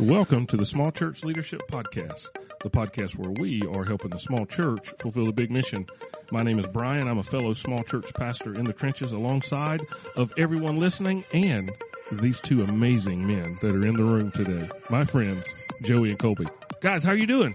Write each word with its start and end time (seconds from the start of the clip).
Welcome 0.00 0.46
to 0.48 0.56
the 0.56 0.66
Small 0.66 0.90
Church 0.90 1.22
Leadership 1.22 1.62
Podcast, 1.70 2.26
the 2.62 2.70
podcast 2.70 3.16
where 3.16 3.30
we 3.30 3.62
are 3.62 3.84
helping 3.84 4.10
the 4.10 4.18
small 4.18 4.44
church 4.44 4.92
fulfill 4.98 5.26
the 5.26 5.32
big 5.32 5.50
mission. 5.52 5.86
My 6.32 6.42
name 6.42 6.58
is 6.58 6.66
Brian. 6.66 7.06
I'm 7.06 7.18
a 7.18 7.22
fellow 7.22 7.54
small 7.54 7.84
church 7.84 8.12
pastor 8.14 8.54
in 8.54 8.64
the 8.64 8.72
trenches 8.72 9.12
alongside 9.12 9.82
of 10.16 10.32
everyone 10.36 10.78
listening 10.78 11.24
and 11.32 11.70
these 12.10 12.40
two 12.40 12.62
amazing 12.64 13.24
men 13.26 13.56
that 13.62 13.74
are 13.74 13.86
in 13.86 13.94
the 13.94 14.02
room 14.02 14.32
today. 14.32 14.68
My 14.90 15.04
friends, 15.04 15.46
Joey 15.82 16.10
and 16.10 16.18
Colby. 16.18 16.46
Guys, 16.80 17.04
how 17.04 17.10
are 17.10 17.16
you 17.16 17.26
doing? 17.28 17.54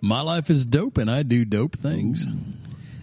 My 0.00 0.20
life 0.20 0.50
is 0.50 0.66
dope 0.66 0.98
and 0.98 1.08
I 1.10 1.22
do 1.22 1.44
dope 1.44 1.76
things. 1.78 2.26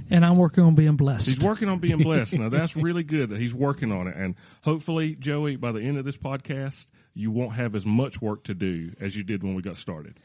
and 0.09 0.25
I'm 0.25 0.37
working 0.37 0.65
on 0.65 0.75
being 0.75 0.97
blessed. 0.97 1.27
He's 1.27 1.39
working 1.39 1.69
on 1.69 1.79
being 1.79 1.99
blessed. 1.99 2.33
Now 2.37 2.49
that's 2.49 2.75
really 2.75 3.03
good 3.03 3.29
that 3.29 3.39
he's 3.39 3.53
working 3.53 3.91
on 3.93 4.07
it. 4.07 4.17
And 4.17 4.35
hopefully, 4.63 5.15
Joey, 5.15 5.55
by 5.55 5.71
the 5.71 5.79
end 5.79 5.97
of 5.97 6.03
this 6.03 6.17
podcast, 6.17 6.85
you 7.13 7.31
won't 7.31 7.53
have 7.53 7.75
as 7.75 7.85
much 7.85 8.21
work 8.21 8.43
to 8.45 8.53
do 8.53 8.93
as 8.99 9.15
you 9.15 9.23
did 9.23 9.43
when 9.43 9.55
we 9.55 9.61
got 9.61 9.77
started. 9.77 10.19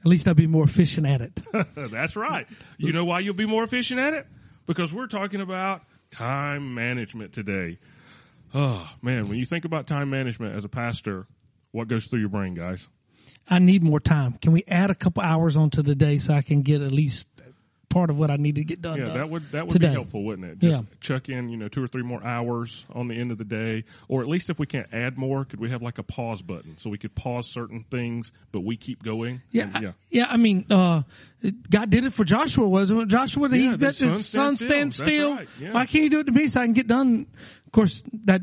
At 0.00 0.06
least 0.06 0.28
I'll 0.28 0.34
be 0.34 0.46
more 0.46 0.64
efficient 0.64 1.06
at 1.06 1.20
it. 1.20 1.40
that's 1.74 2.16
right. 2.16 2.46
You 2.76 2.92
know 2.92 3.04
why 3.04 3.20
you'll 3.20 3.34
be 3.34 3.46
more 3.46 3.64
efficient 3.64 3.98
at 3.98 4.14
it? 4.14 4.26
Because 4.66 4.92
we're 4.92 5.08
talking 5.08 5.40
about 5.40 5.82
time 6.10 6.74
management 6.74 7.32
today. 7.32 7.78
Oh 8.54 8.88
man, 9.02 9.28
when 9.28 9.38
you 9.38 9.44
think 9.44 9.64
about 9.64 9.86
time 9.86 10.10
management 10.10 10.54
as 10.54 10.64
a 10.64 10.68
pastor, 10.68 11.26
what 11.72 11.88
goes 11.88 12.04
through 12.06 12.20
your 12.20 12.28
brain, 12.28 12.54
guys? 12.54 12.88
I 13.48 13.58
need 13.58 13.82
more 13.82 14.00
time. 14.00 14.34
Can 14.40 14.52
we 14.52 14.64
add 14.68 14.90
a 14.90 14.94
couple 14.94 15.22
hours 15.22 15.56
onto 15.56 15.82
the 15.82 15.94
day 15.94 16.18
so 16.18 16.32
I 16.32 16.42
can 16.42 16.62
get 16.62 16.80
at 16.80 16.92
least 16.92 17.28
part 17.88 18.10
of 18.10 18.18
what 18.18 18.30
I 18.30 18.36
need 18.36 18.56
to 18.56 18.64
get 18.64 18.82
done? 18.82 18.98
Yeah, 18.98 19.14
that 19.14 19.30
would 19.30 19.50
that 19.52 19.66
would 19.66 19.72
today. 19.72 19.88
be 19.88 19.94
helpful, 19.94 20.22
wouldn't 20.24 20.46
it? 20.46 20.58
Just 20.58 20.72
Yeah. 20.82 20.82
chuck 21.00 21.28
in, 21.28 21.48
you 21.48 21.56
know, 21.56 21.68
two 21.68 21.82
or 21.82 21.88
three 21.88 22.02
more 22.02 22.22
hours 22.22 22.84
on 22.92 23.08
the 23.08 23.14
end 23.14 23.30
of 23.32 23.38
the 23.38 23.44
day, 23.44 23.84
or 24.08 24.20
at 24.20 24.28
least 24.28 24.50
if 24.50 24.58
we 24.58 24.66
can't 24.66 24.86
add 24.92 25.16
more, 25.16 25.44
could 25.44 25.58
we 25.60 25.70
have 25.70 25.80
like 25.82 25.98
a 25.98 26.02
pause 26.02 26.42
button 26.42 26.76
so 26.78 26.90
we 26.90 26.98
could 26.98 27.14
pause 27.14 27.46
certain 27.48 27.84
things, 27.90 28.30
but 28.52 28.60
we 28.60 28.76
keep 28.76 29.02
going? 29.02 29.40
Yeah, 29.52 29.64
And, 29.64 29.76
I- 29.76 29.80
yeah. 29.80 29.92
yeah. 30.10 30.26
I 30.28 30.36
mean, 30.36 30.66
uh, 30.70 31.02
God 31.70 31.88
did 31.90 32.04
it 32.04 32.12
for 32.12 32.24
Joshua, 32.24 32.68
wasn't 32.68 33.02
it? 33.02 33.08
Joshua, 33.08 33.48
Yeah, 33.50 33.56
he 33.72 33.76
the 33.76 33.86
let 33.86 33.94
sun 33.96 34.08
the 34.08 34.14
stand 34.16 34.24
sun 34.24 34.56
still. 34.56 34.68
stand 34.68 34.92
That's 34.92 34.96
still. 34.96 35.34
right, 35.34 35.48
yeah. 35.60 35.72
Why 35.72 35.86
can't 35.86 36.04
you 36.04 36.10
do 36.10 36.20
it 36.20 36.24
to 36.24 36.32
me 36.32 36.48
so 36.48 36.60
I 36.60 36.64
can 36.66 36.74
get 36.74 36.86
done? 36.88 37.26
Of 37.66 37.72
course, 37.72 38.02
that 38.24 38.42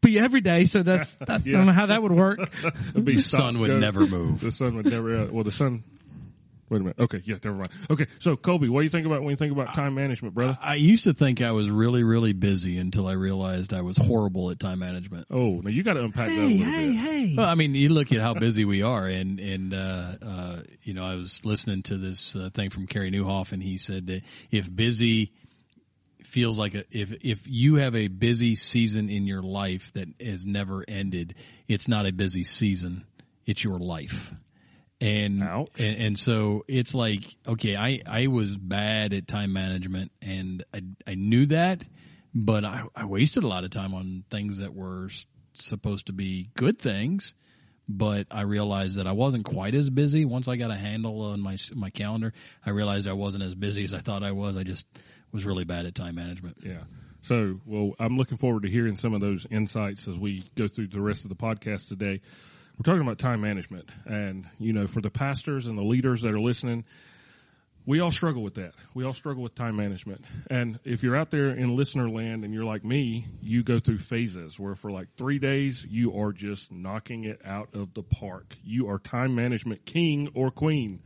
be 0.00 0.18
every 0.18 0.40
day. 0.40 0.64
So 0.64 0.82
that's 0.82 1.14
I 1.28 1.40
Yeah. 1.44 1.58
don't 1.58 1.66
know 1.66 1.72
how 1.72 1.86
that 1.86 2.02
would 2.02 2.12
work. 2.12 2.38
The 2.94 3.18
sun 3.20 3.58
would 3.60 3.80
never 3.80 4.06
move. 4.06 4.40
The 4.40 4.50
sun 4.52 4.76
would 4.76 4.86
never. 4.86 5.16
Uh, 5.18 5.26
well, 5.30 5.44
the 5.44 5.52
sun. 5.52 5.84
Wait 6.68 6.80
a 6.80 6.84
minute. 6.84 6.98
Okay, 6.98 7.20
yeah, 7.24 7.36
never 7.44 7.56
mind. 7.56 7.68
Okay, 7.90 8.06
so 8.18 8.34
Colby, 8.34 8.68
what 8.68 8.80
do 8.80 8.84
you 8.84 8.90
think 8.90 9.06
about 9.06 9.22
when 9.22 9.30
you 9.30 9.36
think 9.36 9.52
about 9.52 9.74
time 9.74 9.94
management, 9.94 10.34
brother? 10.34 10.56
I 10.60 10.76
used 10.76 11.04
to 11.04 11.12
think 11.12 11.42
I 11.42 11.50
was 11.50 11.68
really, 11.68 12.02
really 12.02 12.32
busy 12.32 12.78
until 12.78 13.06
I 13.06 13.12
realized 13.12 13.74
I 13.74 13.82
was 13.82 13.98
horrible 13.98 14.50
at 14.50 14.58
time 14.58 14.78
management. 14.78 15.26
Oh, 15.30 15.60
now 15.60 15.68
you 15.68 15.82
got 15.82 15.94
to 15.94 16.04
unpack 16.04 16.28
that 16.28 16.38
a 16.38 16.40
hey, 16.40 16.58
little 16.58 16.72
hey, 16.72 16.86
bit. 16.86 16.96
hey. 16.96 17.34
Well, 17.36 17.46
I 17.46 17.54
mean, 17.56 17.74
you 17.74 17.90
look 17.90 18.10
at 18.12 18.20
how 18.20 18.32
busy 18.34 18.64
we 18.64 18.82
are, 18.82 19.06
and 19.06 19.38
and 19.38 19.74
uh, 19.74 20.14
uh, 20.22 20.62
you 20.82 20.94
know, 20.94 21.04
I 21.04 21.14
was 21.14 21.44
listening 21.44 21.82
to 21.84 21.98
this 21.98 22.34
uh, 22.34 22.48
thing 22.54 22.70
from 22.70 22.86
Carey 22.86 23.10
Nieuwhof, 23.10 23.52
and 23.52 23.62
he 23.62 23.76
said 23.76 24.06
that 24.06 24.22
if 24.50 24.74
busy 24.74 25.32
feels 26.24 26.58
like 26.58 26.74
a 26.74 26.84
if 26.90 27.12
if 27.20 27.46
you 27.46 27.74
have 27.76 27.94
a 27.94 28.08
busy 28.08 28.54
season 28.54 29.10
in 29.10 29.26
your 29.26 29.42
life 29.42 29.92
that 29.94 30.08
has 30.20 30.46
never 30.46 30.84
ended, 30.88 31.34
it's 31.68 31.86
not 31.86 32.06
a 32.06 32.12
busy 32.12 32.44
season; 32.44 33.04
it's 33.44 33.62
your 33.62 33.78
life. 33.78 34.32
And, 35.02 35.42
and 35.78 35.96
and 35.96 36.18
so 36.18 36.64
it's 36.68 36.94
like 36.94 37.24
okay, 37.46 37.76
I 37.76 38.02
I 38.06 38.28
was 38.28 38.56
bad 38.56 39.12
at 39.12 39.26
time 39.26 39.52
management, 39.52 40.12
and 40.22 40.64
I 40.72 40.82
I 41.06 41.14
knew 41.14 41.46
that, 41.46 41.82
but 42.34 42.64
I 42.64 42.84
I 42.94 43.04
wasted 43.06 43.42
a 43.42 43.48
lot 43.48 43.64
of 43.64 43.70
time 43.70 43.94
on 43.94 44.24
things 44.30 44.58
that 44.58 44.74
were 44.74 45.08
supposed 45.54 46.06
to 46.06 46.12
be 46.12 46.50
good 46.54 46.78
things 46.78 47.34
but 47.88 48.26
I 48.30 48.42
realized 48.42 48.96
that 48.96 49.06
I 49.06 49.12
wasn't 49.12 49.44
quite 49.44 49.74
as 49.74 49.90
busy. 49.90 50.24
Once 50.24 50.48
I 50.48 50.56
got 50.56 50.70
a 50.70 50.76
handle 50.76 51.20
on 51.22 51.40
my 51.40 51.56
my 51.74 51.90
calendar, 51.90 52.32
I 52.64 52.70
realized 52.70 53.08
I 53.08 53.12
wasn't 53.12 53.44
as 53.44 53.54
busy 53.54 53.84
as 53.84 53.92
I 53.92 53.98
thought 53.98 54.22
I 54.22 54.32
was. 54.32 54.56
I 54.56 54.62
just 54.62 54.86
was 55.32 55.44
really 55.44 55.64
bad 55.64 55.86
at 55.86 55.94
time 55.94 56.14
management. 56.14 56.58
Yeah. 56.62 56.82
So, 57.22 57.60
well, 57.66 57.92
I'm 57.98 58.16
looking 58.16 58.36
forward 58.36 58.64
to 58.64 58.68
hearing 58.68 58.96
some 58.96 59.14
of 59.14 59.20
those 59.20 59.46
insights 59.50 60.08
as 60.08 60.16
we 60.16 60.44
go 60.56 60.68
through 60.68 60.88
the 60.88 61.00
rest 61.00 61.24
of 61.24 61.28
the 61.28 61.36
podcast 61.36 61.88
today. 61.88 62.20
We're 62.78 62.84
talking 62.84 63.02
about 63.02 63.18
time 63.18 63.40
management, 63.40 63.90
and 64.06 64.46
you 64.58 64.72
know, 64.72 64.86
for 64.86 65.00
the 65.00 65.10
pastors 65.10 65.66
and 65.66 65.76
the 65.76 65.82
leaders 65.82 66.22
that 66.22 66.32
are 66.32 66.40
listening, 66.40 66.84
we 67.84 68.00
all 68.00 68.12
struggle 68.12 68.42
with 68.42 68.54
that. 68.54 68.74
We 68.94 69.04
all 69.04 69.14
struggle 69.14 69.42
with 69.42 69.54
time 69.54 69.76
management. 69.76 70.24
And 70.48 70.78
if 70.84 71.02
you're 71.02 71.16
out 71.16 71.30
there 71.30 71.50
in 71.50 71.76
listener 71.76 72.08
land 72.08 72.44
and 72.44 72.54
you're 72.54 72.64
like 72.64 72.84
me, 72.84 73.26
you 73.40 73.62
go 73.62 73.80
through 73.80 73.98
phases 73.98 74.58
where 74.58 74.74
for 74.74 74.90
like 74.90 75.08
three 75.16 75.38
days 75.38 75.84
you 75.88 76.18
are 76.20 76.32
just 76.32 76.70
knocking 76.70 77.24
it 77.24 77.40
out 77.44 77.74
of 77.74 77.92
the 77.94 78.02
park. 78.02 78.54
You 78.64 78.88
are 78.90 78.98
time 78.98 79.34
management 79.34 79.84
king 79.84 80.30
or 80.34 80.50
queen. 80.50 81.02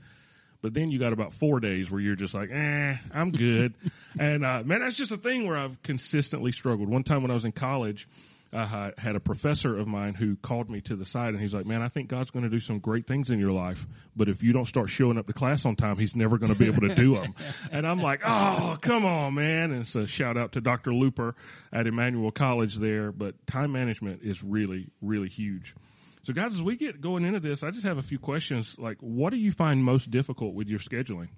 But 0.61 0.75
then 0.75 0.91
you 0.91 0.99
got 0.99 1.13
about 1.13 1.33
four 1.33 1.61
days 1.61 1.91
where 1.91 2.01
you're 2.01 2.17
just 2.17 2.35
like, 2.35 2.51
eh, 2.51 2.97
I'm 3.15 3.31
good. 3.31 3.75
and 4.19 4.45
uh, 4.45 4.63
man, 4.65 4.81
that's 4.81 4.97
just 4.97 5.13
a 5.13 5.17
thing 5.17 5.47
where 5.47 5.57
I've 5.57 5.83
consistently 5.83 6.53
struggled. 6.53 6.89
One 6.89 7.05
time 7.05 7.23
when 7.23 7.31
I 7.31 7.35
was 7.35 7.45
in 7.45 7.53
college, 7.53 8.09
I 8.57 8.93
had 8.97 9.17
a 9.17 9.21
professor 9.21 9.77
of 9.77 9.87
mine 9.87 10.15
who 10.15 10.37
called 10.37 10.71
me 10.71 10.81
to 10.83 10.97
the 10.97 11.05
side 11.05 11.31
and 11.35 11.41
he's 11.41 11.53
like, 11.55 11.67
man, 11.67 11.83
I 11.83 11.89
think 11.89 12.09
God's 12.09 12.31
going 12.31 12.45
to 12.45 12.49
do 12.49 12.61
some 12.61 12.79
great 12.79 13.07
things 13.07 13.31
in 13.31 13.39
your 13.39 13.53
life. 13.53 13.87
But 14.17 14.29
if 14.29 14.43
you 14.43 14.53
don't 14.53 14.65
start 14.65 14.89
showing 14.89 15.19
up 15.19 15.27
to 15.27 15.33
class 15.33 15.65
on 15.67 15.77
time, 15.77 15.99
he's 15.99 16.17
never 16.17 16.39
going 16.39 16.53
to 16.53 16.59
be 16.59 16.67
able 16.67 16.89
to 16.89 16.95
do 16.95 17.15
them. 17.15 17.35
and 17.71 17.87
I'm 17.87 18.01
like, 18.01 18.23
oh, 18.25 18.79
come 18.81 19.05
on, 19.05 19.35
man. 19.35 19.73
And 19.73 19.87
so 19.87 20.07
shout 20.07 20.37
out 20.37 20.53
to 20.53 20.61
Dr. 20.61 20.95
Looper 20.95 21.35
at 21.73 21.87
Emmanuel 21.87 22.31
College 22.31 22.77
there. 22.77 23.13
But 23.13 23.47
time 23.47 23.73
management 23.73 24.23
is 24.23 24.43
really, 24.43 24.89
really 25.03 25.29
huge. 25.29 25.75
So 26.23 26.33
guys, 26.33 26.55
as 26.55 26.63
we 26.63 26.77
get 26.77 27.01
going 27.01 27.25
into 27.25 27.39
this, 27.39 27.63
I 27.63 27.71
just 27.71 27.85
have 27.85 27.99
a 27.99 28.03
few 28.03 28.19
questions. 28.19 28.77
Like, 28.79 28.97
what 29.01 29.31
do 29.31 29.37
you 29.37 29.53
find 29.53 29.85
most 29.85 30.11
difficult 30.11 30.55
with 30.55 30.69
your 30.69 30.81
scheduling? 30.81 31.29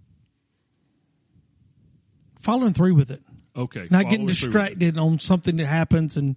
Following 2.40 2.72
through 2.72 2.94
with 2.94 3.10
it, 3.10 3.22
Okay. 3.56 3.88
not 3.90 4.04
getting 4.04 4.20
through 4.20 4.26
with 4.26 4.30
it. 4.30 4.44
distracted 4.44 4.98
on 4.98 5.18
something 5.18 5.56
that 5.56 5.66
happens, 5.66 6.16
and 6.16 6.36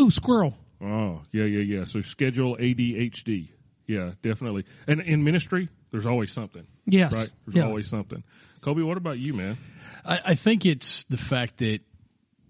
ooh, 0.00 0.10
squirrel. 0.10 0.54
Oh, 0.80 1.22
yeah, 1.32 1.44
yeah, 1.44 1.78
yeah. 1.78 1.84
So 1.84 2.00
schedule 2.02 2.56
ADHD. 2.56 3.48
Yeah, 3.86 4.12
definitely. 4.22 4.64
And 4.86 5.00
in 5.00 5.24
ministry, 5.24 5.68
there's 5.90 6.06
always 6.06 6.30
something. 6.32 6.66
Yes. 6.86 7.12
Right? 7.12 7.30
There's 7.46 7.56
Yeah. 7.56 7.66
always 7.66 7.88
something. 7.88 8.22
Colby, 8.60 8.82
what 8.82 8.96
about 8.96 9.18
you, 9.18 9.34
man? 9.34 9.56
I, 10.04 10.20
I 10.26 10.34
think 10.34 10.66
it's 10.66 11.04
the 11.04 11.16
fact 11.16 11.58
that 11.58 11.80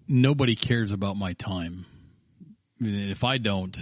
nobody 0.07 0.55
cares 0.55 0.91
about 0.91 1.15
my 1.17 1.33
time. 1.33 1.85
I 2.79 2.83
mean, 2.83 3.09
if 3.09 3.23
I 3.23 3.37
don't, 3.37 3.77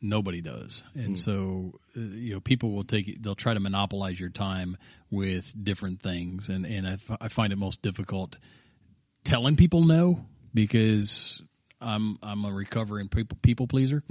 nobody 0.00 0.40
does, 0.40 0.82
and 0.94 1.16
so 1.16 1.78
uh, 1.96 2.00
you 2.00 2.34
know 2.34 2.40
people 2.40 2.72
will 2.72 2.84
take. 2.84 3.22
They'll 3.22 3.34
try 3.36 3.54
to 3.54 3.60
monopolize 3.60 4.18
your 4.18 4.28
time 4.30 4.76
with 5.10 5.50
different 5.62 6.02
things, 6.02 6.48
and 6.48 6.66
and 6.66 6.86
I, 6.86 6.92
f- 6.94 7.16
I 7.20 7.28
find 7.28 7.52
it 7.52 7.56
most 7.56 7.80
difficult 7.80 8.38
telling 9.24 9.56
people 9.56 9.84
no 9.84 10.24
because 10.52 11.42
I'm 11.84 12.18
I'm 12.22 12.44
a 12.44 12.52
recovering 12.52 13.08
people 13.08 13.38
people 13.42 13.66
pleaser, 13.66 14.02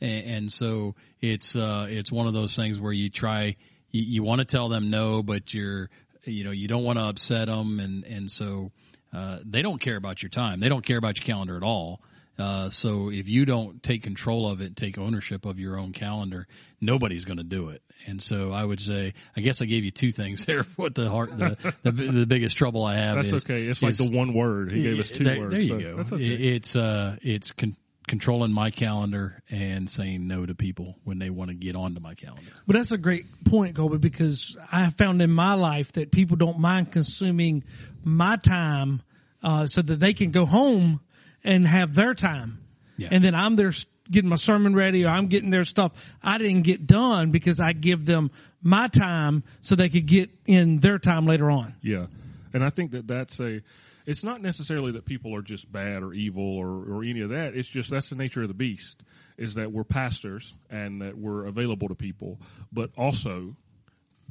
and, 0.00 0.24
and 0.24 0.52
so 0.52 0.94
it's 1.20 1.54
uh 1.54 1.86
it's 1.88 2.10
one 2.10 2.26
of 2.26 2.32
those 2.32 2.56
things 2.56 2.80
where 2.80 2.92
you 2.92 3.08
try 3.10 3.56
you, 3.90 4.02
you 4.02 4.22
want 4.22 4.40
to 4.40 4.44
tell 4.44 4.68
them 4.68 4.90
no, 4.90 5.22
but 5.22 5.54
you're 5.54 5.88
you 6.24 6.44
know 6.44 6.50
you 6.50 6.68
don't 6.68 6.84
want 6.84 6.98
to 6.98 7.04
upset 7.04 7.46
them, 7.46 7.80
and 7.80 8.04
and 8.04 8.30
so 8.30 8.72
uh, 9.12 9.38
they 9.44 9.62
don't 9.62 9.80
care 9.80 9.96
about 9.96 10.22
your 10.22 10.30
time, 10.30 10.60
they 10.60 10.68
don't 10.68 10.84
care 10.84 10.98
about 10.98 11.18
your 11.18 11.24
calendar 11.26 11.56
at 11.56 11.62
all. 11.62 12.00
Uh, 12.40 12.70
so 12.70 13.10
if 13.10 13.28
you 13.28 13.44
don't 13.44 13.82
take 13.82 14.02
control 14.02 14.48
of 14.48 14.60
it, 14.60 14.76
take 14.76 14.98
ownership 14.98 15.44
of 15.44 15.58
your 15.58 15.78
own 15.78 15.92
calendar, 15.92 16.46
nobody's 16.80 17.24
going 17.24 17.38
to 17.38 17.44
do 17.44 17.68
it. 17.68 17.82
And 18.06 18.22
so 18.22 18.50
I 18.52 18.64
would 18.64 18.80
say, 18.80 19.14
I 19.36 19.40
guess 19.40 19.60
I 19.60 19.66
gave 19.66 19.84
you 19.84 19.90
two 19.90 20.10
things 20.10 20.44
there. 20.46 20.62
What 20.76 20.94
the 20.94 21.08
heart, 21.08 21.36
the, 21.36 21.74
the, 21.82 21.90
the 21.90 22.26
biggest 22.26 22.56
trouble 22.56 22.84
I 22.84 22.96
have 22.96 23.16
That's 23.16 23.28
is 23.28 23.44
okay. 23.44 23.64
It's 23.64 23.82
like 23.82 23.96
the 23.96 24.10
one 24.10 24.32
word. 24.32 24.72
He 24.72 24.82
gave 24.82 24.98
us 24.98 25.10
two 25.10 25.24
there, 25.24 25.38
words. 25.38 25.52
There 25.52 25.60
you 25.60 25.68
so 25.68 25.78
go. 25.80 25.96
That's 25.98 26.12
okay. 26.12 26.24
It's 26.24 26.74
uh, 26.74 27.16
it's 27.22 27.52
con- 27.52 27.76
controlling 28.06 28.52
my 28.52 28.70
calendar 28.70 29.42
and 29.50 29.88
saying 29.88 30.26
no 30.26 30.44
to 30.44 30.54
people 30.54 30.96
when 31.04 31.18
they 31.18 31.30
want 31.30 31.50
to 31.50 31.54
get 31.54 31.76
onto 31.76 32.00
my 32.00 32.14
calendar. 32.14 32.50
But 32.66 32.76
that's 32.76 32.90
a 32.90 32.98
great 32.98 33.44
point, 33.44 33.76
Colby, 33.76 33.98
because 33.98 34.56
I 34.72 34.90
found 34.90 35.22
in 35.22 35.30
my 35.30 35.54
life 35.54 35.92
that 35.92 36.10
people 36.10 36.36
don't 36.36 36.58
mind 36.58 36.90
consuming 36.90 37.64
my 38.02 38.36
time 38.36 39.02
uh, 39.42 39.66
so 39.66 39.82
that 39.82 40.00
they 40.00 40.12
can 40.12 40.30
go 40.30 40.46
home 40.46 41.00
and 41.44 41.66
have 41.66 41.94
their 41.94 42.14
time. 42.14 42.58
Yeah. 42.96 43.08
And 43.10 43.24
then 43.24 43.34
I'm 43.34 43.56
there 43.56 43.72
getting 44.10 44.28
my 44.28 44.36
sermon 44.36 44.74
ready 44.74 45.04
or 45.04 45.08
I'm 45.08 45.28
getting 45.28 45.50
their 45.50 45.64
stuff 45.64 45.92
I 46.22 46.38
didn't 46.38 46.62
get 46.62 46.86
done 46.86 47.30
because 47.30 47.60
I 47.60 47.72
give 47.72 48.04
them 48.04 48.30
my 48.62 48.88
time 48.88 49.44
so 49.60 49.76
they 49.76 49.88
could 49.88 50.06
get 50.06 50.30
in 50.46 50.80
their 50.80 50.98
time 50.98 51.26
later 51.26 51.50
on. 51.50 51.74
Yeah, 51.80 52.06
and 52.52 52.64
I 52.64 52.70
think 52.70 52.92
that 52.92 53.06
that's 53.06 53.40
a. 53.40 53.62
It's 54.06 54.24
not 54.24 54.40
necessarily 54.40 54.92
that 54.92 55.04
people 55.04 55.36
are 55.36 55.42
just 55.42 55.70
bad 55.70 56.02
or 56.02 56.12
evil 56.12 56.56
or, 56.56 56.68
or 56.68 57.04
any 57.04 57.20
of 57.20 57.30
that. 57.30 57.54
It's 57.54 57.68
just 57.68 57.90
that's 57.90 58.08
the 58.08 58.16
nature 58.16 58.42
of 58.42 58.48
the 58.48 58.54
beast. 58.54 59.02
Is 59.36 59.54
that 59.54 59.70
we're 59.70 59.84
pastors 59.84 60.52
and 60.68 61.02
that 61.02 61.16
we're 61.16 61.46
available 61.46 61.88
to 61.88 61.94
people, 61.94 62.40
but 62.72 62.90
also 62.96 63.56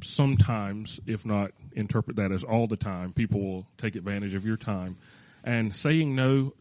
sometimes, 0.03 0.99
if 1.05 1.25
not 1.25 1.51
interpret 1.73 2.17
that 2.17 2.31
as 2.31 2.43
all 2.43 2.67
the 2.67 2.77
time, 2.77 3.13
people 3.13 3.41
will 3.41 3.67
take 3.77 3.95
advantage 3.95 4.33
of 4.33 4.45
your 4.45 4.57
time. 4.57 4.97
And 5.43 5.75
saying 5.75 6.15
no 6.15 6.53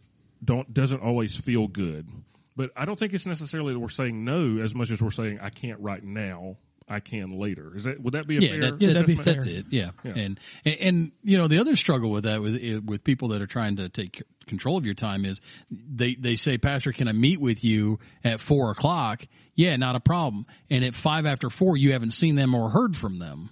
don't 0.44 0.72
doesn't 0.72 1.00
always 1.00 1.36
feel 1.36 1.66
good. 1.66 2.08
But 2.56 2.70
I 2.76 2.86
don't 2.86 2.98
think 2.98 3.14
it's 3.14 3.26
necessarily 3.26 3.72
that 3.72 3.78
we're 3.78 3.88
saying 3.88 4.24
no 4.24 4.58
as 4.58 4.74
much 4.74 4.90
as 4.90 5.00
we're 5.00 5.10
saying 5.10 5.38
I 5.40 5.50
can't 5.50 5.80
right 5.80 6.02
now. 6.02 6.56
I 6.90 7.00
can 7.00 7.38
later. 7.38 7.76
Is 7.76 7.84
that 7.84 8.00
would 8.00 8.14
that 8.14 8.26
be 8.26 8.38
a 8.38 8.40
yeah, 8.40 8.48
fair? 8.48 8.60
that, 8.60 8.80
Yeah, 8.80 8.92
that'd 8.94 9.06
be 9.06 9.14
that's, 9.14 9.26
that's 9.26 9.46
it. 9.46 9.66
Yeah. 9.70 9.90
Yeah. 10.04 10.12
And, 10.16 10.40
and 10.64 10.74
and 10.80 11.12
you 11.22 11.36
know 11.36 11.46
the 11.46 11.58
other 11.58 11.76
struggle 11.76 12.10
with 12.10 12.24
that 12.24 12.40
with 12.40 12.82
with 12.84 13.04
people 13.04 13.28
that 13.28 13.42
are 13.42 13.46
trying 13.46 13.76
to 13.76 13.90
take 13.90 14.22
control 14.46 14.78
of 14.78 14.86
your 14.86 14.94
time 14.94 15.24
is 15.24 15.40
they 15.70 16.14
they 16.14 16.36
say, 16.36 16.58
Pastor, 16.58 16.92
can 16.92 17.06
I 17.06 17.12
meet 17.12 17.40
with 17.40 17.62
you 17.62 17.98
at 18.24 18.40
four 18.40 18.70
o'clock? 18.70 19.26
Yeah, 19.54 19.76
not 19.76 19.96
a 19.96 20.00
problem. 20.00 20.46
And 20.70 20.84
at 20.84 20.94
five 20.94 21.26
after 21.26 21.50
four, 21.50 21.76
you 21.76 21.92
haven't 21.92 22.12
seen 22.12 22.34
them 22.36 22.54
or 22.54 22.70
heard 22.70 22.96
from 22.96 23.18
them. 23.18 23.50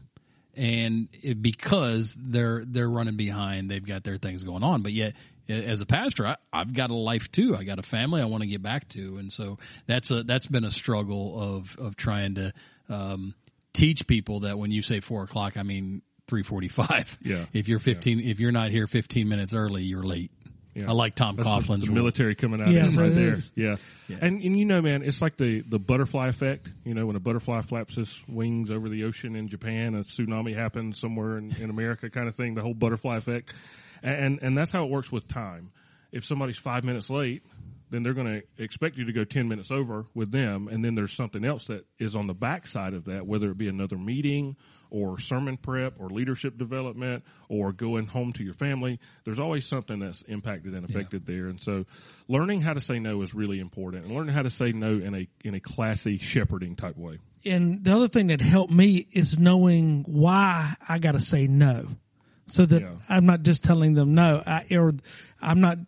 And 0.54 1.08
it, 1.12 1.42
because 1.42 2.16
they're 2.18 2.64
they're 2.66 2.88
running 2.88 3.16
behind, 3.16 3.70
they've 3.70 3.86
got 3.86 4.02
their 4.02 4.16
things 4.16 4.42
going 4.42 4.62
on. 4.62 4.82
But 4.82 4.92
yet, 4.92 5.12
as 5.48 5.80
a 5.80 5.86
pastor, 5.86 6.26
I, 6.26 6.36
I've 6.52 6.72
got 6.74 6.90
a 6.90 6.94
life 6.94 7.30
too. 7.30 7.56
I 7.56 7.64
got 7.64 7.78
a 7.78 7.82
family 7.82 8.20
I 8.20 8.24
want 8.26 8.42
to 8.42 8.48
get 8.48 8.62
back 8.62 8.88
to, 8.90 9.18
and 9.18 9.32
so 9.32 9.58
that's 9.86 10.10
a 10.10 10.22
that's 10.22 10.46
been 10.46 10.64
a 10.64 10.70
struggle 10.70 11.40
of 11.40 11.76
of 11.78 11.96
trying 11.96 12.34
to 12.36 12.52
um, 12.88 13.34
teach 13.72 14.06
people 14.06 14.40
that 14.40 14.58
when 14.58 14.70
you 14.70 14.82
say 14.82 15.00
four 15.00 15.22
o'clock, 15.22 15.56
I 15.56 15.62
mean 15.62 16.02
three 16.28 16.42
forty 16.42 16.68
five. 16.68 17.16
Yeah. 17.22 17.44
If 17.52 17.68
you're 17.68 17.78
fifteen, 17.78 18.20
if 18.20 18.40
you're 18.40 18.52
not 18.52 18.70
here 18.70 18.86
fifteen 18.86 19.28
minutes 19.28 19.54
early, 19.54 19.82
you're 19.82 20.02
late. 20.02 20.30
Yeah. 20.74 20.90
I 20.90 20.92
like 20.92 21.14
Tom 21.14 21.36
That's 21.36 21.48
the- 21.48 21.54
Coughlin's 21.54 21.84
the, 21.84 21.88
rule. 21.90 21.94
military 22.02 22.34
coming 22.34 22.60
out 22.60 22.68
Yes, 22.68 22.92
in 22.92 23.00
right 23.00 23.14
there. 23.14 23.36
Yeah. 23.54 23.76
Yeah. 24.08 24.18
And 24.20 24.42
and 24.42 24.58
you 24.58 24.66
know, 24.66 24.82
man, 24.82 25.02
it's 25.02 25.22
like 25.22 25.36
the 25.38 25.62
the 25.62 25.78
butterfly 25.78 26.28
effect. 26.28 26.68
You 26.84 26.92
know, 26.92 27.06
when 27.06 27.16
a 27.16 27.20
butterfly 27.20 27.62
flaps 27.62 27.96
its 27.96 28.14
wings 28.28 28.70
over 28.70 28.90
the 28.90 29.04
ocean 29.04 29.36
in 29.36 29.48
Japan, 29.48 29.94
a 29.94 30.00
tsunami 30.04 30.54
happens 30.54 30.98
somewhere 31.00 31.38
in, 31.38 31.54
in 31.56 31.70
America, 31.70 32.10
kind 32.10 32.28
of 32.28 32.34
thing. 32.36 32.54
The 32.56 32.60
whole 32.62 32.74
butterfly 32.74 33.16
effect, 33.16 33.54
and 34.08 34.38
and 34.42 34.56
that's 34.56 34.70
how 34.70 34.84
it 34.84 34.90
works 34.90 35.10
with 35.10 35.28
time. 35.28 35.70
If 36.12 36.24
somebody's 36.24 36.58
five 36.58 36.84
minutes 36.84 37.10
late, 37.10 37.42
then 37.90 38.02
they're 38.02 38.14
going 38.14 38.40
to 38.40 38.62
expect 38.62 38.96
you 38.96 39.04
to 39.04 39.12
go 39.12 39.24
ten 39.24 39.48
minutes 39.48 39.70
over 39.70 40.06
with 40.14 40.30
them, 40.30 40.68
and 40.68 40.84
then 40.84 40.94
there's 40.94 41.12
something 41.12 41.44
else 41.44 41.66
that 41.66 41.86
is 41.98 42.16
on 42.16 42.26
the 42.26 42.34
backside 42.34 42.94
of 42.94 43.04
that, 43.06 43.26
whether 43.26 43.50
it 43.50 43.58
be 43.58 43.68
another 43.68 43.96
meeting 43.96 44.56
or 44.90 45.18
sermon 45.18 45.56
prep 45.56 46.00
or 46.00 46.08
leadership 46.08 46.56
development 46.56 47.24
or 47.48 47.72
going 47.72 48.06
home 48.06 48.32
to 48.32 48.44
your 48.44 48.54
family. 48.54 49.00
There's 49.24 49.40
always 49.40 49.66
something 49.66 49.98
that's 49.98 50.22
impacted 50.22 50.74
and 50.74 50.88
affected 50.88 51.26
there, 51.26 51.46
and 51.46 51.60
so 51.60 51.84
learning 52.28 52.60
how 52.62 52.72
to 52.72 52.80
say 52.80 52.98
no 52.98 53.22
is 53.22 53.34
really 53.34 53.60
important, 53.60 54.04
and 54.04 54.14
learning 54.14 54.34
how 54.34 54.42
to 54.42 54.50
say 54.50 54.72
no 54.72 54.90
in 54.98 55.14
a 55.14 55.28
in 55.44 55.54
a 55.54 55.60
classy 55.60 56.18
shepherding 56.18 56.76
type 56.76 56.96
way. 56.96 57.18
And 57.44 57.84
the 57.84 57.94
other 57.94 58.08
thing 58.08 58.28
that 58.28 58.40
helped 58.40 58.72
me 58.72 59.06
is 59.12 59.38
knowing 59.38 60.04
why 60.08 60.74
I 60.88 60.98
got 60.98 61.12
to 61.12 61.20
say 61.20 61.46
no, 61.46 61.86
so 62.46 62.66
that 62.66 62.82
Yeah. 62.82 62.94
I'm 63.08 63.26
not 63.26 63.42
just 63.42 63.64
telling 63.64 63.94
them 63.94 64.14
no, 64.14 64.42
I, 64.46 64.66
or 64.72 64.94
I'm 65.40 65.60
not 65.60 65.78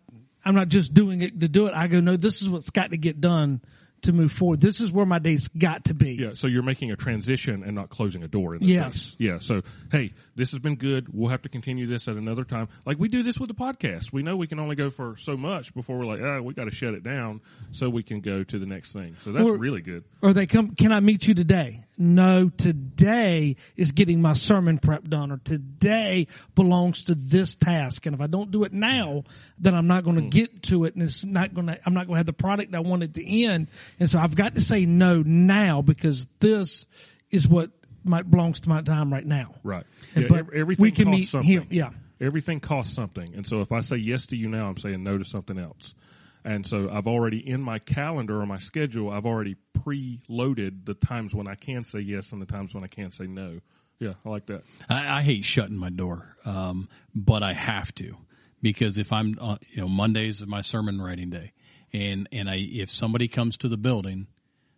I'm 0.45 0.55
not 0.55 0.69
just 0.69 0.93
doing 0.93 1.21
it 1.21 1.39
to 1.41 1.47
do 1.47 1.67
it. 1.67 1.73
I 1.73 1.87
go, 1.87 1.99
no, 1.99 2.15
this 2.15 2.41
is 2.41 2.49
what's 2.49 2.69
got 2.69 2.91
to 2.91 2.97
get 2.97 3.19
done 3.19 3.61
to 4.03 4.13
move 4.13 4.31
forward. 4.31 4.61
This 4.61 4.79
is 4.79 4.89
where 4.93 5.05
my 5.05 5.19
day's 5.19 5.49
got 5.49 5.83
to 5.85 5.93
be. 5.93 6.13
Yeah, 6.13 6.29
so 6.35 6.47
you're 6.47 6.63
making 6.63 6.91
a 6.91 6.95
transition 6.95 7.63
and 7.65 7.75
not 7.75 7.89
closing 7.89 8.23
a 8.23 8.29
door 8.29 8.55
in 8.55 8.61
the 8.61 8.67
Yes. 8.67 9.17
Yeah, 9.19 9.39
so 9.39 9.61
hey, 9.91 10.13
this 10.35 10.51
has 10.51 10.59
been 10.61 10.77
good. 10.77 11.07
We'll 11.13 11.29
have 11.29 11.41
to 11.41 11.49
continue 11.49 11.85
this 11.85 12.07
at 12.07 12.15
another 12.15 12.45
time. 12.45 12.69
Like 12.85 12.97
we 12.97 13.09
do 13.09 13.23
this 13.23 13.37
with 13.37 13.49
the 13.49 13.55
podcast. 13.55 14.13
We 14.13 14.23
know 14.23 14.37
we 14.37 14.47
can 14.47 14.57
only 14.59 14.77
go 14.77 14.89
for 14.89 15.17
so 15.19 15.35
much 15.35 15.73
before 15.73 15.97
we're 15.97 16.05
like, 16.05 16.21
ah, 16.23 16.39
we 16.39 16.53
got 16.53 16.65
to 16.65 16.71
shut 16.71 16.93
it 16.93 17.03
down 17.03 17.41
so 17.71 17.89
we 17.89 18.03
can 18.03 18.21
go 18.21 18.45
to 18.45 18.57
the 18.57 18.65
next 18.65 18.93
thing. 18.93 19.17
So 19.21 19.33
that's 19.33 19.43
Or- 19.45 19.57
really 19.57 19.81
good. 19.81 20.05
Or 20.21 20.31
they 20.31 20.47
come, 20.47 20.75
can 20.75 20.93
I 20.93 21.01
meet 21.01 21.27
you 21.27 21.33
today? 21.33 21.83
No, 22.01 22.47
today 22.47 23.57
is 23.75 23.91
getting 23.91 24.21
my 24.21 24.31
sermon 24.31 24.77
prep 24.77 25.03
done 25.03 25.33
or 25.33 25.37
today 25.37 26.27
belongs 26.55 27.03
to 27.03 27.15
this 27.15 27.55
task. 27.55 28.05
And 28.05 28.15
if 28.15 28.21
I 28.21 28.27
don't 28.27 28.51
do 28.51 28.63
it 28.63 28.71
now, 28.71 29.25
then 29.57 29.75
I'm 29.75 29.87
not 29.87 30.05
going 30.05 30.15
to 30.15 30.21
hmm. 30.21 30.29
get 30.29 30.63
to 30.63 30.85
it 30.85 30.95
and 30.95 31.03
it's 31.03 31.25
not 31.25 31.53
going 31.53 31.67
to, 31.67 31.77
I'm 31.85 31.93
not 31.93 32.07
going 32.07 32.15
to 32.15 32.19
have 32.19 32.25
the 32.25 32.31
product 32.31 32.73
I 32.73 32.79
want 32.79 33.03
at 33.03 33.13
the 33.13 33.45
end. 33.45 33.67
And 33.99 34.09
so 34.09 34.17
I've 34.17 34.33
got 34.33 34.55
to 34.55 34.61
say 34.61 34.85
no 34.85 35.21
now 35.25 35.81
because 35.81 36.29
this 36.39 36.87
is 37.31 37.45
what 37.45 37.71
my, 38.05 38.21
belongs 38.21 38.61
to 38.61 38.69
my 38.69 38.81
time 38.81 39.11
right 39.11 39.25
now. 39.25 39.55
Right. 39.61 39.83
And- 40.15 40.23
Yeah, 40.23 40.29
but 40.29 40.53
everything 40.53 40.83
we 40.83 40.91
can 40.91 41.05
costs 41.07 41.19
meet 41.19 41.29
something. 41.29 41.49
here. 41.49 41.65
Yeah. 41.69 41.89
Everything 42.21 42.61
costs 42.61 42.95
something. 42.95 43.33
And 43.35 43.45
so 43.45 43.59
if 43.59 43.73
I 43.73 43.81
say 43.81 43.97
yes 43.97 44.27
to 44.27 44.37
you 44.37 44.47
now, 44.47 44.69
I'm 44.69 44.77
saying 44.77 45.03
no 45.03 45.17
to 45.17 45.25
something 45.25 45.57
else. 45.59 45.95
And 46.43 46.65
so 46.65 46.89
I've 46.91 47.07
already 47.07 47.37
in 47.37 47.61
my 47.61 47.79
calendar 47.79 48.41
or 48.41 48.45
my 48.45 48.57
schedule, 48.57 49.11
I've 49.11 49.25
already 49.25 49.55
preloaded 49.77 50.85
the 50.85 50.93
times 50.93 51.33
when 51.33 51.47
I 51.47 51.55
can 51.55 51.83
say 51.83 51.99
yes 51.99 52.31
and 52.31 52.41
the 52.41 52.45
times 52.45 52.73
when 52.73 52.83
I 52.83 52.87
can't 52.87 53.13
say 53.13 53.27
no. 53.27 53.59
Yeah, 53.99 54.13
I 54.25 54.29
like 54.29 54.45
that. 54.45 54.63
I, 54.89 55.19
I 55.19 55.21
hate 55.21 55.43
shutting 55.43 55.75
my 55.75 55.89
door, 55.89 56.35
um, 56.45 56.87
but 57.13 57.43
I 57.43 57.53
have 57.53 57.93
to 57.95 58.15
because 58.61 58.97
if 58.97 59.11
I'm, 59.11 59.37
uh, 59.39 59.57
you 59.71 59.81
know, 59.81 59.89
Mondays 59.89 60.41
is 60.41 60.47
my 60.47 60.61
sermon 60.61 61.01
writing 61.01 61.29
day, 61.29 61.51
and 61.91 62.27
and 62.31 62.49
I 62.49 62.55
if 62.57 62.91
somebody 62.91 63.27
comes 63.27 63.57
to 63.57 63.67
the 63.67 63.77
building, 63.77 64.27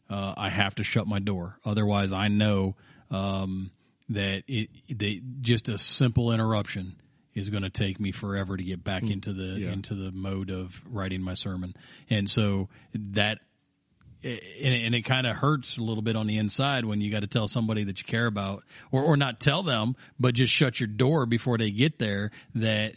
uh, 0.09 0.33
I 0.35 0.49
have 0.49 0.75
to 0.75 0.83
shut 0.83 1.07
my 1.07 1.19
door. 1.19 1.57
Otherwise, 1.63 2.11
I 2.13 2.29
know 2.29 2.75
um, 3.11 3.69
that 4.09 4.43
it 4.47 4.69
they 4.89 5.21
just 5.41 5.69
a 5.69 5.77
simple 5.77 6.31
interruption 6.31 6.95
is 7.33 7.49
going 7.49 7.63
to 7.63 7.69
take 7.69 7.99
me 7.99 8.11
forever 8.11 8.57
to 8.57 8.63
get 8.63 8.83
back 8.83 9.03
into 9.03 9.33
the 9.33 9.59
Yeah. 9.59 9.71
into 9.71 9.95
the 9.95 10.11
mode 10.11 10.49
of 10.49 10.81
writing 10.89 11.21
my 11.21 11.33
sermon, 11.33 11.75
and 12.09 12.29
so 12.29 12.69
that 12.93 13.39
and, 14.23 14.93
it 14.93 15.01
kind 15.03 15.25
of 15.25 15.35
hurts 15.35 15.77
a 15.77 15.81
little 15.81 16.03
bit 16.03 16.15
on 16.15 16.27
the 16.27 16.37
inside 16.37 16.85
when 16.85 17.01
you 17.01 17.09
got 17.11 17.21
to 17.21 17.27
tell 17.27 17.47
somebody 17.47 17.85
that 17.85 17.97
you 17.99 18.05
care 18.05 18.27
about, 18.27 18.63
or 18.91 19.01
or 19.03 19.17
not 19.17 19.39
tell 19.39 19.63
them, 19.63 19.95
but 20.19 20.35
just 20.35 20.53
shut 20.53 20.79
your 20.79 20.87
door 20.87 21.25
before 21.25 21.57
they 21.57 21.71
get 21.71 21.97
there. 21.97 22.31
That 22.55 22.93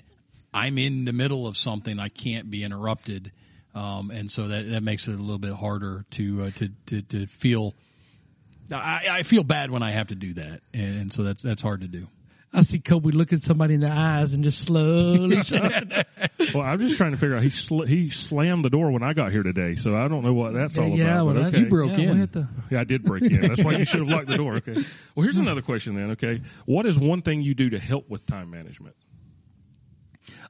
I'm 0.52 0.78
in 0.78 1.04
the 1.04 1.12
middle 1.12 1.46
of 1.46 1.56
something, 1.56 1.98
I 1.98 2.08
can't 2.08 2.50
be 2.50 2.62
interrupted, 2.62 3.32
um, 3.74 4.10
and 4.10 4.30
so 4.30 4.48
that 4.48 4.68
that 4.70 4.82
makes 4.82 5.08
it 5.08 5.14
a 5.14 5.18
little 5.18 5.38
bit 5.38 5.54
harder 5.54 6.04
to 6.12 6.42
uh, 6.42 6.50
to, 6.56 6.68
to 6.86 7.02
to 7.02 7.26
feel. 7.26 7.74
I, 8.72 9.08
I 9.10 9.22
feel 9.24 9.44
bad 9.44 9.70
when 9.70 9.82
I 9.82 9.92
have 9.92 10.08
to 10.08 10.14
do 10.14 10.34
that, 10.34 10.60
and 10.72 11.12
so 11.12 11.22
that's 11.22 11.42
that's 11.42 11.62
hard 11.62 11.82
to 11.82 11.88
do. 11.88 12.06
I 12.56 12.62
see 12.62 12.78
Colby 12.78 13.10
look 13.10 13.32
at 13.32 13.42
somebody 13.42 13.74
in 13.74 13.80
the 13.80 13.90
eyes 13.90 14.32
and 14.32 14.44
just 14.44 14.60
slowly 14.62 15.40
shut. 15.44 16.06
Well, 16.54 16.62
I'm 16.62 16.78
just 16.78 16.96
trying 16.96 17.10
to 17.10 17.16
figure 17.16 17.36
out. 17.36 17.42
He 17.42 17.50
sl- 17.50 17.82
he 17.82 18.10
slammed 18.10 18.64
the 18.64 18.70
door 18.70 18.92
when 18.92 19.02
I 19.02 19.12
got 19.12 19.32
here 19.32 19.42
today, 19.42 19.74
so 19.74 19.96
I 19.96 20.06
don't 20.06 20.22
know 20.22 20.32
what 20.32 20.54
that's 20.54 20.78
all 20.78 20.88
yeah, 20.88 21.20
about. 21.20 21.26
well, 21.34 21.46
okay. 21.46 21.58
you 21.58 21.66
broke 21.66 21.90
yeah, 21.90 21.96
we 21.96 22.04
in. 22.04 22.16
had 22.16 22.32
to- 22.34 22.48
Yeah, 22.70 22.80
I 22.80 22.84
did 22.84 23.02
break 23.02 23.24
in. 23.24 23.40
That's 23.40 23.62
why 23.64 23.72
you 23.72 23.84
should 23.84 24.00
have 24.00 24.08
locked 24.08 24.28
the 24.28 24.36
door. 24.36 24.54
Okay. 24.56 24.74
Well, 25.16 25.22
here's 25.24 25.36
another 25.36 25.62
question 25.62 25.94
then. 25.96 26.12
Okay, 26.12 26.42
what 26.66 26.86
is 26.86 26.96
one 26.98 27.22
thing 27.22 27.42
you 27.42 27.54
do 27.54 27.70
to 27.70 27.78
help 27.78 28.08
with 28.08 28.24
time 28.26 28.50
management? 28.50 28.94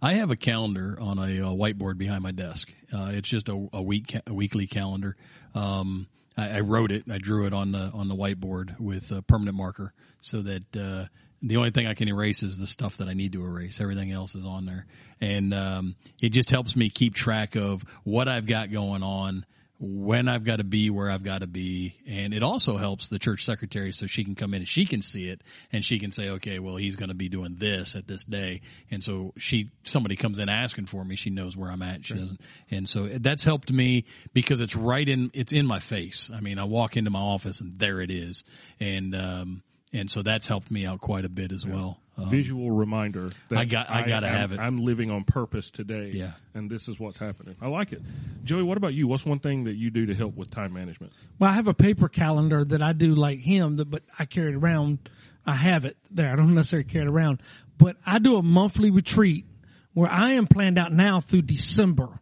I 0.01 0.15
have 0.15 0.31
a 0.31 0.37
calendar 0.37 0.99
on 1.01 1.19
a, 1.19 1.23
uh 1.23 1.53
whiteboard 1.53 1.99
behind 1.99 2.23
my 2.23 2.31
desk. 2.33 2.73
Uh, 2.93 3.13
it's 3.15 3.29
just 3.29 3.49
a, 3.49 3.69
a 3.73 3.83
week 3.83 4.15
a 4.27 4.33
weekly 4.35 4.67
calendar. 4.67 5.17
Um, 5.55 6.07
I, 6.37 6.59
I 6.59 6.61
wrote 6.61 6.93
it. 6.93 7.05
I 7.11 7.19
drew 7.19 7.47
it 7.47 7.53
on 7.55 7.73
the 7.73 7.91
on 7.95 8.09
the 8.09 8.15
whiteboard 8.15 8.79
with 8.79 9.11
a 9.11 9.23
permanent 9.23 9.57
marker, 9.57 9.93
so 10.21 10.43
that 10.43 10.77
uh, 10.77 11.07
the 11.47 11.59
only 11.59 11.71
thing 11.71 11.87
I 11.87 11.95
can 11.95 12.09
erase 12.09 12.43
is 12.43 12.59
the 12.59 12.67
stuff 12.67 12.97
that 12.99 13.09
I 13.09 13.13
need 13.13 13.35
to 13.35 13.45
erase. 13.45 13.81
Everything 13.81 14.11
else 14.11 14.35
is 14.35 14.47
on 14.47 14.65
there, 14.65 14.87
and 15.21 15.53
um, 15.53 15.95
it 16.21 16.31
just 16.31 16.51
helps 16.51 16.75
me 16.75 16.89
keep 16.89 17.15
track 17.15 17.55
of 17.55 17.85
what 18.03 18.29
I've 18.29 18.47
got 18.47 18.73
going 18.73 19.03
on. 19.03 19.45
When 19.81 20.29
I've 20.29 20.45
got 20.45 20.57
to 20.57 20.65
be 20.65 20.89
where 20.89 21.11
I've 21.11 21.25
got 21.25 21.41
to 21.41 21.49
be, 21.49 21.97
and 22.07 22.33
it 22.33 22.45
also 22.45 22.77
helps 22.77 23.09
the 23.09 23.19
church 23.19 23.45
secretary 23.45 23.93
so 23.93 24.07
she 24.07 24.25
can 24.25 24.37
come 24.37 24.55
in 24.55 24.61
and 24.61 24.69
she 24.69 24.87
can 24.87 25.03
see 25.03 25.29
it 25.29 25.43
and 25.73 25.85
she 25.85 25.99
can 25.99 26.13
say, 26.13 26.31
okay, 26.31 26.61
well 26.61 26.77
he's 26.77 26.95
going 26.95 27.09
to 27.09 27.15
be 27.15 27.29
doing 27.29 27.57
this 27.59 27.97
at 27.97 28.07
this 28.07 28.25
day, 28.25 28.63
and 28.91 29.03
so 29.03 29.35
she 29.37 29.73
somebody 29.83 30.15
comes 30.17 30.39
in 30.39 30.49
asking 30.49 30.87
for 30.87 31.05
me, 31.05 31.17
she 31.17 31.29
knows 31.29 31.57
where 31.57 31.71
I'm 31.71 31.83
at. 31.83 32.07
She 32.07 32.15
doesn't, 32.15 32.41
and 32.71 32.89
so 32.89 33.09
that's 33.21 33.45
helped 33.45 33.71
me 33.71 34.05
because 34.33 34.61
it's 34.61 34.77
right 34.77 35.07
in 35.07 35.33
it's 35.35 35.53
in 35.53 35.67
my 35.67 35.81
face. 35.81 36.31
I 36.33 36.41
mean, 36.41 36.59
I 36.59 36.65
walk 36.65 36.97
into 36.97 37.11
my 37.11 37.21
office 37.21 37.61
and 37.61 37.79
there 37.79 38.01
it 38.01 38.13
is, 38.13 38.45
and 38.81 39.15
um, 39.15 39.63
and 39.95 40.11
so 40.11 40.21
that's 40.23 40.47
helped 40.47 40.71
me 40.71 40.85
out 40.85 41.01
quite 41.01 41.25
a 41.25 41.29
bit 41.31 41.53
as 41.53 41.65
well. 41.67 41.99
Um, 42.17 42.29
Visual 42.29 42.71
reminder. 42.71 43.31
That 43.49 43.59
I 43.59 43.65
got- 43.65 43.91
I 43.91 44.07
gotta 44.07 44.29
am- 44.29 44.37
have 44.37 44.53
it. 44.53 44.61
I'm 44.61 44.79
living 44.79 45.11
on 45.11 45.25
purpose 45.25 45.71
today. 45.71 46.13
Yeah. 46.15 46.33
and 46.55 46.71
this 46.71 46.87
is 46.89 47.01
what's 47.01 47.19
happening. 47.19 47.57
I 47.61 47.67
like 47.69 47.93
it. 47.93 48.01
Joey, 48.45 48.63
what 48.63 48.77
about 48.77 48.95
you? 48.95 49.09
What's 49.09 49.25
one 49.25 49.41
thing 49.41 49.65
that 49.65 49.75
you 49.75 49.91
do 49.91 50.07
to 50.07 50.15
help 50.15 50.37
with 50.37 50.51
time 50.51 50.73
management? 50.75 51.13
Well, 51.41 51.51
I 51.51 51.55
have 51.55 51.67
a 51.67 51.75
paper 51.75 52.09
calendar 52.09 52.65
that 52.65 52.83
I 52.83 52.93
do 52.93 53.15
like 53.17 53.41
him, 53.41 53.75
that, 53.77 53.91
but 53.91 54.03
I 54.19 54.27
carry 54.27 54.53
it 54.53 54.57
around. 54.57 55.11
I 55.47 55.55
have 55.55 55.85
it 55.85 55.97
there. 56.13 56.33
I 56.33 56.37
don't 56.37 56.55
necessarily 56.55 56.85
carry 56.89 57.07
it 57.07 57.11
around, 57.11 57.41
but 57.79 57.97
I 58.07 58.19
do 58.21 58.37
a 58.37 58.43
monthly 58.43 58.91
retreat 58.93 59.47
where 59.93 60.09
I 60.11 60.33
am 60.33 60.47
planned 60.47 60.79
out 60.79 60.93
now 60.93 61.21
through 61.21 61.43
December. 61.43 62.21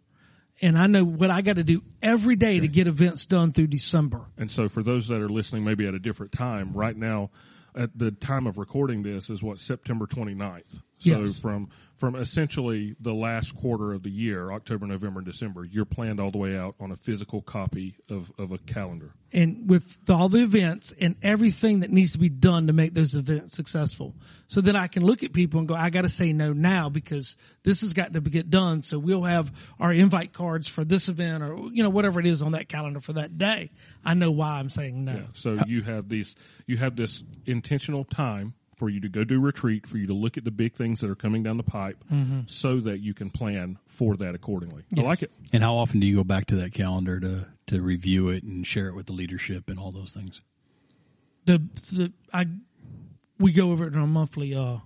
And 0.63 0.79
I 0.79 0.87
know 0.87 1.05
what 1.05 1.31
I 1.31 1.43
got 1.43 1.57
to 1.57 1.65
do 1.65 1.83
every 2.01 2.37
day 2.37 2.61
to 2.61 2.69
get 2.69 2.87
events 2.87 3.27
done 3.27 3.53
through 3.53 3.67
December. 3.67 4.23
And 4.39 4.51
so, 4.51 4.69
for 4.69 4.83
those 4.83 5.09
that 5.09 5.21
are 5.21 5.29
listening, 5.29 5.65
maybe 5.65 5.87
at 5.87 5.95
a 5.95 5.99
different 5.99 6.33
time, 6.33 6.73
right 6.73 6.97
now, 6.97 7.31
at 7.75 7.97
the 7.97 8.11
time 8.11 8.47
of 8.47 8.59
recording 8.59 9.03
this 9.03 9.31
is 9.31 9.43
what 9.43 9.61
September 9.61 10.07
29th. 10.07 10.83
So 11.03 11.25
Yes. 11.25 11.37
from 11.39 11.69
from 11.97 12.17
essentially 12.17 12.97
the 12.99 13.15
last 13.15 13.55
quarter 13.55 13.93
of 13.93 14.03
the 14.03 14.11
year, 14.11 14.51
October, 14.51 14.87
November, 14.87 15.21
and 15.21 15.27
December, 15.27 15.65
you're 15.65 15.85
planned 15.85 16.19
all 16.19 16.33
the 16.33 16.39
way 16.39 16.57
out 16.57 16.75
on 16.81 16.91
a 16.91 16.97
physical 16.97 17.41
copy 17.43 17.95
of, 18.11 18.33
of 18.39 18.51
a 18.51 18.59
calendar. 18.59 19.13
and 19.33 19.71
with 19.71 19.97
all 20.09 20.29
the 20.29 20.43
events 20.43 20.93
and 21.01 21.15
everything 21.23 21.81
that 21.81 21.93
needs 21.93 22.13
to 22.13 22.19
be 22.19 22.29
done 22.29 22.67
to 22.67 22.73
make 22.73 22.93
those 22.93 23.15
events 23.15 23.55
successful. 23.55 24.17
So 24.49 24.61
then 24.61 24.75
I 24.75 24.89
can 24.89 25.05
look 25.05 25.23
at 25.23 25.33
people 25.33 25.61
and 25.61 25.69
go, 25.69 25.77
I 25.77 25.91
got 25.91 26.03
to 26.03 26.09
say 26.09 26.33
no 26.33 26.53
now 26.53 26.89
because 26.89 27.37
this 27.63 27.83
has 27.83 27.93
got 27.93 28.13
to 28.15 28.21
get 28.21 28.51
done. 28.51 28.83
So 28.83 28.99
we'll 28.99 29.23
have 29.23 29.53
our 29.79 29.93
invite 29.93 30.33
cards 30.33 30.67
for 30.67 30.85
this 30.85 31.09
event 31.09 31.45
or, 31.45 31.57
you 31.73 31.85
know, 31.85 31.91
whatever 31.91 32.19
it 32.19 32.27
is 32.27 32.43
on 32.43 32.53
that 32.53 32.69
calendar 32.69 32.99
for 33.01 33.13
that 33.13 33.39
day. 33.39 33.71
I 34.05 34.15
know 34.15 34.33
why 34.33 34.59
I'm 34.59 34.71
saying 34.71 35.05
no. 35.05 35.13
Yeah. 35.15 35.23
So 35.35 35.59
uh, 35.59 35.65
you 35.69 35.83
have 35.83 36.09
these, 36.09 36.35
you 36.67 36.79
have 36.79 36.97
this 36.97 37.23
intentional 37.47 38.03
time 38.05 38.55
for 38.83 38.89
you 38.89 38.99
to 38.99 39.09
go 39.09 39.23
do 39.23 39.39
retreat, 39.41 39.87
for 39.87 39.97
you 39.97 40.09
to 40.09 40.13
look 40.13 40.37
at 40.37 40.43
the 40.43 40.51
big 40.51 40.75
things 40.75 40.99
that 41.03 41.09
are 41.09 41.15
coming 41.15 41.45
down 41.45 41.57
the 41.57 41.63
pipe, 41.63 42.05
so 42.47 42.81
that 42.81 42.99
you 42.99 43.15
can 43.15 43.31
plan 43.31 43.79
for 43.87 44.17
that 44.17 44.35
accordingly. 44.35 44.83
I 44.99 45.03
like 45.03 45.23
it. 45.23 45.31
And 45.53 45.63
how 45.63 45.77
often 45.77 46.01
do 46.01 46.07
you 46.09 46.17
go 46.17 46.25
back 46.25 46.47
to 46.47 46.57
that 46.57 46.75
calendar 46.75 47.21
to 47.21 47.47
to 47.69 47.81
review 47.81 48.31
it 48.31 48.43
and 48.43 48.67
share 48.67 48.89
it 48.89 48.97
with 48.97 49.07
the 49.07 49.13
leadership 49.13 49.71
and 49.71 49.79
all 49.79 49.93
those 49.93 50.13
things? 50.13 50.41
The, 51.45 51.63
the, 51.93 52.13
I, 52.33 52.47
we 53.39 53.53
go 53.53 53.71
over 53.71 53.87
it 53.87 53.95
on 53.95 54.03
a 54.03 54.07
monthly, 54.09 54.53
uh, 54.57 54.79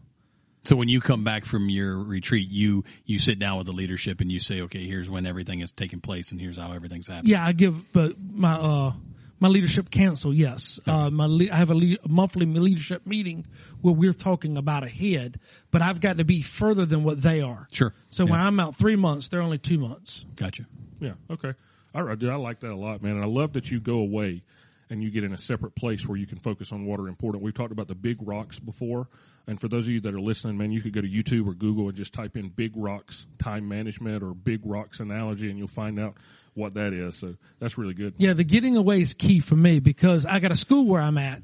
So 0.65 0.76
when 0.76 0.88
you 0.88 1.00
come 1.00 1.25
back 1.25 1.47
from 1.47 1.71
your 1.71 1.97
retreat, 1.97 2.50
you 2.50 2.85
you 3.07 3.19
sit 3.19 3.38
down 3.38 3.57
with 3.57 3.67
the 3.67 3.73
leadership 3.73 4.21
and 4.21 4.31
you 4.31 4.41
say, 4.41 4.61
okay, 4.61 4.87
here's 4.87 5.09
when 5.09 5.25
everything 5.25 5.61
is 5.61 5.73
taking 5.73 6.03
place 6.03 6.33
and 6.33 6.41
here's 6.41 6.59
how 6.59 6.73
everything's 6.73 7.09
happening. 7.09 7.33
Yeah, 7.33 7.47
I 7.47 7.53
give, 7.53 7.93
but 7.95 8.12
my 8.21 8.57
uh 8.57 8.93
my 9.38 9.49
leadership 9.49 9.90
council, 9.90 10.33
yes, 10.33 10.81
uh, 10.87 11.11
my 11.11 11.26
le- 11.26 11.50
I 11.52 11.57
have 11.57 11.71
a, 11.71 11.75
le- 11.75 11.97
a 12.05 12.09
monthly 12.09 12.47
leadership 12.47 13.07
meeting 13.07 13.47
where 13.83 13.95
we're 13.95 14.12
talking 14.12 14.57
about 14.57 14.83
ahead, 14.85 15.38
but 15.71 15.83
I've 15.83 16.00
got 16.00 16.19
to 16.19 16.25
be 16.25 16.43
further 16.43 16.87
than 16.87 17.05
what 17.05 17.21
they 17.21 17.43
are. 17.43 17.69
Sure. 17.73 17.93
So 18.09 18.25
when 18.25 18.40
I'm 18.40 18.59
out 18.61 18.76
three 18.76 18.97
months, 18.97 19.28
they're 19.28 19.43
only 19.43 19.59
two 19.59 19.78
months. 19.78 20.25
Gotcha. 20.37 20.66
Yeah. 21.00 21.12
Okay. 21.31 21.52
All 21.95 22.02
right, 22.02 22.19
dude. 22.19 22.31
I 22.31 22.37
like 22.37 22.61
that 22.61 22.73
a 22.73 22.76
lot, 22.76 23.02
man. 23.02 23.16
And 23.16 23.23
I 23.25 23.26
love 23.26 23.55
that 23.55 23.71
you 23.71 23.81
go 23.81 23.99
away 23.99 24.43
and 24.90 25.02
you 25.02 25.11
get 25.11 25.25
in 25.25 25.33
a 25.33 25.38
separate 25.38 25.75
place 25.75 26.07
where 26.07 26.16
you 26.16 26.26
can 26.26 26.38
focus 26.38 26.73
on 26.73 26.87
what 26.87 27.00
are 27.00 27.09
important. 27.09 27.43
We've 27.43 27.55
talked 27.55 27.73
about 27.73 27.88
the 27.88 27.95
big 27.95 28.19
rocks 28.21 28.59
before. 28.59 29.09
And 29.47 29.61
for 29.61 29.69
those 29.69 29.87
of 29.87 29.93
you 29.93 30.00
that 30.02 30.14
are 30.14 30.21
listening, 30.21 30.59
man, 30.59 30.73
you 30.73 30.81
could 30.81 30.93
go 30.93 31.00
to 31.00 31.09
YouTube 31.09 31.47
or 31.47 31.55
Google 31.55 31.88
and 31.88 31.97
just 31.97 32.12
type 32.12 32.37
in 32.37 32.49
big 32.49 32.73
rocks 32.76 33.26
time 33.38 33.69
management 33.69 34.23
or 34.23 34.35
big 34.35 34.61
rocks 34.64 35.00
analogy 35.00 35.50
and 35.50 35.59
you'll 35.59 35.69
find 35.69 35.99
out 35.99 36.16
what 36.55 36.75
that 36.75 36.93
is. 36.93 37.16
So 37.16 37.37
that's 37.59 37.78
really 37.78 37.95
good. 37.95 38.14
Yeah, 38.16 38.33
the 38.33 38.45
getting 38.45 38.76
away 38.76 39.02
is 39.02 39.14
key 39.14 39.40
for 39.40 39.57
me 39.57 39.78
because 39.78 40.26
I 40.26 40.40
got 40.40 40.50
a 40.50 40.57
school 40.57 40.87
where 40.87 41.02
I'm 41.02 41.19
at, 41.19 41.43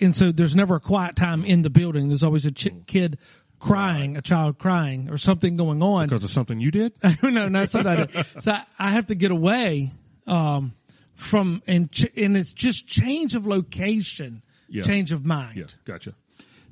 and 0.00 0.14
so 0.14 0.32
there's 0.32 0.54
never 0.54 0.76
a 0.76 0.80
quiet 0.80 1.16
time 1.16 1.44
in 1.44 1.62
the 1.62 1.70
building. 1.70 2.08
There's 2.08 2.22
always 2.22 2.46
a 2.46 2.52
ch- 2.52 2.68
kid 2.86 3.18
crying, 3.58 4.16
a 4.16 4.22
child 4.22 4.58
crying, 4.58 5.10
or 5.10 5.18
something 5.18 5.56
going 5.56 5.82
on. 5.82 6.06
Because 6.06 6.24
of 6.24 6.30
something 6.30 6.60
you 6.60 6.70
did? 6.70 6.92
no, 7.22 7.48
not 7.48 7.70
so 7.70 7.82
that. 7.82 8.26
So 8.40 8.52
I, 8.52 8.64
I 8.78 8.90
have 8.90 9.06
to 9.06 9.14
get 9.14 9.30
away 9.30 9.90
um, 10.26 10.74
from 11.20 11.62
and 11.66 11.90
ch- 11.92 12.06
and 12.16 12.36
it's 12.36 12.52
just 12.52 12.86
change 12.86 13.34
of 13.34 13.46
location, 13.46 14.42
Yeah. 14.68 14.82
change 14.82 15.12
of 15.12 15.24
mind. 15.24 15.56
Yeah. 15.58 15.64
Gotcha. 15.84 16.14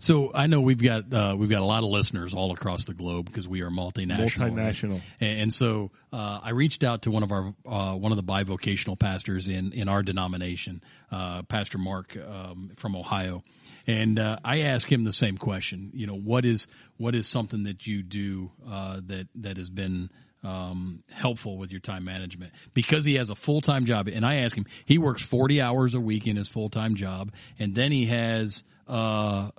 So 0.01 0.31
I 0.33 0.47
know 0.47 0.61
we've 0.61 0.81
got 0.83 1.13
uh, 1.13 1.35
we've 1.37 1.51
got 1.51 1.61
a 1.61 1.65
lot 1.65 1.83
of 1.83 1.91
listeners 1.91 2.33
all 2.33 2.53
across 2.53 2.85
the 2.85 2.95
globe 2.95 3.27
because 3.27 3.49
we 3.49 3.63
are 3.63 3.71
multinational. 3.71 4.31
Multinational. 4.53 5.03
And, 5.21 5.41
and 5.41 5.53
so 5.53 5.91
uh, 6.13 6.39
I 6.43 6.51
reached 6.51 6.85
out 6.85 7.03
to 7.03 7.11
one 7.11 7.25
of 7.25 7.33
our 7.33 7.53
uh, 7.67 7.95
one 7.97 8.13
of 8.13 8.17
the 8.17 8.23
bivocational 8.23 8.97
pastors 8.99 9.49
in 9.49 9.73
in 9.73 9.89
our 9.89 10.03
denomination, 10.05 10.83
uh, 11.11 11.43
Pastor 11.43 11.79
Mark 11.79 12.17
um, 12.17 12.71
from 12.77 12.95
Ohio, 12.95 13.43
and 13.89 14.21
uh, 14.21 14.39
I 14.45 14.61
asked 14.61 14.91
him 14.91 15.03
the 15.03 15.13
same 15.13 15.37
question. 15.37 15.91
You 15.95 16.07
know, 16.07 16.17
what 16.17 16.45
is 16.45 16.69
what 16.97 17.17
is 17.17 17.27
something 17.27 17.65
that 17.65 17.85
you 17.89 18.05
do 18.05 18.53
uh, 18.71 19.01
that 19.07 19.27
that 19.35 19.57
has 19.57 19.69
been 19.69 20.11
um, 20.43 21.03
helpful 21.11 21.57
with 21.57 21.71
your 21.71 21.81
time 21.81 22.05
management 22.05 22.53
because 22.75 23.05
he 23.05 23.15
has 23.15 23.31
a 23.31 23.35
full 23.35 23.61
time 23.61 23.85
job. 23.85 24.09
And 24.09 24.25
I 24.25 24.37
asked 24.37 24.55
him, 24.55 24.67
he 24.85 24.99
works 24.99 25.23
40 25.23 25.61
hours 25.61 25.95
a 25.95 26.01
week 26.01 26.27
in 26.27 26.37
his 26.37 26.49
full 26.49 26.71
time 26.71 26.95
job, 26.95 27.33
and 27.59 27.75
then 27.75 27.93
he 27.93 28.07
has 28.07 28.65
uh, 28.87 29.51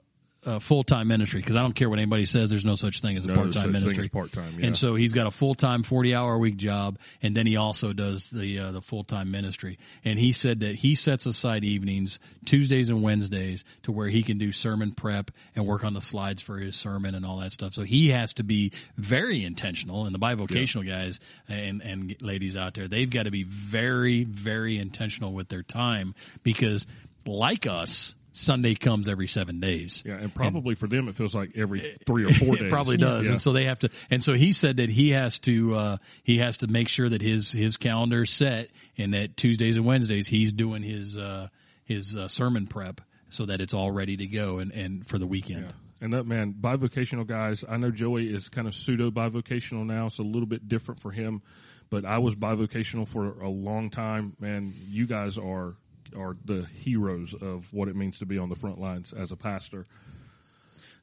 a 0.46 0.60
full 0.60 0.84
time 0.84 1.08
ministry 1.10 1.41
because 1.41 1.55
I 1.55 1.62
don't 1.62 1.74
care 1.74 1.89
what 1.89 2.00
anybody 2.00 2.25
says. 2.25 2.50
There's 2.50 2.63
no 2.63 2.75
such 2.75 3.01
thing 3.01 3.17
as 3.17 3.25
a 3.25 3.27
No 3.27 3.36
part 3.36 3.53
time 3.53 3.72
ministry. 3.74 4.05
as 4.05 4.10
part-time, 4.10 4.60
yeah. 4.60 4.67
And 4.67 4.77
so 4.77 4.96
he's 4.96 5.12
got 5.12 5.27
a 5.27 5.31
full 5.31 5.53
time 5.53 5.84
40 5.84 6.15
hour 6.15 6.36
a 6.36 6.38
week 6.38 6.55
job, 6.55 6.98
and 7.22 7.36
then 7.36 7.46
he 7.46 7.58
also 7.58 7.91
does 7.91 8.29
the 8.29 8.60
uh, 8.60 8.72
the 8.72 8.81
full 8.81 9.03
time 9.03 9.31
ministry. 9.31 9.79
And 10.05 10.17
he 10.17 10.31
said 10.31 10.62
that 10.62 10.75
he 10.75 10.96
sets 10.96 11.25
aside 11.25 11.63
evenings, 11.65 12.19
Tuesdays 12.46 12.89
and 12.89 13.03
Wednesdays, 13.03 13.65
to 13.84 13.91
where 13.91 14.08
he 14.08 14.24
can 14.24 14.38
do 14.38 14.51
sermon 14.51 14.91
prep 14.93 15.31
and 15.55 15.65
work 15.67 15.84
on 15.84 15.93
the 15.93 16.01
slides 16.01 16.41
for 16.41 16.58
his 16.58 16.75
sermon 16.75 17.15
and 17.15 17.25
all 17.25 17.39
that 17.39 17.51
stuff. 17.51 17.74
So 17.74 17.84
he 17.84 18.10
has 18.10 18.34
to 18.34 18.43
be 18.43 18.72
very 18.98 19.43
intentional. 19.43 20.05
And 20.05 20.15
the 20.15 20.19
bivocational 20.19 20.88
guys 20.88 21.19
and 21.50 21.81
and 21.81 22.15
ladies 22.22 22.55
out 22.55 22.75
there, 22.75 22.88
they've 22.88 23.10
got 23.10 23.24
to 23.24 23.31
be 23.31 23.43
very 23.43 24.24
very 24.24 24.77
intentional 24.77 25.34
with 25.34 25.50
their 25.50 25.63
time 25.63 26.15
because, 26.43 26.88
like 27.25 27.67
us. 27.67 28.15
Sunday 28.32 28.76
comes 28.76 29.08
every 29.10 29.28
seven 29.28 29.60
days. 29.60 30.04
Yeah. 30.06 30.14
And 30.16 30.34
probably 30.34 30.76
for 30.76 30.88
them, 30.88 31.08
it 31.08 31.16
feels 31.16 31.34
like 31.34 31.52
every 31.58 31.96
three 32.06 32.26
or 32.26 32.34
four 32.34 32.56
days. 32.58 32.66
It 32.66 32.70
probably 32.70 32.98
does, 32.98 33.26
Yeah. 33.26 33.32
and 33.34 33.42
so 33.42 33.54
they 33.54 33.66
have 33.66 33.80
to. 33.80 33.90
And 34.12 34.24
so 34.24 34.34
he 34.34 34.52
said 34.52 34.78
that 34.78 34.90
he 34.90 35.10
has 35.12 35.40
to 35.40 35.76
uh, 35.76 35.98
he 36.24 36.38
has 36.38 36.60
to 36.60 36.68
make 36.68 36.88
sure 36.90 37.10
that 37.10 37.22
his 37.22 37.52
his 37.52 37.78
calendar 37.78 38.24
is 38.24 38.30
set, 38.30 38.70
and 38.98 39.14
that 39.14 39.36
Tuesdays 39.38 39.78
and 39.78 39.86
Wednesdays 39.86 40.28
he's 40.28 40.54
doing 40.54 40.84
his 40.84 41.18
uh, 41.18 41.48
his 41.86 42.16
uh, 42.16 42.28
sermon 42.28 42.68
prep 42.68 43.02
so 43.30 43.46
that 43.48 43.62
it's 43.62 43.74
all 43.74 43.92
ready 43.92 44.18
to 44.18 44.26
go 44.28 44.60
and, 44.60 44.72
and 44.72 45.08
for 45.08 45.18
the 45.18 45.28
weekend. 45.28 45.66
Yeah. 45.66 45.72
And 46.02 46.14
that 46.14 46.26
man, 46.26 46.54
bivocational 46.54 47.28
guys, 47.28 47.66
I 47.68 47.78
know 47.78 47.92
Joey 47.92 48.34
is 48.34 48.48
kind 48.48 48.68
of 48.68 48.74
pseudo 48.76 49.12
bivocational 49.12 49.86
now. 49.86 50.06
It's 50.08 50.20
a 50.20 50.24
little 50.24 50.48
bit 50.48 50.70
different 50.70 51.02
for 51.02 51.12
him, 51.12 51.42
but 51.90 52.06
I 52.06 52.20
was 52.20 52.36
bivocational 52.36 53.08
for 53.08 53.42
a 53.42 53.50
long 53.50 53.90
time. 53.90 54.34
Man, 54.40 54.74
you 54.88 55.08
guys 55.08 55.38
are 55.38 55.74
are 56.16 56.38
the 56.46 56.66
heroes 56.66 57.34
of 57.34 57.72
what 57.72 57.88
it 57.88 57.96
means 57.96 58.20
to 58.20 58.25
be 58.25 58.38
on 58.38 58.50
the 58.50 58.56
front 58.56 58.80
lines 58.80 59.13
as 59.13 59.32
a 59.32 59.36
pastor. 59.36 59.86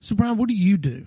So 0.00 0.14
Brian, 0.14 0.36
what 0.36 0.48
do 0.48 0.54
you 0.54 0.76
do? 0.76 1.06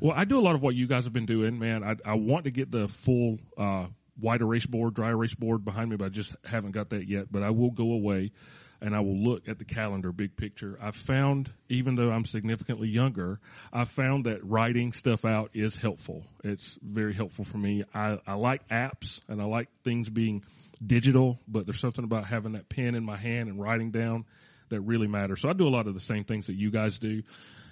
Well, 0.00 0.12
I 0.16 0.24
do 0.24 0.38
a 0.38 0.42
lot 0.42 0.54
of 0.54 0.62
what 0.62 0.74
you 0.74 0.86
guys 0.86 1.04
have 1.04 1.12
been 1.12 1.26
doing, 1.26 1.58
man. 1.58 1.84
I, 1.84 1.96
I 2.04 2.14
want 2.14 2.44
to 2.44 2.50
get 2.50 2.70
the 2.70 2.88
full 2.88 3.38
uh, 3.58 3.86
white 4.18 4.40
erase 4.40 4.66
board, 4.66 4.94
dry 4.94 5.10
erase 5.10 5.34
board 5.34 5.64
behind 5.64 5.90
me, 5.90 5.96
but 5.96 6.06
I 6.06 6.08
just 6.08 6.34
haven't 6.44 6.72
got 6.72 6.90
that 6.90 7.06
yet. 7.06 7.30
But 7.30 7.42
I 7.42 7.50
will 7.50 7.70
go 7.70 7.92
away 7.92 8.32
and 8.80 8.94
I 8.94 9.00
will 9.00 9.16
look 9.16 9.48
at 9.48 9.58
the 9.58 9.64
calendar, 9.64 10.12
big 10.12 10.36
picture. 10.36 10.78
I've 10.80 10.96
found, 10.96 11.50
even 11.68 11.96
though 11.96 12.10
I'm 12.10 12.24
significantly 12.24 12.88
younger, 12.88 13.40
I've 13.72 13.90
found 13.90 14.26
that 14.26 14.44
writing 14.44 14.92
stuff 14.92 15.24
out 15.24 15.50
is 15.54 15.76
helpful. 15.76 16.24
It's 16.42 16.78
very 16.82 17.14
helpful 17.14 17.44
for 17.44 17.58
me. 17.58 17.84
I, 17.94 18.18
I 18.26 18.34
like 18.34 18.68
apps 18.68 19.20
and 19.28 19.40
I 19.40 19.44
like 19.44 19.68
things 19.84 20.08
being 20.08 20.44
digital, 20.84 21.38
but 21.46 21.66
there's 21.66 21.80
something 21.80 22.04
about 22.04 22.26
having 22.26 22.52
that 22.52 22.68
pen 22.68 22.94
in 22.94 23.04
my 23.04 23.16
hand 23.16 23.48
and 23.48 23.60
writing 23.60 23.90
down 23.90 24.24
that 24.70 24.80
really 24.80 25.06
matters. 25.06 25.42
So 25.42 25.48
I 25.48 25.52
do 25.52 25.68
a 25.68 25.70
lot 25.70 25.86
of 25.86 25.94
the 25.94 26.00
same 26.00 26.24
things 26.24 26.46
that 26.46 26.54
you 26.54 26.70
guys 26.70 26.98
do. 26.98 27.22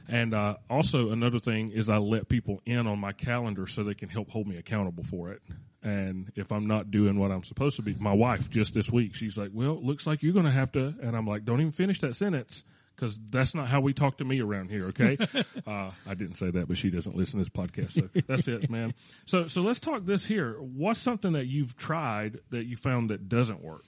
And 0.08 0.34
uh, 0.34 0.56
also 0.70 1.10
another 1.10 1.38
thing 1.38 1.70
is 1.70 1.88
I 1.88 1.98
let 1.98 2.28
people 2.28 2.60
in 2.64 2.86
on 2.86 2.98
my 2.98 3.12
calendar 3.12 3.66
so 3.66 3.84
they 3.84 3.94
can 3.94 4.08
help 4.08 4.30
hold 4.30 4.46
me 4.46 4.56
accountable 4.56 5.04
for 5.04 5.32
it. 5.32 5.42
And 5.82 6.32
if 6.35 6.50
I'm 6.50 6.66
not 6.66 6.90
doing 6.90 7.18
what 7.18 7.30
I'm 7.30 7.44
supposed 7.44 7.76
to 7.76 7.82
be, 7.82 7.94
my 7.94 8.12
wife 8.12 8.50
just 8.50 8.75
this 8.75 8.90
week, 8.90 9.14
she's 9.14 9.37
like, 9.37 9.50
"Well, 9.52 9.80
looks 9.80 10.06
like 10.06 10.23
you're 10.23 10.32
going 10.32 10.44
to 10.44 10.50
have 10.50 10.73
to." 10.73 10.94
And 11.00 11.16
I'm 11.16 11.26
like, 11.26 11.44
"Don't 11.44 11.61
even 11.61 11.73
finish 11.73 12.00
that 12.00 12.16
sentence." 12.16 12.64
Because 12.97 13.16
that's 13.30 13.54
not 13.54 13.68
how 13.68 13.80
we 13.80 13.92
talk 13.92 14.18
to 14.18 14.25
me 14.25 14.40
around 14.40 14.70
here, 14.70 14.87
okay? 14.87 15.16
uh, 15.68 15.92
I 16.04 16.14
didn't 16.14 16.35
say 16.35 16.50
that, 16.50 16.66
but 16.66 16.76
she 16.76 16.90
doesn't 16.90 17.16
listen 17.16 17.38
to 17.38 17.44
this 17.44 17.49
podcast, 17.49 17.92
so 17.92 18.08
that's 18.26 18.49
it, 18.49 18.68
man. 18.68 18.92
So, 19.25 19.47
so 19.47 19.61
let's 19.61 19.78
talk 19.78 20.04
this 20.04 20.26
here. 20.26 20.54
What's 20.54 20.99
something 20.99 21.35
that 21.35 21.47
you've 21.47 21.76
tried 21.76 22.40
that 22.50 22.64
you 22.64 22.76
found 22.76 23.11
that 23.11 23.28
doesn't 23.28 23.62
work? 23.62 23.85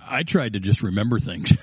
I 0.00 0.22
tried 0.22 0.54
to 0.54 0.60
just 0.60 0.82
remember 0.82 1.18
things. 1.18 1.52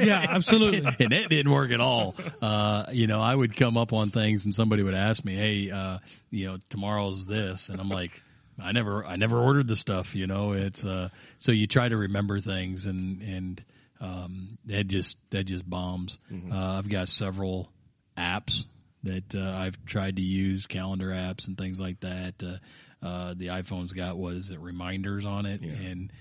Yeah, 0.00 0.26
absolutely. 0.28 0.80
and 1.00 1.12
it 1.12 1.28
didn't 1.28 1.50
work 1.52 1.70
at 1.70 1.80
all. 1.80 2.14
Uh, 2.40 2.86
you 2.92 3.06
know, 3.06 3.20
I 3.20 3.34
would 3.34 3.56
come 3.56 3.76
up 3.76 3.92
on 3.92 4.10
things 4.10 4.44
and 4.44 4.54
somebody 4.54 4.82
would 4.82 4.94
ask 4.94 5.24
me, 5.24 5.34
Hey, 5.34 5.70
uh, 5.70 5.98
you 6.30 6.46
know, 6.46 6.58
tomorrow's 6.68 7.26
this. 7.26 7.68
And 7.68 7.80
I'm 7.80 7.88
like, 7.88 8.22
I 8.60 8.72
never, 8.72 9.04
I 9.04 9.16
never 9.16 9.38
ordered 9.38 9.66
the 9.68 9.76
stuff, 9.76 10.14
you 10.14 10.26
know, 10.26 10.52
it's, 10.52 10.84
uh, 10.84 11.08
so 11.38 11.52
you 11.52 11.66
try 11.66 11.88
to 11.88 11.96
remember 11.96 12.40
things 12.40 12.86
and, 12.86 13.22
and, 13.22 13.64
um, 14.00 14.58
that 14.66 14.86
just, 14.88 15.16
that 15.30 15.44
just 15.44 15.68
bombs. 15.68 16.18
Uh, 16.52 16.78
I've 16.78 16.88
got 16.88 17.08
several 17.08 17.70
apps 18.16 18.64
that, 19.04 19.34
uh, 19.34 19.40
I've 19.56 19.84
tried 19.86 20.16
to 20.16 20.22
use 20.22 20.66
calendar 20.66 21.08
apps 21.08 21.46
and 21.46 21.56
things 21.56 21.80
like 21.80 22.00
that. 22.00 22.34
Uh, 22.42 22.56
uh, 23.04 23.34
the 23.36 23.48
iPhone's 23.48 23.92
got, 23.92 24.16
what 24.16 24.34
is 24.34 24.50
it, 24.50 24.58
reminders 24.60 25.24
on 25.24 25.46
it. 25.46 25.60
And, 25.68 26.12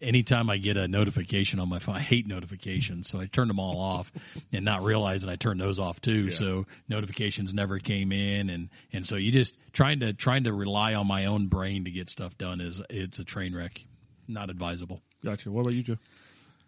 anytime 0.00 0.50
I 0.50 0.56
get 0.58 0.76
a 0.76 0.88
notification 0.88 1.60
on 1.60 1.68
my 1.68 1.78
phone, 1.78 1.94
I 1.96 2.00
hate 2.00 2.26
notifications, 2.26 3.08
so 3.08 3.18
I 3.20 3.26
turn 3.26 3.48
them 3.48 3.58
all 3.60 3.80
off 3.80 4.12
and 4.52 4.64
not 4.64 4.82
realizing 4.82 5.28
I 5.28 5.36
turned 5.36 5.60
those 5.60 5.78
off 5.78 6.00
too. 6.00 6.30
So 6.30 6.66
notifications 6.88 7.54
never 7.54 7.78
came 7.78 8.12
in, 8.12 8.50
and 8.50 8.68
and 8.92 9.06
so 9.06 9.16
you 9.16 9.32
just 9.32 9.54
trying 9.72 10.00
to 10.00 10.12
trying 10.12 10.44
to 10.44 10.52
rely 10.52 10.94
on 10.94 11.06
my 11.06 11.26
own 11.26 11.46
brain 11.48 11.84
to 11.84 11.90
get 11.90 12.08
stuff 12.08 12.36
done 12.38 12.60
is 12.60 12.80
it's 12.90 13.18
a 13.18 13.24
train 13.24 13.54
wreck, 13.54 13.84
not 14.28 14.50
advisable. 14.50 15.00
Gotcha. 15.24 15.50
What 15.50 15.62
about 15.62 15.74
you, 15.74 15.82
Joe? 15.82 15.96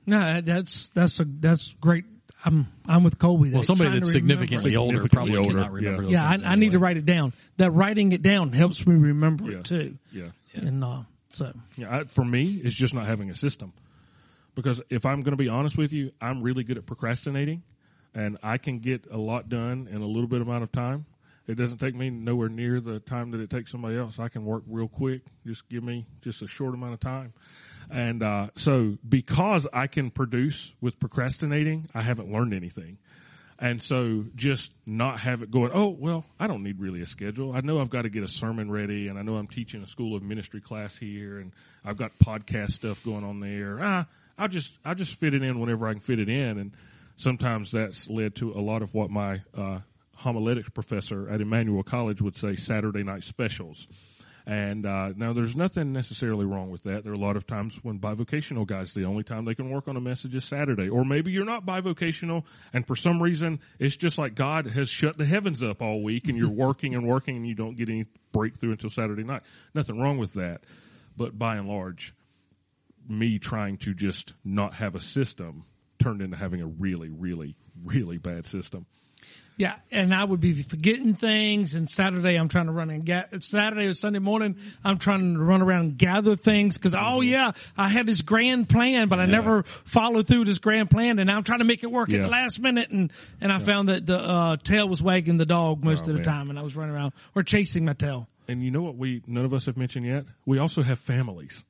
No, 0.07 0.41
that's 0.41 0.89
that's 0.91 1.21
a 1.21 1.25
that's 1.27 1.75
great 1.81 2.05
I'm 2.45 2.67
I'm 2.87 3.03
with 3.05 3.19
Colby. 3.19 3.51
Well, 3.51 3.63
somebody 3.63 3.91
that's 3.99 4.13
to 4.13 4.19
remember- 4.19 4.47
significantly 4.47 4.77
older 4.77 4.99
Significantly 5.03 5.33
probably 5.33 5.37
older, 5.49 5.59
cannot 5.59 5.73
remember 5.73 6.03
yeah. 6.03 6.09
those 6.09 6.13
Yeah, 6.13 6.31
things 6.31 6.43
I, 6.45 6.53
I 6.53 6.55
need 6.55 6.73
to 6.73 6.79
write 6.79 6.97
it 6.97 7.05
down. 7.05 7.35
That 7.57 7.73
writing 7.73 8.13
it 8.13 8.23
down 8.23 8.53
helps 8.53 8.87
me 8.87 8.95
remember 8.95 9.51
Yeah. 9.51 9.59
it 9.59 9.65
too. 9.65 9.99
Yeah. 10.13 10.29
And 10.55 10.83
uh, 10.83 11.03
so 11.33 11.53
Yeah, 11.77 11.99
I, 11.99 12.05
for 12.05 12.25
me, 12.25 12.61
it's 12.65 12.75
just 12.75 12.95
not 12.95 13.07
having 13.07 13.31
a 13.31 13.37
system. 13.37 13.73
Because 14.55 14.81
if 14.91 15.07
I'm 15.07 15.21
going 15.21 15.37
to 15.37 15.43
be 15.43 15.49
honest 15.49 15.79
with 15.79 15.93
you, 15.93 16.11
I'm 16.21 16.43
really 16.43 16.65
good 16.65 16.79
at 16.79 16.87
procrastinating, 16.87 17.63
and 18.15 18.39
I 18.43 18.59
can 18.59 18.81
get 18.81 19.07
a 19.11 19.17
lot 19.17 19.49
done 19.49 19.89
in 19.91 20.03
a 20.03 20.07
little 20.07 20.27
bit 20.27 20.41
amount 20.41 20.65
of 20.65 20.73
time. 20.73 21.07
It 21.47 21.55
doesn't 21.57 21.79
take 21.79 21.95
me 21.95 22.11
nowhere 22.11 22.49
near 22.49 22.81
the 22.81 22.99
time 23.01 23.31
that 23.31 23.41
it 23.41 23.49
takes 23.49 23.71
somebody 23.71 23.97
else. 23.97 24.19
I 24.19 24.29
can 24.29 24.45
work 24.45 24.65
real 24.67 24.89
quick. 24.89 25.23
Just 25.47 25.69
give 25.69 25.83
me 25.83 26.07
just 26.21 26.43
a 26.43 26.47
short 26.47 26.75
amount 26.75 26.93
of 26.95 27.01
time. 27.01 27.33
And 27.91 28.23
uh, 28.23 28.49
so, 28.55 28.99
because 29.09 29.67
I 29.73 29.87
can 29.87 30.11
produce 30.11 30.73
with 30.81 30.99
procrastinating, 31.01 31.89
I 31.95 32.03
haven't 32.03 32.31
learned 32.31 32.53
anything. 32.53 32.99
And 33.61 33.83
so 33.83 34.25
just 34.37 34.73
not 34.87 35.19
have 35.21 35.43
it 35.43 35.51
going, 35.51 35.73
oh, 35.75 35.89
well, 35.89 36.25
I 36.39 36.47
don't 36.47 36.63
need 36.63 36.79
really 36.79 37.03
a 37.03 37.07
schedule. 37.07 37.53
I 37.53 37.61
know 37.61 37.81
I've 37.81 37.91
got 37.91 38.03
to 38.03 38.09
get 38.09 38.23
a 38.23 38.29
sermon 38.29 38.71
ready 38.71 39.09
and 39.09 39.19
I 39.19 39.23
know 39.23 39.37
I'm 39.37 39.49
teaching 39.49 39.83
a 39.83 39.87
school 39.87 40.17
of 40.17 40.23
ministry 40.23 40.61
class 40.61 40.97
here 40.97 41.41
and 41.41 41.53
I've 41.85 41.97
got 41.97 42.17
podcast 42.21 42.71
stuff 42.71 43.03
going 43.03 43.25
on 43.25 43.41
there. 43.41 43.79
Ah, 43.83 44.07
I'll 44.39 44.49
just, 44.49 44.71
I'll 44.85 44.95
just 44.95 45.15
fit 45.17 45.35
it 45.35 45.43
in 45.43 45.59
whenever 45.59 45.89
I 45.89 45.93
can 45.93 46.01
fit 46.01 46.21
it 46.21 46.29
in. 46.29 46.59
And 46.59 46.73
sometimes 47.17 47.73
that's 47.73 48.09
led 48.09 48.37
to 48.37 48.53
a 48.53 48.61
lot 48.63 48.83
of 48.83 48.95
what 48.95 49.11
my, 49.11 49.43
uh, 49.57 49.81
homiletics 50.19 50.69
professor 50.71 51.29
at 51.29 51.41
Emmanuel 51.41 51.83
College 51.83 52.21
would 52.21 52.37
say 52.37 52.57
Saturday 52.57 53.05
night 53.05 53.23
specials. 53.23 53.87
And 54.49 54.87
uh, 54.87 55.13
now, 55.15 55.35
there's 55.35 55.55
nothing 55.55 55.93
necessarily 55.93 56.47
wrong 56.47 56.71
with 56.71 56.85
that. 56.85 57.05
There 57.05 57.13
are 57.13 57.17
a 57.17 57.19
lot 57.19 57.37
of 57.37 57.47
times 57.47 57.79
when 57.83 57.99
bivocational 57.99 58.67
guys, 58.67 58.95
the 58.95 59.05
only 59.05 59.23
time 59.23 59.45
they 59.45 59.55
can 59.55 59.69
work 59.69 59.89
on 59.89 59.97
a 59.99 60.01
message 60.01 60.35
is 60.35 60.43
Saturday. 60.43 60.89
Or 60.89 61.05
maybe 61.05 61.33
you're 61.33 61.45
not 61.45 61.67
bivocational, 61.67 62.45
and 62.73 62.87
for 62.87 62.97
some 62.97 63.23
reason, 63.23 63.61
it's 63.79 63.95
just 63.95 64.17
like 64.17 64.35
God 64.35 64.67
has 64.69 64.89
shut 64.89 65.19
the 65.19 65.27
heavens 65.27 65.63
up 65.63 65.83
all 65.83 66.03
week, 66.03 66.29
and 66.29 66.39
you're 66.39 66.49
working 66.49 66.95
and 66.95 67.07
working, 67.07 67.37
and 67.37 67.47
you 67.47 67.55
don't 67.55 67.77
get 67.77 67.91
any 67.91 68.07
breakthrough 68.33 68.71
until 68.71 68.89
Saturday 68.89 69.23
night. 69.23 69.43
Nothing 69.75 70.01
wrong 70.01 70.17
with 70.17 70.33
that. 70.33 70.63
But 71.15 71.39
by 71.39 71.57
and 71.57 71.69
large, 71.69 72.15
me 73.07 73.39
trying 73.39 73.77
to 73.79 73.93
just 73.93 74.33
not 74.47 74.73
have 74.73 74.95
a 74.95 75.01
system 75.03 75.65
turned 75.99 76.23
into 76.23 76.39
having 76.39 76.63
a 76.63 76.67
really, 76.67 77.11
really, 77.11 77.55
really 77.85 78.17
bad 78.17 78.47
system. 78.47 78.87
Yeah, 79.59 79.75
and 79.91 80.15
I 80.15 80.25
would 80.25 80.41
be 80.41 80.63
forgetting 80.63 81.15
things. 81.15 81.75
And 81.75 81.91
Saturday 81.91 82.37
I'm 82.37 82.49
trying 82.49 82.67
to 82.67 82.73
run 82.73 82.89
and 82.91 83.05
ga- 83.05 83.27
Saturday 83.41 83.87
or 83.87 83.93
Sunday 83.93 84.21
morning 84.21 84.57
I'm 84.85 84.99
trying 84.99 85.35
to 85.35 85.41
run 85.41 85.61
around 85.63 85.81
and 85.81 85.99
gather 85.99 86.37
things 86.37 86.79
because 86.79 86.95
oh 86.95 86.99
Mm-hmm. 87.19 87.23
yeah 87.33 87.53
I 87.77 87.89
had 87.89 88.07
this 88.07 88.21
grand 88.23 88.69
plan 88.69 89.09
but 89.09 89.19
I 89.21 89.27
never 89.27 89.65
followed 89.85 90.27
through 90.29 90.45
this 90.47 90.59
grand 90.61 90.91
plan 90.91 91.19
and 91.19 91.31
I'm 91.31 91.43
trying 91.43 91.59
to 91.59 91.65
make 91.65 91.83
it 91.83 91.91
work 91.91 92.11
at 92.13 92.23
the 92.23 92.29
last 92.29 92.61
minute 92.61 92.89
and 92.91 93.13
and 93.41 93.53
I 93.53 93.59
found 93.59 93.89
that 93.89 94.07
the 94.07 94.17
uh, 94.19 94.57
tail 94.57 94.89
was 94.89 95.03
wagging 95.03 95.37
the 95.37 95.47
dog 95.47 95.83
most 95.85 95.99
Oh, 95.99 96.03
of 96.03 96.07
the 96.09 96.15
man. 96.15 96.23
time 96.25 96.51
and 96.51 96.59
I 96.59 96.63
was 96.63 96.77
running 96.77 96.95
around 96.95 97.13
or 97.35 97.43
chasing 97.43 97.85
my 97.85 97.93
tail. 97.95 98.29
And 98.47 98.63
you 98.65 98.71
know 98.71 98.83
what 98.83 98.97
we 98.97 99.23
none 99.27 99.45
of 99.45 99.53
us 99.53 99.67
have 99.67 99.77
mentioned 99.77 100.07
yet? 100.07 100.25
We 100.47 100.59
also 100.59 100.83
have 100.83 100.99
families. 101.01 101.65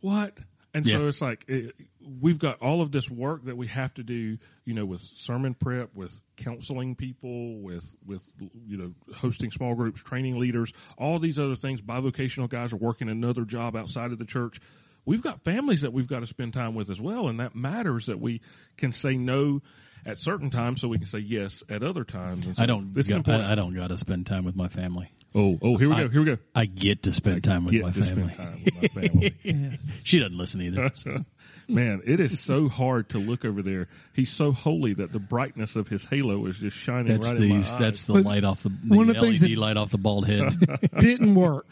What? 0.00 0.38
And 0.72 0.86
so 0.88 1.06
it's 1.06 1.20
like 1.20 1.44
it, 1.48 1.74
we've 2.20 2.38
got 2.38 2.60
all 2.60 2.82
of 2.82 2.92
this 2.92 3.10
work 3.10 3.44
that 3.44 3.56
we 3.56 3.66
have 3.68 3.92
to 3.94 4.02
do, 4.02 4.38
you 4.64 4.74
know, 4.74 4.84
with 4.84 5.00
sermon 5.00 5.54
prep, 5.54 5.90
with 5.94 6.18
counseling 6.36 6.94
people, 6.96 7.58
with 7.60 7.90
with 8.04 8.22
you 8.66 8.76
know, 8.76 8.92
hosting 9.16 9.50
small 9.50 9.74
groups, 9.74 10.02
training 10.02 10.38
leaders, 10.38 10.72
all 10.98 11.18
these 11.18 11.38
other 11.38 11.56
things. 11.56 11.80
Bivocational 11.80 12.48
guys 12.48 12.72
are 12.72 12.76
working 12.76 13.08
another 13.08 13.44
job 13.44 13.76
outside 13.76 14.12
of 14.12 14.18
the 14.18 14.24
church. 14.24 14.60
We've 15.06 15.22
got 15.22 15.44
families 15.44 15.82
that 15.82 15.92
we've 15.92 16.08
got 16.08 16.20
to 16.20 16.26
spend 16.26 16.54
time 16.54 16.74
with 16.74 16.88
as 16.90 17.00
well, 17.00 17.28
and 17.28 17.40
that 17.40 17.54
matters 17.54 18.06
that 18.06 18.18
we 18.20 18.40
can 18.78 18.90
say 18.92 19.16
no 19.18 19.60
at 20.06 20.18
certain 20.20 20.50
times, 20.50 20.80
so 20.80 20.88
we 20.88 20.98
can 20.98 21.06
say 21.06 21.18
yes 21.18 21.62
at 21.68 21.82
other 21.82 22.04
times. 22.04 22.46
And 22.46 22.56
so 22.56 22.62
I 22.62 22.66
don't. 22.66 22.94
This 22.94 23.08
got- 23.08 23.28
I, 23.28 23.52
I 23.52 23.54
don't 23.54 23.74
got 23.74 23.88
to 23.88 23.98
spend 23.98 24.26
time 24.26 24.44
with 24.44 24.56
my 24.56 24.68
family. 24.68 25.10
oh, 25.34 25.58
oh, 25.62 25.76
here 25.76 25.88
we 25.88 25.94
I- 25.94 26.02
go. 26.04 26.08
Here 26.08 26.20
we 26.20 26.26
go. 26.26 26.36
I 26.54 26.64
get 26.66 27.02
to 27.04 27.12
spend 27.12 27.44
time 27.44 27.64
with 27.64 27.72
Get 27.72 27.82
my 27.82 27.90
to 27.90 28.02
family. 28.02 28.32
spend 28.32 28.36
time 28.36 28.62
with 28.64 28.94
my 28.94 29.08
family. 29.08 29.78
She 30.04 30.18
doesn't 30.20 30.36
listen 30.36 30.62
either. 30.62 30.90
Man, 31.68 32.02
it 32.04 32.20
is 32.20 32.40
so 32.40 32.68
hard 32.68 33.08
to 33.10 33.18
look 33.18 33.44
over 33.44 33.62
there. 33.62 33.88
He's 34.12 34.30
so 34.30 34.52
holy 34.52 34.94
that 34.94 35.12
the 35.12 35.18
brightness 35.18 35.76
of 35.76 35.88
his 35.88 36.04
halo 36.04 36.46
is 36.46 36.58
just 36.58 36.76
shining 36.76 37.06
That's 37.06 37.26
right 37.26 37.36
the 37.36 37.42
in 37.44 37.48
my 37.50 37.56
eyes. 37.58 37.76
that's 37.78 38.04
the 38.04 38.12
But 38.14 38.24
light 38.24 38.44
off 38.44 38.62
the, 38.62 38.70
one 38.88 39.08
of 39.08 39.14
the 39.16 39.20
things 39.20 39.40
LED 39.42 39.52
that- 39.52 39.58
light 39.58 39.76
off 39.76 39.90
the 39.90 39.98
bald 39.98 40.26
head. 40.26 40.52
didn't 40.98 41.34
work 41.34 41.66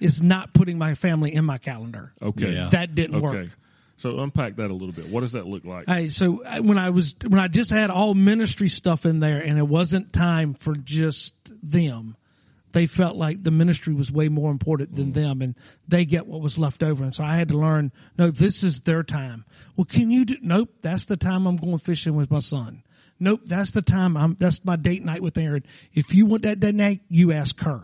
is 0.00 0.22
not 0.22 0.52
putting 0.54 0.78
my 0.78 0.94
family 0.94 1.34
in 1.34 1.44
my 1.44 1.58
calendar. 1.58 2.12
okay. 2.22 2.52
Yeah. 2.54 2.68
That 2.70 2.94
didn't 2.94 3.16
Okay. 3.16 3.24
work. 3.26 3.48
So 3.98 4.18
unpack 4.20 4.56
that 4.56 4.70
a 4.70 4.72
little 4.72 4.94
bit. 4.94 5.10
What 5.10 5.20
does 5.20 5.32
that 5.32 5.46
look 5.46 5.66
like? 5.66 5.86
Hey, 5.86 6.08
so 6.08 6.42
when 6.62 6.78
I 6.78 6.88
was 6.88 7.14
when 7.26 7.38
I 7.38 7.48
just 7.48 7.70
had 7.70 7.90
all 7.90 8.14
ministry 8.14 8.68
stuff 8.68 9.04
in 9.04 9.20
there, 9.20 9.40
and 9.40 9.58
it 9.58 9.68
wasn't 9.68 10.10
time 10.10 10.54
for 10.54 10.74
just 10.74 11.34
them, 11.62 12.16
they 12.72 12.86
felt 12.86 13.16
like 13.16 13.42
the 13.42 13.50
ministry 13.50 13.94
was 13.94 14.12
way 14.12 14.28
more 14.28 14.50
important 14.50 14.94
than 14.94 15.12
mm. 15.12 15.14
them, 15.14 15.42
and 15.42 15.54
they 15.88 16.04
get 16.04 16.26
what 16.26 16.40
was 16.40 16.58
left 16.58 16.82
over. 16.82 17.02
And 17.02 17.14
so 17.14 17.24
I 17.24 17.36
had 17.36 17.48
to 17.48 17.58
learn, 17.58 17.92
no, 18.18 18.30
this 18.30 18.62
is 18.62 18.80
their 18.82 19.02
time. 19.02 19.44
Well, 19.76 19.84
can 19.84 20.10
you 20.10 20.24
do? 20.24 20.36
Nope, 20.42 20.70
that's 20.82 21.06
the 21.06 21.16
time 21.16 21.46
I'm 21.46 21.56
going 21.56 21.78
fishing 21.78 22.14
with 22.14 22.30
my 22.30 22.40
son. 22.40 22.82
Nope, 23.18 23.42
that's 23.44 23.72
the 23.72 23.82
time 23.82 24.16
I'm. 24.16 24.36
That's 24.38 24.64
my 24.64 24.76
date 24.76 25.04
night 25.04 25.22
with 25.22 25.36
Aaron. 25.36 25.64
If 25.92 26.14
you 26.14 26.26
want 26.26 26.42
that 26.44 26.60
date 26.60 26.74
night, 26.74 27.00
you 27.08 27.32
ask 27.32 27.58
her. 27.60 27.82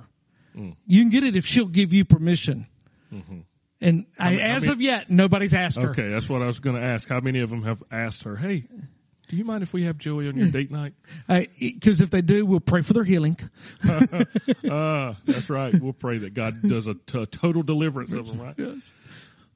Mm. 0.56 0.76
You 0.86 1.02
can 1.02 1.10
get 1.10 1.24
it 1.24 1.36
if 1.36 1.46
she'll 1.46 1.66
give 1.66 1.92
you 1.92 2.04
permission. 2.04 2.66
Mm-hmm. 3.12 3.40
And 3.80 4.06
I, 4.18 4.30
mean- 4.30 4.40
I 4.40 4.42
as 4.42 4.62
mean- 4.62 4.70
of 4.72 4.80
yet, 4.80 5.10
nobody's 5.10 5.52
asked 5.52 5.78
her. 5.78 5.90
Okay, 5.90 6.08
that's 6.08 6.28
what 6.28 6.42
I 6.42 6.46
was 6.46 6.60
going 6.60 6.76
to 6.76 6.82
ask. 6.82 7.08
How 7.08 7.20
many 7.20 7.40
of 7.40 7.50
them 7.50 7.64
have 7.64 7.82
asked 7.90 8.22
her, 8.22 8.36
"Hey, 8.36 8.66
do 9.28 9.36
you 9.36 9.44
mind 9.44 9.62
if 9.62 9.72
we 9.72 9.84
have 9.84 9.98
Joey 9.98 10.28
on 10.28 10.36
your 10.36 10.48
date 10.48 10.70
night?" 10.70 10.94
Because 11.58 12.00
if 12.00 12.10
they 12.10 12.22
do, 12.22 12.44
we'll 12.46 12.60
pray 12.60 12.82
for 12.82 12.92
their 12.92 13.04
healing. 13.04 13.36
Uh, 13.84 15.14
that's 15.26 15.48
right. 15.50 15.74
We'll 15.80 15.92
pray 15.92 16.18
that 16.18 16.34
God 16.34 16.54
does 16.62 16.86
a 16.86 16.94
t- 16.94 17.26
total 17.26 17.62
deliverance 17.62 18.12
of 18.12 18.26
them, 18.28 18.40
right? 18.40 18.54
Yes. 18.56 18.92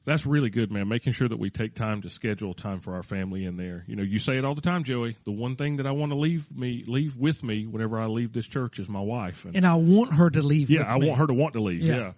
That's 0.06 0.24
really 0.24 0.48
good, 0.50 0.72
man. 0.72 0.88
Making 0.88 1.12
sure 1.12 1.28
that 1.28 1.38
we 1.38 1.50
take 1.50 1.74
time 1.74 2.02
to 2.02 2.11
schedule 2.11 2.54
time 2.54 2.80
for 2.80 2.94
our 2.94 3.02
family 3.02 3.44
in 3.44 3.56
there. 3.59 3.85
You 3.87 3.96
know, 3.96 4.02
you 4.02 4.18
say 4.18 4.38
it 4.38 4.44
all 4.46 4.54
the 4.54 4.62
time, 4.62 4.83
Joey. 4.83 5.16
The 5.24 5.30
one 5.30 5.56
thing 5.56 5.76
that 5.76 5.87
I 5.87 5.90
want 5.92 6.11
to 6.12 6.16
leave 6.18 6.50
me, 6.50 6.85
leave 6.87 7.16
with 7.16 7.42
me 7.42 7.66
whenever 7.66 8.00
I 8.00 8.06
leave 8.06 8.33
this 8.33 8.48
church 8.48 8.78
is 8.78 8.88
my 8.88 9.00
wife. 9.02 9.44
And, 9.44 9.56
And 9.56 9.66
I 9.66 9.74
want 9.74 10.14
her 10.14 10.30
to 10.30 10.42
leave. 10.42 10.70
yeah, 10.70 10.90
I 10.92 10.98
me. 10.98 11.06
want 11.06 11.20
her 11.20 11.26
to 11.26 11.35
want 11.35 11.52
to 11.52 11.61
leave. 11.61 11.83
Yeah. 11.83 11.96
Yeah. 11.96 12.12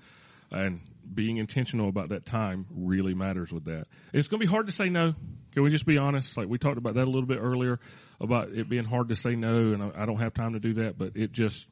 And 0.59 0.81
being 1.13 1.39
intentional 1.39 1.89
about 1.89 2.11
that 2.11 2.25
time 2.25 2.67
really 2.71 3.15
matters 3.15 3.53
with 3.53 3.65
that. 3.65 3.87
It's 4.13 4.29
going 4.29 4.39
to 4.41 4.47
be 4.47 4.51
hard 4.51 4.67
to 4.67 4.73
say 4.73 4.89
no. 4.89 5.15
Can 5.53 5.63
we 5.63 5.71
just 5.71 5.87
be 5.87 5.99
honest? 5.99 6.37
Like 6.37 6.49
we 6.49 6.59
talked 6.59 6.79
about 6.79 6.95
that 6.95 7.05
a 7.05 7.11
little 7.11 7.27
bit 7.27 7.39
earlier 7.41 7.79
about 8.21 8.51
it 8.51 8.69
being 8.69 8.85
hard 8.85 9.09
to 9.09 9.17
say 9.17 9.35
no 9.37 9.73
and 9.73 9.83
I, 9.83 10.03
I 10.03 10.07
don't 10.07 10.19
have 10.19 10.35
time 10.35 10.53
to 10.55 10.61
do 10.61 10.75
that, 10.75 10.97
but 10.99 11.13
it 11.17 11.33
just, 11.33 11.67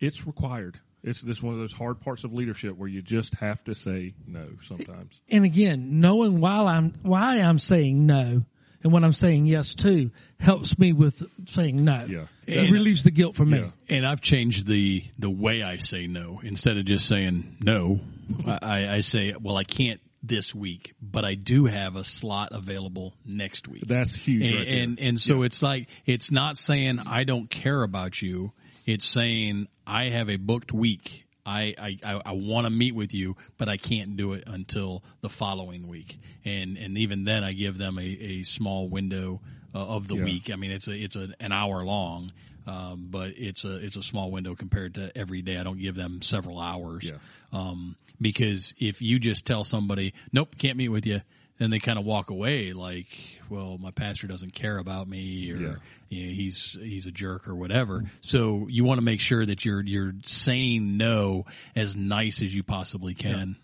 it's 0.00 0.26
required. 0.26 0.78
It's 1.02 1.20
this 1.20 1.40
one 1.42 1.54
of 1.54 1.60
those 1.60 1.72
hard 1.72 2.00
parts 2.00 2.24
of 2.24 2.32
leadership 2.32 2.76
where 2.76 2.88
you 2.88 3.00
just 3.02 3.34
have 3.34 3.62
to 3.64 3.74
say 3.74 4.14
no 4.26 4.48
sometimes. 4.62 5.20
And 5.28 5.44
again, 5.44 6.00
knowing 6.00 6.40
why 6.40 6.56
I'm 6.56 6.94
why 7.02 7.36
I'm 7.40 7.58
saying 7.60 8.06
no 8.06 8.42
and 8.82 8.92
what 8.92 9.04
I'm 9.04 9.12
saying 9.12 9.46
yes 9.46 9.74
to 9.76 10.10
helps 10.40 10.76
me 10.78 10.92
with 10.92 11.22
saying 11.48 11.84
no. 11.84 12.06
Yeah. 12.08 12.26
It 12.46 12.58
And- 12.58 12.72
relieves 12.72 13.04
the 13.04 13.12
guilt 13.12 13.36
for 13.36 13.44
me. 13.44 13.58
Yeah. 13.58 13.70
And 13.88 14.04
I've 14.06 14.20
changed 14.20 14.66
the 14.66 15.04
the 15.18 15.30
way 15.30 15.62
I 15.62 15.76
say 15.76 16.08
no. 16.08 16.40
Instead 16.42 16.76
of 16.76 16.84
just 16.86 17.06
saying 17.08 17.58
no, 17.60 18.00
I, 18.44 18.88
I 18.96 19.00
say, 19.00 19.34
well, 19.40 19.56
I 19.56 19.64
can't 19.64 20.00
this 20.28 20.54
week, 20.54 20.94
but 21.00 21.24
I 21.24 21.34
do 21.34 21.66
have 21.66 21.96
a 21.96 22.04
slot 22.04 22.48
available 22.52 23.14
next 23.24 23.68
week. 23.68 23.84
That's 23.86 24.14
huge. 24.14 24.44
and 24.46 24.54
right 24.56 24.68
and, 24.68 25.00
and 25.00 25.20
so 25.20 25.42
it's 25.42 25.62
like 25.62 25.88
it's 26.04 26.30
not 26.30 26.56
saying 26.58 26.98
I 27.00 27.24
don't 27.24 27.48
care 27.50 27.82
about 27.82 28.20
you. 28.20 28.52
It's 28.86 29.04
saying 29.04 29.68
I 29.86 30.10
have 30.10 30.28
a 30.30 30.36
booked 30.36 30.72
week. 30.72 31.24
I 31.44 31.74
I, 31.78 31.98
I, 32.04 32.22
I 32.26 32.32
want 32.32 32.66
to 32.66 32.70
meet 32.70 32.94
with 32.94 33.14
you, 33.14 33.36
but 33.58 33.68
I 33.68 33.76
can't 33.76 34.16
do 34.16 34.32
it 34.32 34.44
until 34.46 35.02
the 35.20 35.28
following 35.28 35.86
week. 35.88 36.18
And 36.44 36.76
and 36.76 36.98
even 36.98 37.24
then, 37.24 37.44
I 37.44 37.52
give 37.52 37.78
them 37.78 37.98
a, 37.98 38.02
a 38.04 38.42
small 38.44 38.88
window 38.88 39.40
uh, 39.74 39.78
of 39.78 40.08
the 40.08 40.16
Yeah. 40.16 40.24
week. 40.24 40.50
I 40.52 40.56
mean, 40.56 40.70
it's 40.70 40.88
a 40.88 40.92
it's 40.92 41.16
a, 41.16 41.28
an 41.40 41.52
hour 41.52 41.84
long, 41.84 42.32
um, 42.66 43.08
but 43.10 43.32
it's 43.36 43.64
a 43.64 43.76
it's 43.76 43.96
a 43.96 44.02
small 44.02 44.30
window 44.30 44.54
compared 44.54 44.94
to 44.94 45.16
every 45.16 45.42
day. 45.42 45.56
I 45.56 45.62
don't 45.62 45.78
give 45.80 45.94
them 45.94 46.20
several 46.22 46.58
hours. 46.58 47.04
Yeah. 47.04 47.18
Um, 47.52 47.96
because 48.20 48.74
if 48.78 49.02
you 49.02 49.18
just 49.18 49.46
tell 49.46 49.64
somebody, 49.64 50.14
nope, 50.32 50.56
can't 50.58 50.76
meet 50.76 50.88
with 50.88 51.06
you, 51.06 51.20
then 51.58 51.70
they 51.70 51.78
kind 51.78 51.98
of 51.98 52.04
walk 52.04 52.30
away 52.30 52.72
like, 52.72 53.06
well, 53.48 53.78
my 53.78 53.90
pastor 53.90 54.26
doesn't 54.26 54.52
care 54.54 54.76
about 54.78 55.08
me 55.08 55.50
or 55.52 55.56
Yeah. 55.56 55.74
you 56.10 56.26
know, 56.26 56.32
he's, 56.34 56.76
he's 56.80 57.06
a 57.06 57.10
jerk 57.10 57.48
or 57.48 57.54
whatever. 57.54 58.04
So 58.20 58.66
you 58.68 58.84
want 58.84 58.98
to 58.98 59.02
make 59.04 59.20
sure 59.20 59.44
that 59.44 59.64
you're, 59.64 59.82
you're 59.82 60.12
saying 60.24 60.96
no 60.98 61.46
as 61.74 61.96
nice 61.96 62.42
as 62.42 62.54
you 62.54 62.62
possibly 62.62 63.14
can. 63.14 63.56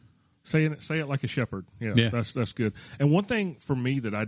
Say 0.44 0.64
it, 0.64 0.82
say 0.82 0.98
it 1.00 1.08
like 1.08 1.22
a 1.22 1.28
shepherd. 1.28 1.66
Yeah, 1.80 1.92
Yeah. 1.94 2.08
that's 2.10 2.32
that's 2.32 2.52
good. 2.52 2.72
And 2.98 3.10
one 3.12 3.24
thing 3.26 3.58
for 3.60 3.76
me 3.76 4.00
that 4.00 4.14
I 4.14 4.24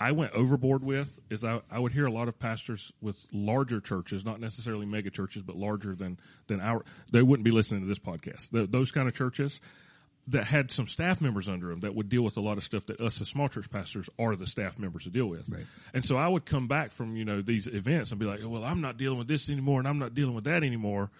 I 0.00 0.12
went 0.12 0.32
overboard 0.32 0.82
with 0.82 1.20
is 1.28 1.44
I, 1.44 1.60
I 1.70 1.78
would 1.78 1.92
hear 1.92 2.06
a 2.06 2.12
lot 2.12 2.28
of 2.28 2.38
pastors 2.38 2.90
with 3.02 3.16
larger 3.32 3.80
churches, 3.80 4.24
not 4.24 4.40
necessarily 4.40 4.86
mega 4.86 5.10
churches, 5.10 5.42
but 5.42 5.56
larger 5.56 5.94
than 5.94 6.18
than 6.46 6.60
our. 6.60 6.84
They 7.12 7.22
wouldn't 7.22 7.44
be 7.44 7.50
listening 7.50 7.82
to 7.82 7.86
this 7.86 7.98
podcast. 7.98 8.50
Th 8.50 8.70
those 8.70 8.90
kind 8.90 9.06
of 9.08 9.14
churches, 9.14 9.60
that 10.28 10.46
had 10.46 10.70
some 10.70 10.86
staff 10.86 11.20
members 11.20 11.48
under 11.48 11.68
them 11.68 11.80
that 11.80 11.94
would 11.94 12.08
deal 12.08 12.22
with 12.22 12.36
a 12.36 12.40
lot 12.40 12.56
of 12.56 12.64
stuff 12.64 12.86
that 12.86 13.00
us 13.00 13.20
as 13.20 13.28
small 13.28 13.48
church 13.48 13.70
pastors 13.70 14.08
are 14.18 14.36
the 14.36 14.46
staff 14.46 14.78
members 14.78 15.04
to 15.04 15.10
deal 15.10 15.26
with. 15.26 15.48
Right. 15.48 15.66
And 15.92 16.04
so 16.04 16.16
I 16.16 16.28
would 16.28 16.44
come 16.44 16.68
back 16.68 16.92
from, 16.92 17.16
you 17.16 17.24
know, 17.24 17.42
these 17.42 17.66
events 17.66 18.10
and 18.10 18.20
be 18.20 18.26
like, 18.26 18.40
oh, 18.42 18.48
well, 18.48 18.64
I'm 18.64 18.80
not 18.80 18.96
dealing 18.96 19.18
with 19.18 19.28
this 19.28 19.48
anymore 19.48 19.80
and 19.80 19.88
I'm 19.88 19.98
not 19.98 20.14
dealing 20.14 20.34
with 20.34 20.44
that 20.44 20.62
anymore. 20.62 21.10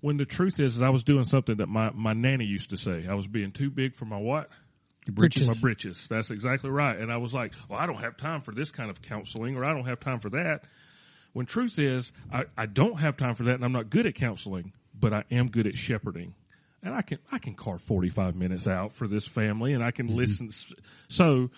When 0.00 0.16
the 0.16 0.24
truth 0.24 0.58
is, 0.58 0.76
is 0.76 0.82
I 0.82 0.90
was 0.90 1.04
doing 1.04 1.24
something 1.24 1.58
that 1.58 1.68
my, 1.68 1.90
my 1.92 2.12
nanny 2.12 2.44
used 2.44 2.70
to 2.70 2.76
say. 2.76 3.06
I 3.08 3.14
was 3.14 3.26
being 3.26 3.52
too 3.52 3.70
big 3.70 3.94
for 3.94 4.04
my 4.04 4.18
what? 4.18 4.50
Britches. 5.08 5.48
My 5.48 5.54
britches. 5.60 6.06
That's 6.08 6.30
exactly 6.30 6.70
right. 6.70 6.98
And 6.98 7.12
I 7.12 7.16
was 7.16 7.34
like, 7.34 7.52
well, 7.68 7.78
I 7.78 7.86
don't 7.86 8.00
have 8.00 8.16
time 8.16 8.42
for 8.42 8.52
this 8.52 8.70
kind 8.70 8.90
of 8.90 9.02
counseling 9.02 9.56
or 9.56 9.64
I 9.64 9.74
don't 9.74 9.86
have 9.86 10.00
time 10.00 10.20
for 10.20 10.30
that. 10.30 10.64
When 11.32 11.46
truth 11.46 11.78
is, 11.78 12.12
I, 12.32 12.44
I 12.56 12.66
don't 12.66 13.00
have 13.00 13.16
time 13.16 13.34
for 13.34 13.44
that 13.44 13.54
and 13.54 13.64
I'm 13.64 13.72
not 13.72 13.90
good 13.90 14.06
at 14.06 14.14
counseling, 14.14 14.72
but 14.98 15.12
I 15.12 15.24
am 15.30 15.48
good 15.48 15.66
at 15.66 15.76
shepherding. 15.76 16.34
And 16.82 16.94
I 16.94 17.02
can, 17.02 17.18
I 17.30 17.38
can 17.38 17.54
carve 17.54 17.80
45 17.82 18.36
minutes 18.36 18.66
out 18.66 18.94
for 18.94 19.08
this 19.08 19.26
family 19.26 19.72
and 19.72 19.82
I 19.82 19.92
can 19.92 20.08
listen. 20.08 20.50
So 21.08 21.50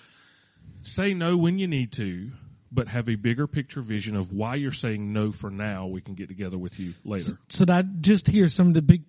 say 0.83 1.15
no 1.15 1.37
when 1.37 1.59
you 1.59 1.67
need 1.67 1.93
to, 1.93 2.31
but 2.71 2.89
have 2.89 3.09
a 3.09 3.15
bigger 3.15 3.47
picture 3.47 3.81
vision 3.81 4.17
of 4.17 4.33
why 4.33 4.57
you're 4.57 4.73
saying 4.73 5.13
no 5.13 5.33
for 5.33 5.51
now. 5.51 5.87
We 5.87 6.01
can 6.01 6.15
get 6.15 6.29
together 6.29 6.59
with 6.59 6.79
you 6.79 6.95
later. 7.05 7.39
So 7.49 7.65
that 7.65 7.77
I 7.77 7.83
just 7.83 8.27
hear 8.27 8.49
some 8.49 8.69
of 8.69 8.75
the 8.75 8.83
big 8.83 9.05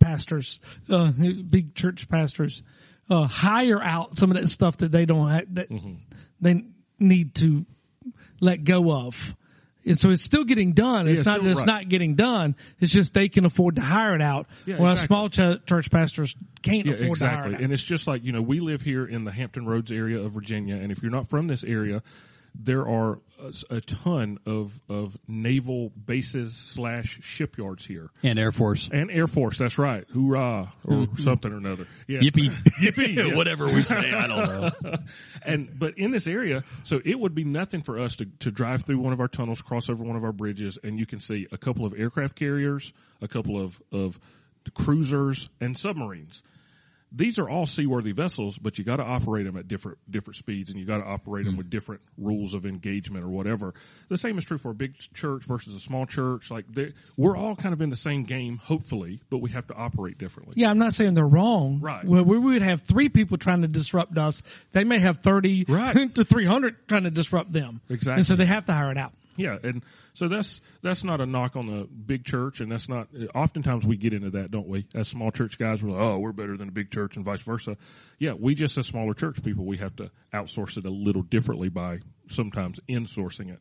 pastors, 0.00 0.60
uh, 0.90 1.10
big 1.10 1.74
church 1.74 2.08
pastors, 2.08 2.62
uh, 3.12 3.26
hire 3.26 3.82
out 3.82 4.16
some 4.16 4.30
of 4.30 4.36
that 4.40 4.48
stuff 4.48 4.78
that 4.78 4.90
they 4.92 5.04
don't 5.06 5.28
have, 5.30 5.54
that 5.54 5.70
Mm-hmm. 5.70 5.94
they 6.40 6.64
need 6.98 7.34
to 7.36 7.66
let 8.40 8.64
go 8.64 8.90
of. 8.92 9.36
And 9.84 9.98
so 9.98 10.10
it's 10.10 10.22
still 10.22 10.44
getting 10.44 10.74
done. 10.74 11.08
It's 11.08 11.26
Yeah, 11.26 11.32
not 11.36 11.44
it's 11.46 11.58
right. 11.58 11.66
not 11.66 11.88
getting 11.88 12.14
done. 12.14 12.54
It's 12.78 12.92
just 12.92 13.14
they 13.14 13.28
can 13.28 13.44
afford 13.44 13.76
to 13.76 13.82
hire 13.82 14.14
it 14.14 14.22
out. 14.22 14.46
Yeah, 14.64 14.78
while 14.78 14.92
exactly. 14.92 15.06
small 15.08 15.28
ch- 15.28 15.66
church 15.66 15.90
pastors 15.90 16.36
can't 16.62 16.86
Yeah, 16.86 16.92
afford 16.94 17.18
to 17.18 17.24
hire 17.26 17.34
exactly. 17.34 17.52
it 17.52 17.56
out. 17.56 17.62
And 17.62 17.72
it's 17.72 17.82
just 17.82 18.06
like, 18.06 18.22
you 18.22 18.30
know, 18.30 18.42
we 18.42 18.60
live 18.60 18.80
here 18.82 19.04
in 19.04 19.24
the 19.24 19.32
Hampton 19.32 19.66
Roads 19.66 19.90
area 19.90 20.20
of 20.20 20.30
Virginia. 20.32 20.76
And 20.76 20.92
if 20.92 21.02
you're 21.02 21.10
not 21.10 21.28
from 21.28 21.48
this 21.48 21.64
area, 21.64 22.00
there 22.54 22.86
are 22.86 23.18
a, 23.40 23.76
a 23.76 23.80
ton 23.80 24.38
of, 24.46 24.80
of 24.88 25.16
naval 25.26 25.90
bases 25.90 26.54
slash 26.54 27.20
shipyards 27.22 27.84
here. 27.84 28.10
and 28.22 28.38
Air 28.38 28.52
Force. 28.52 28.88
And 28.92 29.10
Air 29.10 29.26
Force, 29.26 29.58
that's 29.58 29.78
right. 29.78 30.04
Hoorah, 30.10 30.72
or 30.84 30.92
mm-hmm. 30.92 31.22
something 31.22 31.52
or 31.52 31.56
another. 31.56 31.86
Yes. 32.06 32.24
Yippee. 32.24 32.50
Yippee, 32.80 33.16
yeah. 33.30 33.34
Whatever 33.34 33.66
we 33.66 33.82
say, 33.82 34.12
I 34.12 34.26
don't 34.26 34.82
know. 34.82 34.96
and 35.42 35.78
but 35.78 35.98
in 35.98 36.10
this 36.10 36.26
area, 36.26 36.64
so 36.84 37.00
it 37.04 37.18
would 37.18 37.34
be 37.34 37.44
nothing 37.44 37.82
for 37.82 37.98
us 37.98 38.16
to, 38.16 38.26
to 38.40 38.50
drive 38.50 38.84
through 38.84 38.98
one 38.98 39.12
of 39.12 39.20
our 39.20 39.28
tunnels, 39.28 39.62
cross 39.62 39.88
over 39.88 40.04
one 40.04 40.16
of 40.16 40.24
our 40.24 40.32
bridges, 40.32 40.78
and 40.82 40.98
you 40.98 41.06
can 41.06 41.20
see 41.20 41.46
a 41.52 41.58
couple 41.58 41.84
of 41.84 41.94
aircraft 41.98 42.36
carriers, 42.36 42.92
a 43.20 43.28
couple 43.28 43.60
of 43.60 43.80
of 43.90 44.18
cruisers, 44.74 45.48
and 45.60 45.76
submarines. 45.76 46.42
These 47.14 47.38
are 47.38 47.48
all 47.48 47.66
seaworthy 47.66 48.12
vessels, 48.12 48.58
but 48.58 48.78
you 48.78 48.84
got 48.84 48.96
to 48.96 49.04
operate 49.04 49.44
them 49.44 49.56
at 49.56 49.68
different 49.68 49.98
different 50.10 50.36
speeds, 50.36 50.70
and 50.70 50.78
you 50.78 50.86
got 50.86 50.98
to 50.98 51.04
operate 51.04 51.44
them 51.44 51.54
hmm. 51.54 51.58
with 51.58 51.70
different 51.70 52.00
rules 52.16 52.54
of 52.54 52.66
engagement 52.66 53.24
or 53.24 53.28
whatever. 53.28 53.74
The 54.08 54.18
same 54.18 54.38
is 54.38 54.44
true 54.44 54.58
for 54.58 54.70
a 54.70 54.74
big 54.74 54.94
church 55.14 55.44
versus 55.44 55.74
a 55.74 55.80
small 55.80 56.06
church. 56.06 56.50
Like 56.50 56.66
we're 57.16 57.36
all 57.36 57.56
kind 57.56 57.72
of 57.72 57.80
in 57.80 57.90
the 57.90 57.96
same 57.96 58.24
game, 58.24 58.58
hopefully, 58.58 59.20
but 59.30 59.38
we 59.38 59.50
have 59.50 59.66
to 59.68 59.74
operate 59.74 60.18
differently. 60.18 60.54
Yeah, 60.56 60.70
I'm 60.70 60.78
not 60.78 60.94
saying 60.94 61.14
they're 61.14 61.26
wrong. 61.26 61.80
Right. 61.80 62.04
Well, 62.04 62.24
we 62.24 62.38
would 62.38 62.62
have 62.62 62.82
three 62.82 63.08
people 63.08 63.38
trying 63.38 63.62
to 63.62 63.68
disrupt 63.68 64.16
us. 64.16 64.42
They 64.72 64.84
may 64.84 64.98
have 64.98 65.18
30 65.18 65.66
Right. 65.68 66.14
to 66.14 66.24
300 66.24 66.88
trying 66.88 67.04
to 67.04 67.10
disrupt 67.10 67.52
them. 67.52 67.80
Exactly. 67.88 68.20
And 68.20 68.26
so 68.26 68.36
they 68.36 68.46
have 68.46 68.66
to 68.66 68.72
hire 68.72 68.90
it 68.90 68.98
out. 68.98 69.12
Yeah, 69.36 69.56
and 69.62 69.82
so 70.14 70.28
that's 70.28 70.60
that's 70.82 71.04
not 71.04 71.20
a 71.20 71.26
knock 71.26 71.56
on 71.56 71.66
the 71.66 71.84
big 71.84 72.24
church, 72.24 72.60
and 72.60 72.70
that's 72.70 72.88
not. 72.88 73.08
Oftentimes 73.34 73.86
we 73.86 73.96
get 73.96 74.12
into 74.12 74.30
that, 74.30 74.50
don't 74.50 74.68
we? 74.68 74.86
As 74.94 75.08
small 75.08 75.30
church 75.30 75.58
guys, 75.58 75.82
we're 75.82 75.92
like, 75.92 76.02
oh, 76.02 76.18
we're 76.18 76.32
better 76.32 76.56
than 76.56 76.68
a 76.68 76.72
big 76.72 76.90
church, 76.90 77.16
and 77.16 77.24
vice 77.24 77.40
versa. 77.40 77.76
Yeah, 78.18 78.34
we 78.38 78.54
just 78.54 78.76
as 78.76 78.86
smaller 78.86 79.14
church 79.14 79.42
people, 79.42 79.64
we 79.64 79.78
have 79.78 79.96
to 79.96 80.10
outsource 80.34 80.76
it 80.76 80.84
a 80.84 80.90
little 80.90 81.22
differently 81.22 81.70
by 81.70 82.00
sometimes 82.28 82.78
insourcing 82.88 83.52
it. 83.52 83.60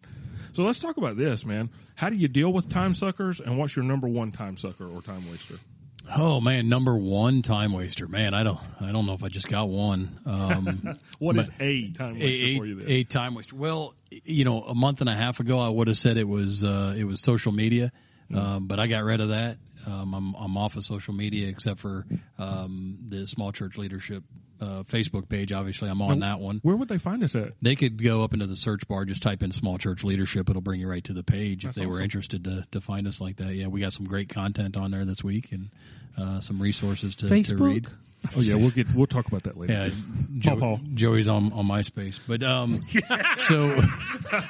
So 0.54 0.64
let's 0.64 0.80
talk 0.80 0.98
about 0.98 1.18
this, 1.18 1.46
man. 1.46 1.70
How 1.96 2.10
do 2.10 2.18
you 2.18 2.28
deal 2.28 2.52
with 2.52 2.70
time 2.70 2.94
suckers, 2.94 3.40
and 3.40 3.58
what's 3.58 3.76
your 3.76 3.86
number 3.86 4.08
one 4.08 4.32
time 4.32 4.58
sucker 4.58 4.90
or 4.90 5.02
time 5.02 5.30
waster? 5.30 5.56
Oh 6.10 6.42
man, 6.42 6.70
number 6.70 6.96
one 6.96 7.42
time 7.42 7.74
waster. 7.74 8.08
Man, 8.08 8.34
I 8.34 8.44
don't, 8.44 8.60
I 8.80 8.92
don't 8.92 9.06
know 9.06 9.14
if 9.14 9.24
I 9.24 9.30
just 9.30 9.48
got 9.48 9.70
one. 9.70 10.20
Um, 10.26 10.98
What 11.20 11.38
is 11.38 11.50
a 11.60 11.92
time 11.92 12.14
waster 12.16 12.26
a, 12.26 12.58
for 12.58 12.66
you? 12.66 12.76
Then? 12.76 12.90
a, 12.90 13.04
time 13.04 13.36
waster. 13.36 13.56
Well, 13.56 13.94
you 14.10 14.44
know, 14.44 14.64
a 14.64 14.76
month 14.76 15.02
and 15.02 15.10
a 15.10 15.16
half 15.16 15.40
ago, 15.40 15.60
I 15.60 15.70
would 15.70 15.88
have 15.88 15.98
said 15.98 16.18
it 16.18 16.28
was 16.28 16.64
uh, 16.64 16.96
it 16.98 17.04
was 17.04 17.22
social 17.22 17.52
media, 17.52 17.92
um, 18.36 18.68
but 18.68 18.80
I 18.80 18.88
got 18.88 19.04
rid 19.04 19.22
of 19.22 19.30
that. 19.30 19.58
Um, 19.86 20.14
I'm 20.14 20.36
I'm 20.36 20.58
off 20.58 20.76
of 20.76 20.86
social 20.86 21.14
media 21.14 21.48
except 21.48 21.80
for 21.80 22.06
um, 22.38 23.00
the 23.08 23.26
small 23.26 23.52
church 23.52 23.78
leadership 23.78 24.24
uh, 24.62 24.84
Facebook 24.84 25.28
page. 25.28 25.52
Obviously, 25.52 25.90
I'm 25.90 26.02
on 26.02 26.20
that 26.20 26.40
one. 26.40 26.60
Where 26.62 26.76
would 26.76 26.88
they 26.88 27.00
find 27.00 27.24
us 27.24 27.36
at? 27.36 27.54
They 27.62 27.76
could 27.76 28.02
go 28.02 28.24
up 28.24 28.34
into 28.34 28.46
the 28.46 28.56
search 28.56 28.88
bar, 28.88 29.06
just 29.06 29.24
type 29.24 29.42
in 29.42 29.52
small 29.52 29.78
church 29.78 30.04
leadership. 30.04 30.50
It'll 30.50 30.62
bring 30.62 30.80
you 30.80 30.88
right 30.88 31.04
to 31.06 31.14
the 31.14 31.24
page 31.24 31.66
if 31.66 31.70
That's 31.70 31.78
they 31.78 31.86
were 31.88 32.02
interested 32.02 32.44
to, 32.44 32.66
to 32.72 32.82
find 32.82 33.08
us 33.08 33.20
like 33.20 33.38
that. 33.38 33.56
Yeah, 33.56 33.68
we 33.68 33.82
got 33.82 33.94
some 33.94 34.06
great 34.06 34.30
content 34.30 34.78
on 34.78 34.92
there 34.92 35.04
this 35.06 35.24
week 35.24 35.52
and 35.52 35.72
uh, 36.18 36.40
some 36.42 36.62
resources 36.62 37.16
to, 37.16 37.28
to 37.28 37.34
Facebook? 37.34 37.60
read. 37.60 37.88
Oh 38.36 38.40
yeah, 38.40 38.56
we'll 38.56 38.70
get 38.70 38.88
we'll 38.94 39.08
talk 39.08 39.28
about 39.28 39.44
that 39.44 39.58
later. 39.58 39.74
Yeah, 39.74 39.90
Joe, 40.38 40.56
Paul. 40.56 40.80
Joey's 40.94 41.28
on 41.28 41.52
on 41.54 41.66
MySpace, 41.68 42.20
but 42.28 42.44
um, 42.44 42.82
so 43.48 43.82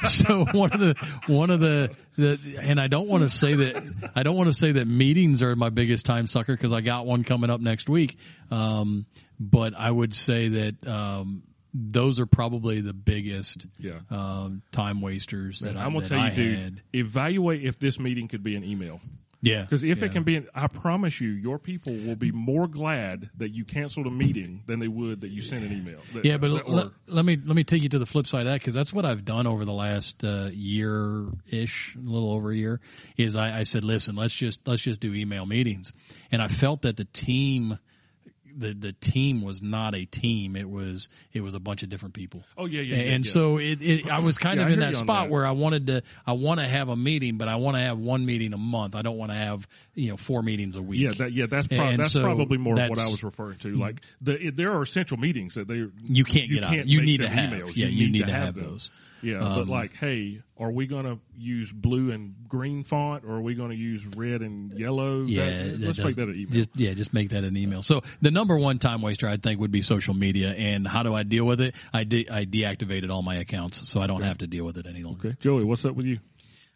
so 0.09 0.45
one 0.51 0.71
of 0.73 0.79
the 0.79 0.95
one 1.27 1.49
of 1.49 1.59
the 1.61 1.91
the 2.17 2.37
and 2.59 2.79
I 2.79 2.87
don't 2.87 3.07
want 3.07 3.23
to 3.23 3.29
say 3.29 3.55
that 3.55 4.11
I 4.15 4.23
don't 4.23 4.35
want 4.35 4.47
to 4.47 4.53
say 4.53 4.73
that 4.73 4.85
meetings 4.87 5.41
are 5.41 5.55
my 5.55 5.69
biggest 5.69 6.05
time 6.05 6.27
sucker 6.27 6.53
because 6.53 6.71
I 6.73 6.81
got 6.81 7.05
one 7.05 7.23
coming 7.23 7.49
up 7.49 7.61
next 7.61 7.89
week, 7.89 8.17
um, 8.51 9.05
but 9.39 9.73
I 9.77 9.89
would 9.89 10.13
say 10.13 10.49
that 10.49 10.87
um, 10.87 11.43
those 11.73 12.19
are 12.19 12.25
probably 12.25 12.81
the 12.81 12.93
biggest 12.93 13.65
Yeah. 13.79 13.99
um, 14.09 14.61
time 14.73 14.99
wasters 15.01 15.59
that 15.59 15.77
I, 15.77 15.85
I'm 15.85 15.93
gonna 15.93 16.07
tell 16.07 16.17
you, 16.17 16.23
I 16.25 16.29
dude. 16.35 16.81
Evaluate 16.93 17.63
if 17.63 17.79
this 17.79 17.99
meeting 17.99 18.27
could 18.27 18.43
be 18.43 18.55
an 18.57 18.63
email. 18.65 18.99
Yeah, 19.43 19.61
Because 19.63 19.83
if 19.83 19.99
yeah. 19.99 20.05
it 20.05 20.11
can 20.11 20.23
be, 20.23 20.45
I 20.53 20.67
promise 20.67 21.19
you, 21.19 21.29
your 21.29 21.57
people 21.57 21.93
will 21.93 22.15
be 22.15 22.31
more 22.31 22.67
glad 22.67 23.29
that 23.37 23.49
you 23.49 23.65
canceled 23.65 24.05
a 24.05 24.11
meeting 24.11 24.61
than 24.67 24.79
they 24.79 24.87
would 24.87 25.21
that 25.21 25.29
you 25.29 25.41
sent 25.41 25.63
an 25.65 25.73
email. 25.73 25.99
That- 26.13 26.25
Yeah, 26.25 26.37
but 26.37 26.49
that- 26.53 26.69
let, 26.69 26.87
let 27.07 27.25
me 27.25 27.37
let 27.43 27.55
me 27.55 27.63
take 27.63 27.81
you 27.81 27.89
to 27.89 27.99
the 27.99 28.05
flip 28.05 28.27
side 28.27 28.41
of 28.41 28.45
that 28.53 28.59
because 28.61 28.75
that's 28.75 28.93
what 28.93 29.03
I've 29.03 29.25
done 29.25 29.47
over 29.47 29.65
the 29.65 29.73
last 29.73 30.23
uh, 30.23 30.49
year 30.53 31.25
ish, 31.49 31.95
a 31.95 31.99
little 31.99 32.31
over 32.33 32.51
a 32.51 32.55
year. 32.55 32.81
Is 33.17 33.35
I, 33.35 33.59
I 33.59 33.63
said, 33.63 33.83
listen, 33.83 34.15
let's 34.15 34.33
just 34.35 34.59
let's 34.67 34.81
just 34.83 34.99
do 34.99 35.11
email 35.13 35.45
meetings, 35.47 35.91
and 36.31 36.39
I 36.41 36.47
felt 36.47 36.83
that 36.83 36.97
the 36.97 37.05
team, 37.05 37.79
the 38.57 38.73
the 38.73 38.93
team 38.93 39.41
was 39.41 39.61
not 39.61 39.95
a 39.95 40.05
team. 40.05 40.55
It 40.55 40.69
was 40.69 41.09
it 41.33 41.41
was 41.41 41.53
a 41.53 41.59
bunch 41.59 41.83
of 41.83 41.89
different 41.89 42.13
people. 42.13 42.43
oh 42.57 42.65
yeah, 42.65 42.81
yeah, 42.81 42.95
yeah 42.97 43.11
and 43.13 43.25
yeah. 43.25 43.31
so 43.31 43.57
it, 43.57 43.81
it 43.81 44.07
I 44.07 44.19
was 44.19 44.37
kind 44.37 44.59
Yeah, 44.59 44.67
of 44.67 44.71
in 44.73 44.79
that 44.79 44.95
spot 44.95 45.25
that. 45.27 45.31
where 45.31 45.45
I 45.45 45.51
wanted 45.51 45.87
to 45.87 46.03
I 46.25 46.33
want 46.33 46.59
to 46.59 46.67
have 46.67 46.89
a 46.89 46.95
meeting, 46.95 47.37
but 47.37 47.47
I 47.47 47.55
want 47.55 47.77
to 47.77 47.81
have 47.83 47.97
one 47.97 48.25
meeting 48.25 48.53
a 48.53 48.57
month. 48.57 48.95
I 48.95 49.01
don't 49.01 49.17
want 49.17 49.31
to 49.31 49.37
have 49.37 49.67
you 49.95 50.09
know 50.11 50.17
four 50.17 50.41
meetings 50.43 50.75
a 50.75 50.81
week. 50.81 51.01
yeah, 51.01 51.11
that, 51.17 51.31
yeah, 51.31 51.45
that's 51.47 51.67
pro- 51.67 51.97
that's 51.97 52.11
so 52.13 52.21
probably 52.21 52.57
more 52.57 52.73
of 52.79 52.89
what 52.89 52.97
Mm-hmm. 52.99 53.07
I 53.07 53.11
was 53.11 53.23
referring 53.23 53.57
to. 53.59 53.75
Like 53.75 54.01
the, 54.21 54.47
it, 54.47 54.55
there 54.57 54.71
are 54.73 54.81
essential 54.81 55.17
meetings 55.17 55.55
that 55.55 55.67
they 55.67 55.85
You 56.05 56.23
can't 56.23 56.49
get 56.49 56.63
out. 56.63 56.85
You 56.85 57.01
need 57.01 57.17
to 57.21 57.29
have. 57.29 57.51
emails. 57.53 57.75
Yeah, 57.75 57.87
you 57.87 58.09
need 58.11 58.25
to 58.25 58.31
have 58.31 58.41
have 58.41 58.55
those. 58.55 58.89
Yeah, 59.23 59.39
but 59.39 59.61
Um, 59.61 59.69
like, 59.69 59.93
hey, 59.93 60.41
are 60.57 60.71
we 60.71 60.87
going 60.87 61.05
to 61.05 61.19
use 61.37 61.71
blue 61.71 62.11
and 62.11 62.33
green 62.47 62.83
font, 62.83 63.23
or 63.23 63.35
are 63.35 63.41
we 63.41 63.53
going 63.55 63.69
to 63.69 63.75
use 63.75 64.05
red 64.15 64.41
and 64.41 64.77
yellow? 64.79 65.23
Yeah, 65.23 65.45
That- 65.45 65.63
that 65.79 65.79
let's 65.85 65.97
does- 65.97 66.05
make 66.05 66.15
that 66.15 66.27
an 66.29 66.35
email. 66.35 66.53
Just 66.53 66.69
yeah, 66.75 66.93
just 66.93 67.13
make 67.13 67.29
that 67.29 67.43
an 67.43 67.55
email. 67.55 67.81
So 67.83 68.01
the 68.21 68.31
number 68.31 68.57
one 68.57 68.79
time 68.79 69.01
waster 69.01 69.27
I 69.27 69.37
think 69.37 69.59
would 69.59 69.71
be 69.71 69.81
social 69.83 70.13
media. 70.13 70.51
And 70.53 70.87
how 70.87 71.03
do 71.03 71.13
I 71.13 71.23
deal 71.23 71.45
with 71.45 71.61
it? 71.61 71.75
I 71.93 72.03
de- 72.03 72.29
I 72.29 72.45
deactivated 72.45 73.09
all 73.11 73.21
my 73.21 73.35
accounts, 73.35 73.87
so 73.89 73.99
I 74.01 74.07
don't 74.07 74.21
have 74.23 74.39
to 74.39 74.47
deal 74.47 74.65
with 74.65 74.77
it 74.77 74.87
any 74.87 75.03
longer. 75.03 75.29
okay, 75.29 75.37
Joey, 75.39 75.63
what's 75.63 75.85
up 75.85 75.95
with 75.95 76.05
you? 76.07 76.19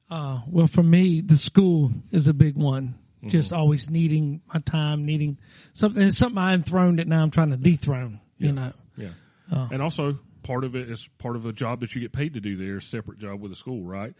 Uh, 0.10 0.41
well, 0.47 0.67
for 0.67 0.84
me, 0.84 1.21
the 1.21 1.38
school 1.38 1.91
is 2.12 2.27
a 2.27 2.34
big 2.34 2.55
one. 2.55 2.95
Mm-hmm. 3.19 3.29
Just 3.29 3.51
always 3.53 3.89
needing 3.89 4.41
my 4.53 4.60
time, 4.60 5.05
needing 5.05 5.39
something. 5.73 6.03
It's 6.03 6.17
something 6.17 6.38
I 6.38 6.53
enthroned 6.53 6.99
it. 6.99 7.08
Now 7.08 7.23
I'm 7.23 7.31
trying 7.31 7.49
to 7.49 7.58
dethrone. 7.58 8.19
You 8.38 8.51
know. 8.51 8.73
Yeah, 8.97 9.10
Oh. 9.51 9.67
and 9.71 9.81
also 9.81 10.19
part 10.45 10.63
of 10.63 10.75
it 10.75 10.89
is 10.89 11.10
part 11.17 11.36
of 11.36 11.45
a 11.45 11.51
job 11.53 11.79
that 11.81 11.95
you 11.95 12.01
get 12.01 12.12
paid 12.12 12.36
to 12.36 12.39
do 12.39 12.55
there, 12.55 12.79
separate 12.79 13.17
job 13.19 13.41
with 13.41 13.51
the 13.51 13.55
school, 13.55 13.81
right? 13.84 14.13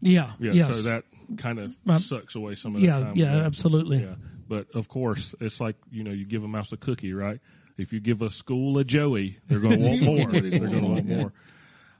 Yeah. 0.00 0.32
Yeah, 0.40 0.52
yes. 0.52 0.74
so 0.74 0.82
that 0.82 1.04
kind 1.36 1.58
of 1.58 1.70
uh, 1.70 1.74
My- 1.84 1.98
sucks 1.98 2.34
away 2.34 2.54
some 2.54 2.74
of 2.74 2.82
yeah. 2.82 2.98
that 2.98 3.04
time. 3.04 3.16
Yeah. 3.16 3.24
with 3.26 3.34
that. 3.34 3.44
Absolutely. 3.46 3.98
Yeah, 4.02 4.14
but 4.48 4.66
of 4.74 4.88
course, 4.88 5.34
it's 5.40 5.60
like 5.60 5.76
you 5.90 6.02
know, 6.02 6.10
you 6.10 6.24
give 6.26 6.42
a 6.42 6.48
mouse 6.48 6.72
a 6.72 6.76
cookie, 6.76 7.12
right? 7.12 7.40
If 7.78 7.92
you 7.92 8.00
give 8.00 8.20
a 8.20 8.30
school 8.30 8.78
a 8.78 8.84
Joey, 8.84 9.38
they're 9.46 9.60
going 9.60 9.78
to 9.78 9.86
want 9.86 10.02
more. 10.32 10.32
they're 10.32 10.58
going 10.58 10.72
to 10.72 10.86
want 10.86 11.06
more. 11.06 11.32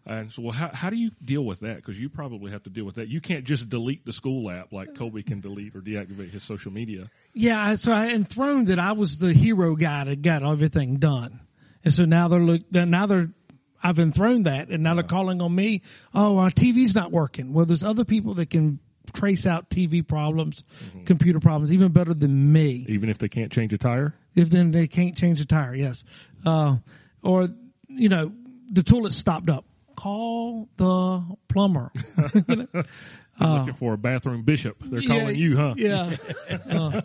And 0.06 0.32
so, 0.32 0.42
well, 0.42 0.52
how 0.52 0.70
how 0.72 0.90
do 0.90 0.96
you 0.96 1.10
deal 1.24 1.44
with 1.44 1.60
that? 1.60 1.76
Because 1.76 1.98
you 1.98 2.08
probably 2.08 2.50
have 2.52 2.62
to 2.64 2.70
deal 2.70 2.84
with 2.84 2.96
that. 2.96 3.08
You 3.08 3.20
can't 3.20 3.44
just 3.44 3.68
delete 3.68 4.04
the 4.04 4.12
school 4.12 4.50
app 4.50 4.72
like 4.72 4.96
Colby 4.96 5.22
can 5.22 5.40
delete 5.40 5.76
or 5.76 5.80
deactivate 5.80 6.30
his 6.30 6.42
social 6.42 6.72
media. 6.72 7.10
Yeah, 7.34 7.74
so 7.76 7.92
I 7.92 8.08
enthroned 8.08 8.68
that 8.68 8.78
I 8.78 8.92
was 8.92 9.18
the 9.18 9.32
hero 9.32 9.76
guy 9.76 10.04
that 10.04 10.22
got 10.22 10.42
everything 10.42 10.96
done, 10.96 11.40
and 11.84 11.92
so 11.92 12.04
now 12.04 12.28
they're 12.28 12.40
look. 12.40 12.62
Now 12.72 13.06
they're, 13.06 13.30
I've 13.82 13.98
enthroned 13.98 14.46
that, 14.46 14.68
and 14.68 14.82
now 14.82 14.94
they're 14.94 15.02
calling 15.04 15.40
on 15.42 15.54
me. 15.54 15.82
Oh, 16.14 16.38
our 16.38 16.50
TV's 16.50 16.94
not 16.94 17.10
working. 17.10 17.52
Well, 17.52 17.66
there's 17.66 17.84
other 17.84 18.04
people 18.04 18.34
that 18.34 18.50
can 18.50 18.78
trace 19.12 19.46
out 19.46 19.70
TV 19.70 20.06
problems, 20.06 20.64
computer 21.04 21.40
problems, 21.40 21.72
even 21.72 21.92
better 21.92 22.14
than 22.14 22.52
me. 22.52 22.86
Even 22.88 23.08
if 23.08 23.18
they 23.18 23.28
can't 23.28 23.50
change 23.50 23.72
a 23.72 23.78
tire. 23.78 24.14
If 24.34 24.50
then 24.50 24.70
they 24.70 24.86
can't 24.86 25.16
change 25.16 25.40
a 25.40 25.46
tire, 25.46 25.74
yes. 25.74 26.04
Uh, 26.46 26.76
or, 27.22 27.48
you 27.88 28.08
know, 28.08 28.32
the 28.70 28.82
toilet 28.82 29.12
stopped 29.12 29.48
up. 29.48 29.64
Call 29.96 30.68
the 30.76 31.24
plumber. 31.48 31.90
looking 33.40 33.74
for 33.74 33.94
a 33.94 33.98
bathroom 33.98 34.42
bishop. 34.42 34.76
They're 34.80 35.02
calling 35.02 35.36
you, 35.36 35.56
huh? 35.56 35.74
Yeah. 35.76 36.16
uh, 36.70 37.02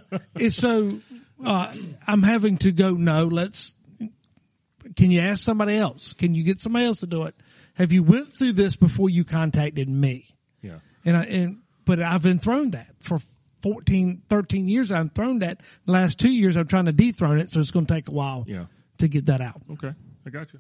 so 0.50 1.00
uh, 1.44 1.74
I'm 2.06 2.24
having 2.24 2.58
to 2.60 2.72
go. 2.72 2.92
No, 2.92 3.26
let's. 3.26 3.76
Can 4.96 5.12
you 5.12 5.22
ask 5.22 5.42
somebody 5.44 5.76
else? 5.78 6.14
Can 6.14 6.36
you 6.36 6.44
get 6.44 6.60
somebody 6.60 6.86
else 6.86 7.00
to 7.00 7.08
do 7.08 7.24
it? 7.24 7.36
Have 7.76 7.92
you 7.92 8.04
went 8.04 8.30
through 8.38 8.54
this 8.54 8.76
before 8.76 9.10
you 9.10 9.24
contacted 9.24 9.90
me? 9.90 10.28
Yeah. 10.62 10.80
And 11.04 11.18
I 11.18 11.24
and 11.24 11.58
but 11.86 12.02
I've 12.02 12.22
been 12.24 12.40
thrown 12.40 12.72
that 12.72 12.88
for 13.00 13.20
14, 13.62 14.22
13 14.30 14.68
years. 14.68 14.92
I've 14.92 15.12
thrown 15.14 15.40
that. 15.40 15.62
The 15.86 15.92
last 15.92 16.20
two 16.20 16.32
years, 16.32 16.56
I'm 16.56 16.68
trying 16.68 16.86
to 16.86 16.92
dethrone 16.92 17.40
it, 17.40 17.50
so 17.50 17.60
it's 17.60 17.72
going 17.72 17.86
to 17.86 17.94
take 17.94 18.08
a 18.08 18.12
while 18.12 18.44
Yeah. 18.48 18.66
to 19.00 19.08
get 19.08 19.26
that 19.28 19.42
out. 19.42 19.62
Okay. 19.74 19.92
I 20.26 20.30
got 20.30 20.54
you. 20.54 20.60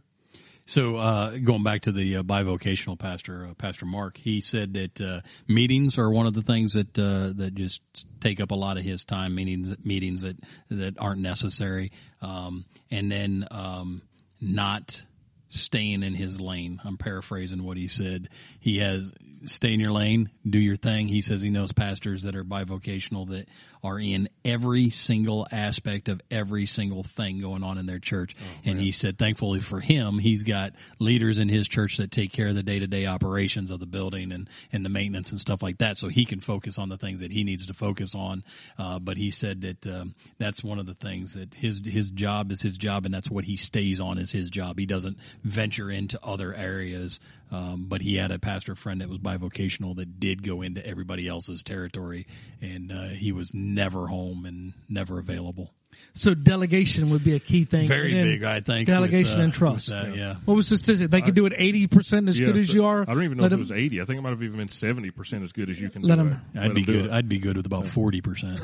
So, 0.67 0.95
uh, 0.95 1.37
going 1.37 1.61
back 1.61 1.83
to 1.83 1.91
the 1.91 2.17
uh, 2.17 2.23
bivocational 2.23 2.97
pastor, 2.97 3.45
uh, 3.49 3.53
Pastor 3.53 3.85
Mark, 3.85 4.17
he 4.17 4.41
said 4.41 4.73
that 4.73 4.99
uh, 4.99 5.21
meetings 5.47 5.99
are 5.99 6.09
one 6.09 6.25
of 6.25 6.33
the 6.33 6.41
things 6.41 6.73
that 6.73 6.97
uh, 6.97 7.33
that 7.35 7.53
just 7.53 7.81
take 8.19 8.39
up 8.39 8.49
a 8.49 8.55
lot 8.55 8.77
of 8.77 8.83
his 8.83 9.03
time. 9.05 9.35
Meetings, 9.35 9.75
meetings 9.83 10.21
that 10.21 10.37
that 10.71 10.95
aren't 10.99 11.21
necessary, 11.21 11.91
um, 12.23 12.65
and 12.89 13.11
then 13.11 13.47
um, 13.51 14.01
not 14.45 15.01
staying 15.49 16.03
in 16.03 16.13
his 16.13 16.39
lane. 16.39 16.79
I'm 16.83 16.97
paraphrasing 16.97 17.63
what 17.63 17.77
he 17.77 17.87
said. 17.87 18.29
He 18.59 18.77
has 18.79 19.13
stay 19.45 19.73
in 19.73 19.79
your 19.79 19.91
lane, 19.91 20.29
do 20.47 20.59
your 20.59 20.75
thing. 20.75 21.07
He 21.07 21.21
says 21.21 21.41
he 21.41 21.49
knows 21.49 21.71
pastors 21.71 22.23
that 22.23 22.35
are 22.35 22.43
bivocational 22.43 23.29
that 23.29 23.47
are 23.85 23.99
in 23.99 24.27
every 24.43 24.89
single 24.89 25.47
aspect 25.51 26.09
of 26.09 26.19
every 26.31 26.65
single 26.65 27.03
thing 27.03 27.39
going 27.39 27.63
on 27.63 27.77
in 27.77 27.85
their 27.85 27.99
church. 27.99 28.35
and 28.65 28.79
he 28.79 28.91
said, 28.91 29.17
thankfully 29.17 29.59
for 29.59 29.79
him, 29.79 30.17
he's 30.17 30.41
got 30.43 30.73
leaders 30.97 31.37
in 31.37 31.49
his 31.49 31.67
church 31.67 31.97
that 31.97 32.09
take 32.09 32.31
care 32.31 32.47
of 32.47 32.55
the 32.55 32.63
day 32.63 32.79
to 32.79 32.87
day 32.87 33.05
operations 33.05 33.69
of 33.69 33.79
the 33.79 33.85
building 33.85 34.31
and, 34.31 34.49
and 34.71 34.83
the 34.83 34.89
maintenance 34.89 35.31
and 35.31 35.39
stuff 35.39 35.61
like 35.61 35.77
that. 35.77 35.97
So 35.97 36.07
he 36.07 36.25
can 36.25 36.39
focus 36.39 36.79
on 36.79 36.89
the 36.89 36.97
things 36.97 37.19
that 37.19 37.31
he 37.31 37.43
needs 37.43 37.67
to 37.67 37.75
focus 37.75 38.15
on. 38.15 38.43
Uh, 38.77 38.97
but 38.97 39.17
he 39.17 39.29
said 39.29 39.61
that, 39.61 39.85
um, 39.85 40.15
that's 40.39 40.63
one 40.63 40.79
of 40.79 40.87
the 40.87 40.95
things 40.95 41.35
that 41.35 41.53
his, 41.53 41.79
his 41.85 42.09
job 42.09 42.51
is 42.51 42.61
his 42.61 42.77
job 42.77 43.05
and 43.05 43.13
that's 43.13 43.29
what 43.29 43.45
he 43.45 43.55
stays 43.55 44.01
on 44.01 44.17
is 44.17 44.31
his 44.31 44.49
job. 44.49 44.79
He 44.79 44.87
doesn't 44.87 45.17
venture 45.43 45.91
into 45.91 46.19
other 46.23 46.53
areas. 46.55 47.19
Um, 47.55 47.85
but 47.87 48.01
he 48.01 48.15
had 48.17 48.31
a 48.31 48.39
pastor 48.39 48.75
friend 48.75 48.99
that 49.01 49.07
was 49.09 49.19
bivocational 49.19 49.95
that 49.97 50.19
did 50.19 50.43
go 50.43 50.61
into 50.61 50.85
everybody 50.85 51.27
else's 51.27 51.63
territory 51.63 52.27
and, 52.61 52.91
uh, 52.91 53.03
he 53.09 53.31
was 53.31 53.53
never 53.53 54.07
home 54.07 54.45
and 54.45 54.73
never 54.89 55.19
available. 55.19 55.71
So 56.13 56.33
delegation 56.33 57.11
would 57.11 57.23
be 57.23 57.35
a 57.35 57.39
key 57.39 57.63
thing. 57.63 57.87
Very 57.87 58.13
And 58.19 58.29
big, 58.29 58.43
I 58.43 58.59
think. 58.59 58.87
Delegation 58.87 59.31
with, 59.35 59.39
uh, 59.39 59.43
and 59.43 59.53
trust. 59.53 59.87
that, 59.91 60.13
yeah. 60.17 60.35
What 60.43 60.55
was 60.55 60.67
the 60.67 60.77
statistic? 60.77 61.09
They 61.09 61.21
could 61.21 61.35
do 61.35 61.45
it 61.45 61.53
eighty 61.55 61.87
percent 61.87 62.27
as 62.27 62.37
Yeah, 62.37 62.47
good 62.47 62.57
as 62.57 62.73
you 62.73 62.83
are. 62.85 63.03
I 63.03 63.13
don't 63.13 63.23
even 63.23 63.37
know 63.37 63.43
Let 63.43 63.53
if 63.53 63.57
it 63.57 63.61
was 63.61 63.71
80. 63.71 64.01
I 64.01 64.05
think 64.05 64.19
it 64.19 64.21
might 64.21 64.31
have 64.31 64.43
even 64.43 64.57
been 64.57 64.67
70% 64.67 65.43
as 65.45 65.53
good 65.53 65.69
as 65.69 65.79
you 65.79 65.89
can 65.89 66.01
Let 66.01 66.17
them. 66.17 66.41
it. 66.53 66.59
I'd 66.59 66.67
Let 66.67 66.75
be 66.75 66.81
'em 66.81 66.85
do 66.85 66.91
good. 66.91 67.05
it. 67.05 67.11
I'd 67.11 67.29
be 67.29 67.37
good 67.39 67.55
with 67.55 67.65
about 67.65 67.87
forty 67.87 68.19
percent. 68.19 68.59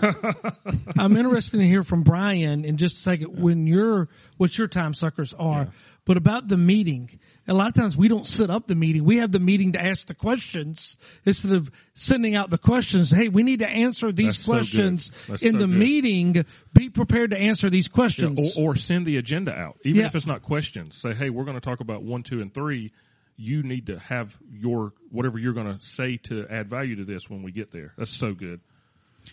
I'm 0.97 1.15
interested 1.15 1.59
to 1.59 1.65
hear 1.65 1.83
from 1.85 2.03
Brian 2.03 2.65
in 2.65 2.75
just 2.75 2.97
a 2.97 2.99
second 2.99 3.39
when 3.41 3.65
your 3.65 4.09
what 4.35 4.57
your 4.57 4.67
time 4.67 4.93
suckers 4.93 5.33
are. 5.33 5.69
But 6.11 6.17
about 6.17 6.49
the 6.49 6.57
meeting, 6.57 7.09
a 7.47 7.53
lot 7.53 7.69
of 7.69 7.73
times 7.73 7.95
we 7.95 8.09
don't 8.09 8.27
set 8.27 8.49
up 8.49 8.67
the 8.67 8.75
meeting. 8.75 9.05
We 9.05 9.19
have 9.19 9.31
the 9.31 9.39
meeting 9.39 9.71
to 9.71 9.81
ask 9.81 10.07
the 10.07 10.13
questions 10.13 10.97
instead 11.25 11.53
of 11.53 11.71
sending 11.93 12.35
out 12.35 12.49
the 12.49 12.57
questions. 12.57 13.09
Hey, 13.09 13.29
we 13.29 13.43
need 13.43 13.59
to 13.59 13.67
answer 13.69 14.11
these 14.11 14.35
That's 14.35 14.45
questions 14.45 15.09
That's 15.29 15.41
in 15.41 15.53
so 15.53 15.59
the 15.59 15.67
good. 15.67 15.77
meeting. 15.77 16.45
Be 16.73 16.89
prepared 16.89 17.29
to 17.31 17.37
answer 17.37 17.69
these 17.69 17.87
Yeah, 17.87 17.93
questions. 17.95 18.57
or, 18.57 18.71
or 18.71 18.75
send 18.75 19.05
the 19.05 19.15
agenda 19.15 19.53
out, 19.53 19.77
even 19.85 20.01
Yeah. 20.01 20.07
if 20.07 20.15
it's 20.15 20.27
not 20.27 20.41
questions. 20.41 20.97
Say, 20.97 21.13
hey, 21.13 21.29
we're 21.29 21.45
going 21.45 21.55
to 21.55 21.61
talk 21.61 21.79
about 21.79 22.03
one, 22.03 22.23
two, 22.23 22.41
and 22.41 22.53
three. 22.53 22.91
You 23.37 23.63
need 23.63 23.85
to 23.85 23.97
have 23.97 24.37
your 24.51 24.91
whatever 25.11 25.39
you're 25.39 25.53
going 25.53 25.79
to 25.79 25.81
say 25.85 26.17
to 26.23 26.45
add 26.49 26.69
value 26.69 26.97
to 26.97 27.05
this 27.05 27.29
when 27.29 27.41
we 27.41 27.53
get 27.53 27.71
there. 27.71 27.93
That's 27.97 28.11
so 28.11 28.33
good. 28.33 28.59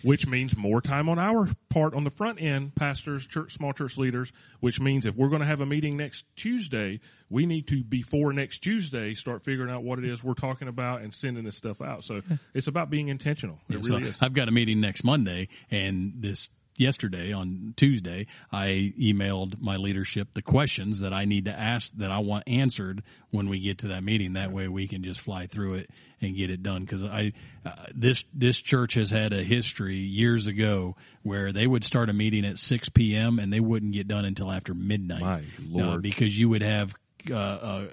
Which 0.03 0.27
means 0.27 0.57
more 0.57 0.81
time 0.81 1.09
on 1.09 1.19
our 1.19 1.49
part 1.71 1.95
on 1.95 2.05
the 2.05 2.11
front 2.11 2.41
end, 2.41 2.75
pastors, 2.75 3.27
church, 3.27 3.53
small 3.55 3.73
church 3.73 3.97
leaders. 3.97 4.33
Which 4.61 4.81
means 4.81 5.07
if 5.07 5.15
we're 5.15 5.29
going 5.29 5.41
to 5.41 5.47
have 5.47 5.61
a 5.61 5.67
meeting 5.67 5.97
next 5.97 6.25
Tuesday, 6.37 7.01
we 7.31 7.47
need 7.47 7.67
to 7.69 7.83
before 7.83 8.33
next 8.33 8.59
Tuesday 8.59 9.15
start 9.15 9.45
figuring 9.45 9.71
out 9.71 9.83
what 9.83 9.99
it 9.99 10.05
is 10.05 10.23
we're 10.23 10.35
talking 10.35 10.69
about 10.69 11.03
and 11.03 11.13
sending 11.13 11.45
this 11.45 11.57
stuff 11.57 11.83
out. 11.83 12.05
So 12.05 12.23
it's 12.55 12.67
about 12.67 12.91
being 12.91 13.09
intentional. 13.09 13.59
It 13.69 13.85
so 13.85 13.95
really 13.95 14.09
is. 14.11 14.19
I've 14.21 14.35
got 14.35 14.49
a 14.49 14.53
meeting 14.53 14.81
next 14.81 15.05
Monday, 15.05 15.49
and 15.71 16.15
this 16.17 16.49
yesterday 16.79 17.33
on 17.33 17.75
Tuesday, 17.77 18.27
I 18.51 18.93
emailed 18.99 19.61
my 19.61 19.77
leadership 19.77 20.33
the 20.33 20.43
questions 20.43 21.01
that 21.01 21.13
I 21.13 21.25
need 21.27 21.45
to 21.47 21.59
ask 21.59 21.93
that 21.97 22.11
I 22.11 22.19
want 22.21 22.45
answered 22.47 23.03
when 23.31 23.49
we 23.49 23.61
get 23.61 23.79
to 23.79 23.89
that 23.89 24.03
meeting. 24.03 24.35
That 24.35 24.53
way, 24.53 24.69
we 24.69 24.89
can 24.89 25.03
just 25.03 25.21
fly 25.21 25.47
through 25.47 25.75
it 25.75 25.91
and 26.21 26.37
get 26.37 26.51
it 26.51 26.63
done. 26.63 26.83
Because 26.85 27.03
I 27.05 27.33
uh, 27.65 27.73
this 27.95 28.25
this 28.33 28.59
church 28.59 28.95
has 28.95 29.11
had 29.11 29.33
a 29.33 29.43
history 29.43 29.97
years 29.99 30.47
ago 30.47 30.97
where 31.23 31.53
they 31.53 31.67
would 31.67 31.85
start 31.85 32.09
a 32.09 32.13
meeting 32.13 32.45
at 32.45 32.59
six 32.59 32.89
p.m. 32.89 33.39
and 33.39 33.53
they 33.53 33.61
wouldn't 33.61 33.93
get 33.93 34.09
done 34.09 34.25
until 34.25 34.51
after 34.51 34.75
midnight. 34.75 35.21
My 35.21 35.39
Uh, 35.41 35.43
Lord. 35.69 36.03
because 36.03 36.37
you 36.39 36.49
would 36.49 36.63
have 36.63 36.95
uh, 37.31 37.35
uh, 37.35 37.87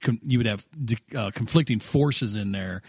com- 0.00 0.20
you 0.26 0.38
would 0.38 0.46
have 0.46 0.64
uh, 1.14 1.30
conflicting 1.32 1.78
forces 1.80 2.36
in 2.36 2.52
there. 2.52 2.82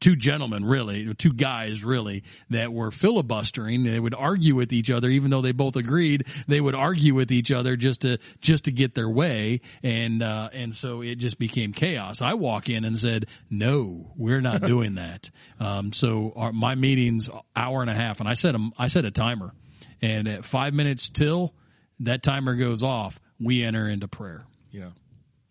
Two 0.00 0.16
gentlemen, 0.16 0.64
really, 0.64 1.12
two 1.14 1.32
guys, 1.32 1.84
really, 1.84 2.22
that 2.48 2.72
were 2.72 2.90
filibustering. 2.90 3.84
They 3.84 4.00
would 4.00 4.14
argue 4.14 4.54
with 4.54 4.72
each 4.72 4.90
other, 4.90 5.08
even 5.08 5.30
though 5.30 5.42
they 5.42 5.52
both 5.52 5.76
agreed. 5.76 6.26
They 6.48 6.60
would 6.60 6.74
argue 6.74 7.14
with 7.14 7.30
each 7.30 7.50
other 7.52 7.76
just 7.76 8.02
to 8.02 8.18
just 8.40 8.64
to 8.64 8.72
get 8.72 8.94
their 8.94 9.08
way, 9.08 9.60
and 9.82 10.22
uh, 10.22 10.48
and 10.52 10.74
so 10.74 11.02
it 11.02 11.16
just 11.16 11.38
became 11.38 11.72
chaos. 11.72 12.22
I 12.22 12.34
walk 12.34 12.68
in 12.70 12.84
and 12.84 12.98
said, 12.98 13.26
"No, 13.50 14.12
we're 14.16 14.40
not 14.40 14.62
doing 14.66 14.94
that." 14.94 15.30
Um, 15.58 15.92
so 15.92 16.32
our, 16.34 16.52
my 16.52 16.74
meeting's 16.74 17.28
hour 17.54 17.82
and 17.82 17.90
a 17.90 17.94
half, 17.94 18.20
and 18.20 18.28
I 18.28 18.34
set 18.34 18.54
a 18.54 18.70
I 18.78 18.88
set 18.88 19.04
a 19.04 19.10
timer, 19.10 19.52
and 20.00 20.28
at 20.28 20.44
five 20.44 20.72
minutes 20.72 21.08
till 21.10 21.54
that 22.00 22.22
timer 22.22 22.54
goes 22.54 22.82
off, 22.82 23.20
we 23.38 23.62
enter 23.62 23.88
into 23.88 24.08
prayer. 24.08 24.44
Yeah. 24.70 24.90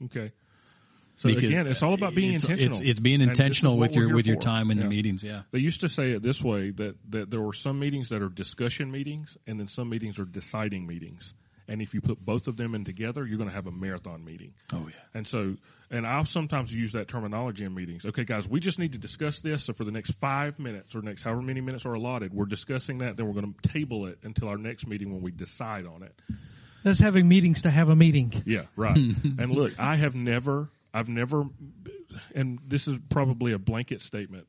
Okay. 0.05 0.31
So 1.19 1.27
Because 1.27 1.43
again, 1.43 1.67
it's 1.67 1.83
all 1.83 1.93
about 1.93 2.15
being 2.15 2.35
it's, 2.35 2.45
intentional. 2.45 2.79
It's, 2.79 2.89
it's 2.91 2.99
being 3.01 3.21
And 3.21 3.29
this 3.31 3.35
is 3.35 3.39
intentional 3.41 3.77
with 3.77 3.93
your 3.93 4.05
here 4.07 4.15
with 4.15 4.25
your 4.25 4.37
for. 4.37 4.41
time 4.41 4.71
in 4.71 4.77
Yeah. 4.77 4.83
the 4.83 4.89
meetings. 4.89 5.21
Yeah. 5.21 5.41
They 5.51 5.59
used 5.59 5.81
to 5.81 5.89
say 5.89 6.11
it 6.11 6.23
this 6.23 6.41
way 6.41 6.71
that 6.71 6.95
that 7.09 7.29
there 7.29 7.41
were 7.41 7.51
some 7.51 7.77
meetings 7.77 8.07
that 8.09 8.21
are 8.21 8.29
discussion 8.29 8.89
meetings, 8.89 9.37
and 9.45 9.59
then 9.59 9.67
some 9.67 9.89
meetings 9.89 10.17
are 10.17 10.23
deciding 10.25 10.87
meetings. 10.87 11.33
And 11.67 11.81
if 11.81 11.93
you 11.93 11.99
put 11.99 12.23
both 12.25 12.47
of 12.47 12.55
them 12.55 12.73
in 12.73 12.85
together, 12.85 13.27
you're 13.27 13.37
going 13.37 13.49
to 13.49 13.53
have 13.55 13.67
a 13.67 13.71
marathon 13.71 14.23
meeting. 14.23 14.53
Oh 14.71 14.87
yeah. 14.87 14.93
And 15.13 15.27
so, 15.27 15.57
and 15.91 16.07
I'll 16.07 16.23
sometimes 16.25 16.73
use 16.73 16.93
that 16.93 17.09
terminology 17.09 17.65
in 17.65 17.75
meetings. 17.75 18.05
Okay, 18.05 18.23
guys, 18.23 18.47
we 18.47 18.61
just 18.61 18.79
need 18.79 18.93
to 18.93 18.97
discuss 18.97 19.41
this. 19.41 19.65
So 19.65 19.73
for 19.73 19.83
the 19.83 19.91
next 19.91 20.11
five 20.21 20.57
minutes 20.57 20.95
or 20.95 21.01
next 21.01 21.21
however 21.21 21.41
many 21.41 21.59
minutes 21.59 21.85
are 21.85 21.93
allotted, 21.93 22.33
we're 22.33 22.45
discussing 22.45 22.99
that. 22.99 23.17
Then 23.17 23.27
we're 23.27 23.39
going 23.39 23.53
to 23.61 23.69
table 23.69 24.05
it 24.07 24.19
until 24.23 24.47
our 24.47 24.57
next 24.57 24.87
meeting 24.87 25.11
when 25.13 25.21
we 25.21 25.31
decide 25.31 25.85
on 25.85 26.01
it. 26.01 26.13
That's 26.83 26.99
having 26.99 27.27
meetings 27.27 27.63
to 27.63 27.69
have 27.69 27.89
a 27.89 27.95
meeting. 27.95 28.31
Yeah, 28.45 28.61
right. 28.77 28.95
and 29.37 29.51
look, 29.51 29.73
I 29.77 29.97
have 29.97 30.15
never, 30.15 30.69
I've 30.93 31.09
never, 31.09 31.45
and 32.33 32.59
this 32.65 32.87
is 32.87 32.97
probably 33.09 33.53
a 33.53 33.59
blanket 33.59 34.01
statement, 34.01 34.47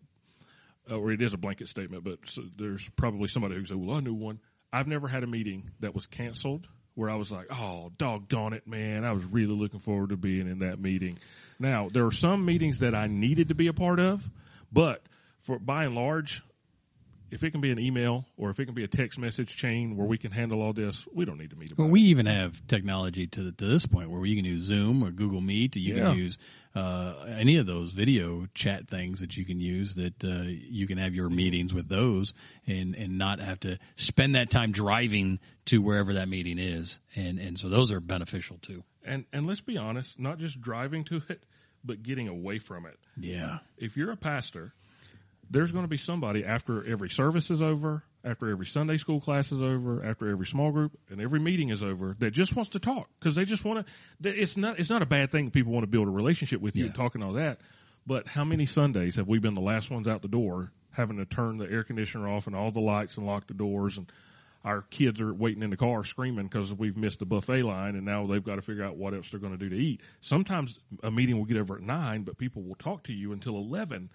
uh, 0.91 0.97
or 0.97 1.13
it 1.13 1.21
is 1.21 1.33
a 1.33 1.39
blanket 1.39 1.69
statement, 1.69 2.05
but 2.05 2.19
there's 2.57 2.89
probably 2.97 3.29
somebody 3.29 3.57
who 3.57 3.67
said, 3.67 3.77
"Well, 3.77 3.97
I 3.97 4.01
knew 4.01 4.15
one." 4.15 4.41
I've 4.73 4.87
never 4.87 5.09
had 5.09 5.25
a 5.25 5.27
meeting 5.27 5.71
that 5.81 5.95
was 5.95 6.07
canceled 6.07 6.69
where 6.95 7.11
I 7.11 7.17
was 7.17 7.31
like, 7.31 7.47
"Oh, 7.51 7.91
doggone 7.99 8.53
it, 8.53 8.67
man! 8.67 9.05
I 9.05 9.13
was 9.13 9.25
really 9.25 9.55
looking 9.55 9.81
forward 9.81 10.11
to 10.11 10.17
being 10.17 10.49
in 10.49 10.61
that 10.61 10.81
meeting." 10.81 11.19
Now, 11.59 11.89
there 11.89 12.07
are 12.07 12.13
some 12.13 12.45
meetings 12.45 12.79
that 12.81 12.95
I 12.95 13.07
needed 13.07 13.49
to 13.49 13.55
be 13.55 13.67
a 13.67 13.73
part 13.73 13.99
of, 13.99 14.29
but 14.73 15.03
for 15.41 15.59
by 15.59 15.85
and 15.85 15.95
large, 15.95 16.43
if 17.31 17.45
it 17.45 17.51
can 17.53 17.61
be 17.61 17.71
an 17.71 17.79
email 17.79 18.25
or 18.37 18.51
if 18.51 18.59
it 18.61 18.67
can 18.67 18.75
be 18.75 18.85
a 18.85 18.89
text 18.89 19.19
message 19.19 19.57
chain 19.57 19.97
where 19.97 20.07
we 20.07 20.19
can 20.19 20.31
handle 20.33 20.63
all 20.63 20.73
this, 20.73 21.07
we 21.15 21.25
don't 21.25 21.39
need 21.39 21.51
to 21.51 21.57
meet 21.57 21.71
about 21.73 21.85
Well, 21.85 21.93
we 21.93 22.01
even 22.03 22.27
have 22.27 22.67
technology 22.67 23.27
to 23.29 23.53
to 23.53 23.65
this 23.67 23.87
point 23.87 24.11
where 24.11 24.25
you 24.25 24.37
can 24.37 24.45
use 24.45 24.63
Zoom 24.65 25.03
or 25.05 25.11
Google 25.11 25.41
Meet. 25.41 25.77
You 25.77 25.95
Yeah. 25.95 26.09
can 26.11 26.17
use 26.19 26.39
uh, 26.75 27.27
any 27.29 27.57
of 27.57 27.67
those 27.67 27.93
video 27.93 28.47
chat 28.55 28.89
things 28.89 29.21
that 29.21 29.37
you 29.37 29.45
can 29.45 29.61
use. 29.61 29.95
That 29.97 30.25
uh, 30.25 30.43
you 30.45 30.87
can 30.87 30.99
have 30.99 31.15
your 31.15 31.29
meetings 31.29 31.73
with 31.75 31.89
those 31.89 32.35
and 32.67 32.95
and 32.95 33.19
not 33.19 33.41
have 33.41 33.61
to 33.61 33.79
spend 33.97 34.35
that 34.35 34.51
time 34.51 34.73
driving 34.73 35.39
to 35.67 35.81
wherever 35.83 36.15
that 36.15 36.29
meeting 36.29 36.59
is. 36.59 37.01
And 37.17 37.39
and 37.39 37.59
so 37.59 37.69
those 37.69 37.91
are 37.93 38.01
beneficial 38.01 38.59
too. 38.63 38.85
And 39.05 39.25
and 39.33 39.47
let's 39.47 39.61
be 39.63 39.79
honest, 39.79 40.19
not 40.19 40.39
just 40.39 40.61
driving 40.61 41.05
to 41.05 41.23
it, 41.29 41.43
but 41.85 42.03
getting 42.03 42.29
away 42.29 42.59
from 42.59 42.87
it. 42.87 42.99
Yeah. 43.17 43.59
If 43.79 43.97
you're 43.97 44.11
a 44.13 44.17
pastor, 44.17 44.73
there's 45.51 45.73
going 45.73 45.85
to 45.85 45.89
be 45.89 45.97
somebody 45.97 46.45
after 46.45 46.87
every 46.87 47.11
service 47.11 47.51
is 47.51 47.61
over, 47.61 48.05
after 48.25 48.51
every 48.51 48.67
Sunday 48.67 48.97
school 48.97 49.21
class 49.21 49.51
is 49.51 49.61
over, 49.61 50.05
after 50.05 50.31
every 50.31 50.47
small 50.47 50.71
group 50.71 50.93
and 51.11 51.21
every 51.21 51.41
meeting 51.41 51.71
is 51.71 51.83
over 51.83 52.15
that 52.21 52.31
just 52.31 52.55
wants 52.55 52.71
to 52.71 52.79
talk 52.79 53.09
because 53.19 53.35
they 53.35 53.45
just 53.45 53.65
want 53.65 53.87
to. 54.23 54.31
It's 54.31 54.57
not 54.57 54.79
it's 54.79 54.91
not 54.91 55.03
a 55.03 55.07
bad 55.07 55.33
thing. 55.33 55.47
that 55.47 55.53
People 55.53 55.73
want 55.73 55.83
to 55.83 55.91
build 55.91 56.07
a 56.07 56.11
relationship 56.11 56.61
with 56.61 56.77
you, 56.77 56.87
and 56.87 56.95
talk 56.95 57.15
and 57.15 57.25
all 57.25 57.35
that. 57.35 57.61
But 58.07 58.27
how 58.27 58.45
many 58.45 58.67
Sundays 58.67 59.17
have 59.17 59.29
we 59.29 59.39
been 59.39 59.55
the 59.55 59.61
last 59.61 59.91
ones 59.91 60.09
out 60.09 60.23
the 60.23 60.29
door, 60.29 60.73
having 60.93 61.19
to 61.19 61.27
turn 61.27 61.59
the 61.59 61.71
air 61.71 61.85
conditioner 61.85 62.29
off 62.29 62.47
and 62.47 62.57
all 62.57 62.71
the 62.71 62.81
lights 62.81 63.17
and 63.17 63.27
lock 63.27 63.47
the 63.47 63.55
doors, 63.55 63.99
and 63.99 64.11
our 64.65 64.83
kids 64.83 65.21
are 65.21 65.33
waiting 65.33 65.63
in 65.63 65.71
the 65.71 65.77
car 65.77 66.05
screaming 66.05 66.47
because 66.47 66.73
we've 66.73 66.97
missed 66.97 67.19
the 67.19 67.27
buffet 67.27 67.63
line, 67.63 67.97
and 67.97 68.05
now 68.05 68.27
they've 68.27 68.45
got 68.45 68.57
to 68.57 68.63
figure 68.63 68.85
out 68.85 68.97
what 68.97 69.15
else 69.15 69.31
they're 69.31 69.41
going 69.41 69.57
to 69.57 69.59
do 69.59 69.71
to 69.71 69.77
eat. 69.77 70.01
Sometimes 70.21 70.79
a 71.03 71.11
meeting 71.11 71.37
will 71.39 71.45
get 71.45 71.57
over 71.57 71.77
at 71.77 71.83
nine, 71.83 72.23
but 72.23 72.39
people 72.39 72.63
will 72.63 72.75
talk 72.75 73.05
to 73.05 73.13
you 73.13 73.33
until 73.33 73.57
eleven. 73.57 74.11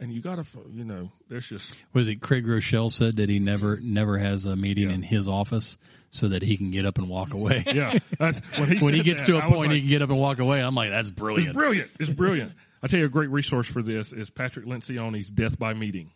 And 0.00 0.10
you 0.12 0.22
got 0.22 0.36
to, 0.42 0.44
you 0.72 0.84
know, 0.84 1.10
there's 1.28 1.46
just 1.46 1.74
Was 1.92 2.08
it 2.08 2.20
Craig 2.22 2.46
Groeschel 2.46 2.90
said 2.90 3.16
that 3.16 3.28
he 3.28 3.38
never 3.38 3.78
never 3.80 4.16
has 4.18 4.46
a 4.46 4.56
meeting 4.56 4.88
Yeah. 4.88 4.94
in 4.94 5.02
his 5.02 5.28
office 5.28 5.76
so 6.08 6.28
that 6.28 6.42
he 6.42 6.56
can 6.56 6.70
get 6.70 6.86
up 6.86 6.96
and 6.98 7.08
walk 7.08 7.34
away. 7.34 7.62
yeah. 7.72 7.98
That's 8.18 8.40
when 8.58 8.68
he 8.76 8.78
when 8.84 8.94
he 8.94 9.02
gets 9.02 9.20
that, 9.20 9.26
to 9.26 9.36
a 9.38 9.42
point 9.42 9.68
like, 9.68 9.70
he 9.72 9.80
can 9.80 9.88
get 9.90 10.02
up 10.02 10.08
and 10.10 10.18
walk 10.18 10.38
away. 10.38 10.60
I'm 10.60 10.74
like, 10.74 10.90
that's 10.90 11.08
It's 11.10 11.18
brilliant. 11.18 11.54
brilliant. 11.54 11.90
It's 12.00 12.10
brilliant. 12.24 12.52
I 12.82 12.86
tell 12.86 12.98
you, 12.98 13.04
a 13.06 13.10
great 13.10 13.28
resource 13.30 13.66
for 13.66 13.82
this 13.82 14.12
is 14.12 14.30
Patrick 14.30 14.64
Lencioni's 14.64 15.28
Death 15.28 15.58
by 15.58 15.74
Meeting. 15.74 16.10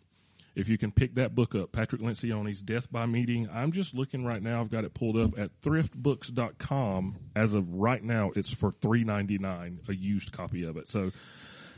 If 0.55 0.67
you 0.69 0.77
can 0.79 0.91
pick 0.91 1.15
that 1.15 1.35
book 1.35 1.53
up, 1.53 1.71
Patrick 1.73 2.01
Lencioni's 2.01 2.61
Death 2.61 2.91
by 2.91 3.05
Meeting. 3.05 3.47
I'm 3.53 3.71
just 3.71 3.93
looking 3.93 4.25
right 4.25 4.41
now. 4.41 4.61
I've 4.61 4.71
got 4.71 4.83
it 4.85 4.93
pulled 4.95 5.17
up 5.17 5.37
at 5.37 5.51
thriftbooks.com. 5.61 7.15
As 7.35 7.53
of 7.53 7.73
right 7.73 8.03
now, 8.03 8.31
it's 8.35 8.49
for 8.51 8.71
three 8.71 9.03
ninety 9.03 9.37
nine, 9.37 9.79
a 9.87 9.93
used 9.93 10.31
copy 10.31 10.65
of 10.65 10.77
it. 10.77 10.89
So, 10.89 11.11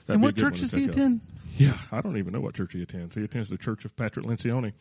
And 0.08 0.22
what 0.22 0.36
church 0.38 0.62
does 0.62 0.72
he 0.72 0.86
out. 0.86 0.90
attend? 0.92 1.22
Yeah, 1.58 1.78
I 1.92 2.02
don't 2.02 2.18
even 2.18 2.34
know 2.34 2.40
what 2.40 2.54
church 2.54 2.74
he 2.74 2.84
attends. 2.84 3.16
He 3.16 3.24
attends 3.24 3.50
the 3.50 3.58
Church 3.58 3.84
of 3.84 3.96
Patrick 3.96 4.26
Lencioni. 4.26 4.74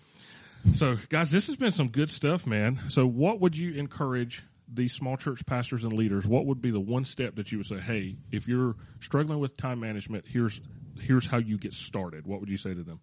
So, 0.74 0.96
guys, 1.08 1.30
this 1.30 1.46
has 1.46 1.56
been 1.56 1.70
some 1.70 1.88
good 1.88 2.10
stuff, 2.10 2.46
man. 2.46 2.80
So, 2.88 3.06
what 3.06 3.40
would 3.40 3.56
you 3.56 3.74
encourage 3.74 4.42
these 4.72 4.92
small 4.92 5.16
church 5.16 5.46
pastors 5.46 5.84
and 5.84 5.92
leaders? 5.92 6.26
What 6.26 6.46
would 6.46 6.60
be 6.60 6.70
the 6.70 6.80
one 6.80 7.04
step 7.04 7.36
that 7.36 7.52
you 7.52 7.58
would 7.58 7.66
say, 7.66 7.78
"Hey, 7.78 8.16
if 8.30 8.48
you're 8.48 8.74
struggling 9.00 9.38
with 9.38 9.56
time 9.56 9.80
management, 9.80 10.26
here's 10.28 10.60
here's 11.00 11.26
how 11.26 11.38
you 11.38 11.56
get 11.56 11.72
started." 11.72 12.26
What 12.26 12.40
would 12.40 12.50
you 12.50 12.56
say 12.58 12.74
to 12.74 12.82
them? 12.82 13.00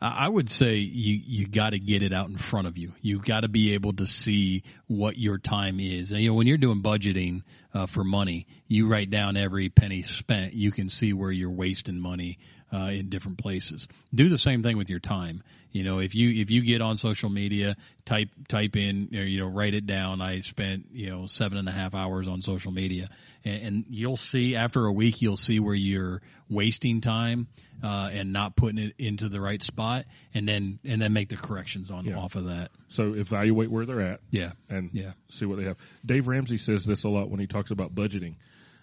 I 0.00 0.28
would 0.28 0.50
say 0.50 0.74
you 0.74 1.20
you 1.24 1.46
got 1.48 1.70
to 1.70 1.78
get 1.78 2.02
it 2.02 2.12
out 2.12 2.28
in 2.28 2.36
front 2.36 2.66
of 2.66 2.76
you. 2.76 2.92
You 3.00 3.18
got 3.18 3.40
to 3.40 3.48
be 3.48 3.72
able 3.72 3.94
to 3.94 4.06
see 4.06 4.62
what 4.86 5.16
your 5.16 5.38
time 5.38 5.80
is. 5.80 6.12
And, 6.12 6.20
you 6.20 6.28
know, 6.28 6.34
when 6.34 6.46
you're 6.46 6.58
doing 6.58 6.82
budgeting 6.82 7.42
uh, 7.72 7.86
for 7.86 8.04
money, 8.04 8.46
you 8.68 8.88
write 8.88 9.08
down 9.08 9.38
every 9.38 9.70
penny 9.70 10.02
spent. 10.02 10.52
You 10.52 10.70
can 10.70 10.90
see 10.90 11.14
where 11.14 11.30
you're 11.30 11.50
wasting 11.50 11.98
money 11.98 12.38
uh, 12.72 12.90
in 12.90 13.08
different 13.08 13.38
places. 13.38 13.88
Do 14.14 14.28
the 14.28 14.38
same 14.38 14.62
thing 14.62 14.76
with 14.76 14.90
your 14.90 14.98
time. 15.00 15.42
You 15.72 15.84
know, 15.84 15.98
if 15.98 16.14
you 16.14 16.30
if 16.40 16.50
you 16.50 16.62
get 16.62 16.80
on 16.80 16.96
social 16.96 17.28
media, 17.28 17.76
type 18.06 18.30
type 18.48 18.76
in 18.76 19.10
or, 19.14 19.22
you 19.24 19.40
know 19.40 19.46
write 19.48 19.74
it 19.74 19.86
down. 19.86 20.20
I 20.22 20.40
spent 20.40 20.86
you 20.92 21.10
know 21.10 21.26
seven 21.26 21.58
and 21.58 21.68
a 21.68 21.72
half 21.72 21.94
hours 21.94 22.28
on 22.28 22.40
social 22.40 22.72
media, 22.72 23.10
and, 23.44 23.62
and 23.62 23.84
you'll 23.90 24.16
see 24.16 24.56
after 24.56 24.86
a 24.86 24.92
week 24.92 25.20
you'll 25.20 25.36
see 25.36 25.60
where 25.60 25.74
you're 25.74 26.22
wasting 26.48 27.00
time 27.02 27.46
uh, 27.82 28.08
and 28.12 28.32
not 28.32 28.56
putting 28.56 28.78
it 28.78 28.94
into 28.98 29.28
the 29.28 29.40
right 29.40 29.62
spot, 29.62 30.06
and 30.32 30.48
then 30.48 30.78
and 30.84 31.02
then 31.02 31.12
make 31.12 31.28
the 31.28 31.36
corrections 31.36 31.90
on 31.90 32.06
Yeah. 32.06 32.16
off 32.16 32.36
of 32.36 32.46
that. 32.46 32.70
So, 32.88 33.12
evaluate 33.12 33.70
where 33.70 33.84
they're 33.84 34.00
at. 34.00 34.20
Yeah, 34.30 34.52
and 34.70 34.90
Yeah. 34.94 35.12
see 35.30 35.44
what 35.44 35.58
they 35.58 35.64
have. 35.64 35.76
Dave 36.06 36.26
Ramsey 36.26 36.56
says 36.56 36.86
this 36.86 37.04
a 37.04 37.08
lot 37.10 37.28
when 37.30 37.38
he 37.40 37.46
talks 37.46 37.70
about 37.70 37.94
budgeting. 37.94 38.36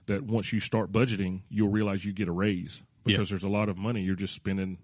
That 0.08 0.24
once 0.24 0.52
you 0.54 0.60
start 0.60 0.91
budgeting, 0.91 1.41
you'll 1.50 1.69
realize 1.72 2.04
you 2.06 2.12
get 2.13 2.28
a 2.28 2.32
raise 2.34 2.82
Yeah. 3.05 3.17
because 3.17 3.29
there's 3.29 3.43
a 3.43 3.49
lot 3.49 3.69
of 3.69 3.77
money 3.77 4.01
you're 4.01 4.15
just 4.15 4.35
spending 4.35 4.77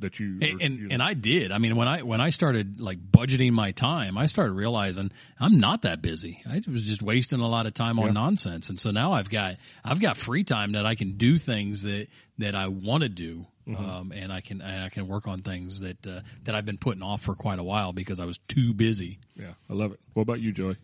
that 0.00 0.18
you 0.18 0.38
and 0.42 0.60
and, 0.60 0.78
you 0.78 0.88
and 0.90 1.00
I 1.02 1.14
did. 1.14 1.52
I 1.52 1.58
mean, 1.58 1.76
when 1.76 1.86
I 1.86 2.02
when 2.02 2.20
I 2.20 2.30
started 2.30 2.80
like 2.80 2.98
budgeting 2.98 3.52
my 3.52 3.70
time, 3.72 4.18
I 4.18 4.26
started 4.26 4.52
realizing 4.54 5.12
I'm 5.38 5.60
not 5.60 5.82
that 5.82 6.02
busy. 6.02 6.42
I 6.48 6.60
was 6.68 6.84
just 6.84 7.00
wasting 7.00 7.38
a 7.40 7.46
lot 7.48 7.66
of 7.66 7.74
time 7.74 7.98
on 8.00 8.12
nonsense, 8.14 8.70
and 8.70 8.78
so 8.80 8.90
now 8.90 9.12
I've 9.12 9.30
got 9.30 9.54
I've 9.84 10.00
got 10.00 10.16
free 10.16 10.42
time 10.42 10.72
that 10.72 10.84
I 10.84 10.96
can 10.96 11.16
do 11.16 11.38
things 11.38 11.84
that 11.84 12.08
that 12.38 12.54
I 12.56 12.66
want 12.68 13.02
to 13.04 13.08
do, 13.08 13.46
Mm-hmm. 13.68 13.82
um, 13.82 14.12
and 14.12 14.30
I 14.32 14.40
can 14.42 14.60
and 14.60 14.82
I 14.84 14.88
can 14.90 15.06
work 15.08 15.26
on 15.28 15.40
things 15.42 15.80
that 15.80 16.04
uh, 16.06 16.20
that 16.42 16.54
I've 16.56 16.66
been 16.66 16.76
putting 16.76 17.02
off 17.02 17.22
for 17.22 17.34
quite 17.34 17.58
a 17.60 17.64
while 17.64 17.92
because 17.94 18.18
I 18.20 18.24
was 18.26 18.38
too 18.48 18.74
busy. 18.74 19.18
yeah, 19.36 19.52
I 19.70 19.72
love 19.74 19.92
it. 19.92 20.00
What 20.12 20.22
about 20.24 20.40
you, 20.40 20.52
Joey? 20.52 20.76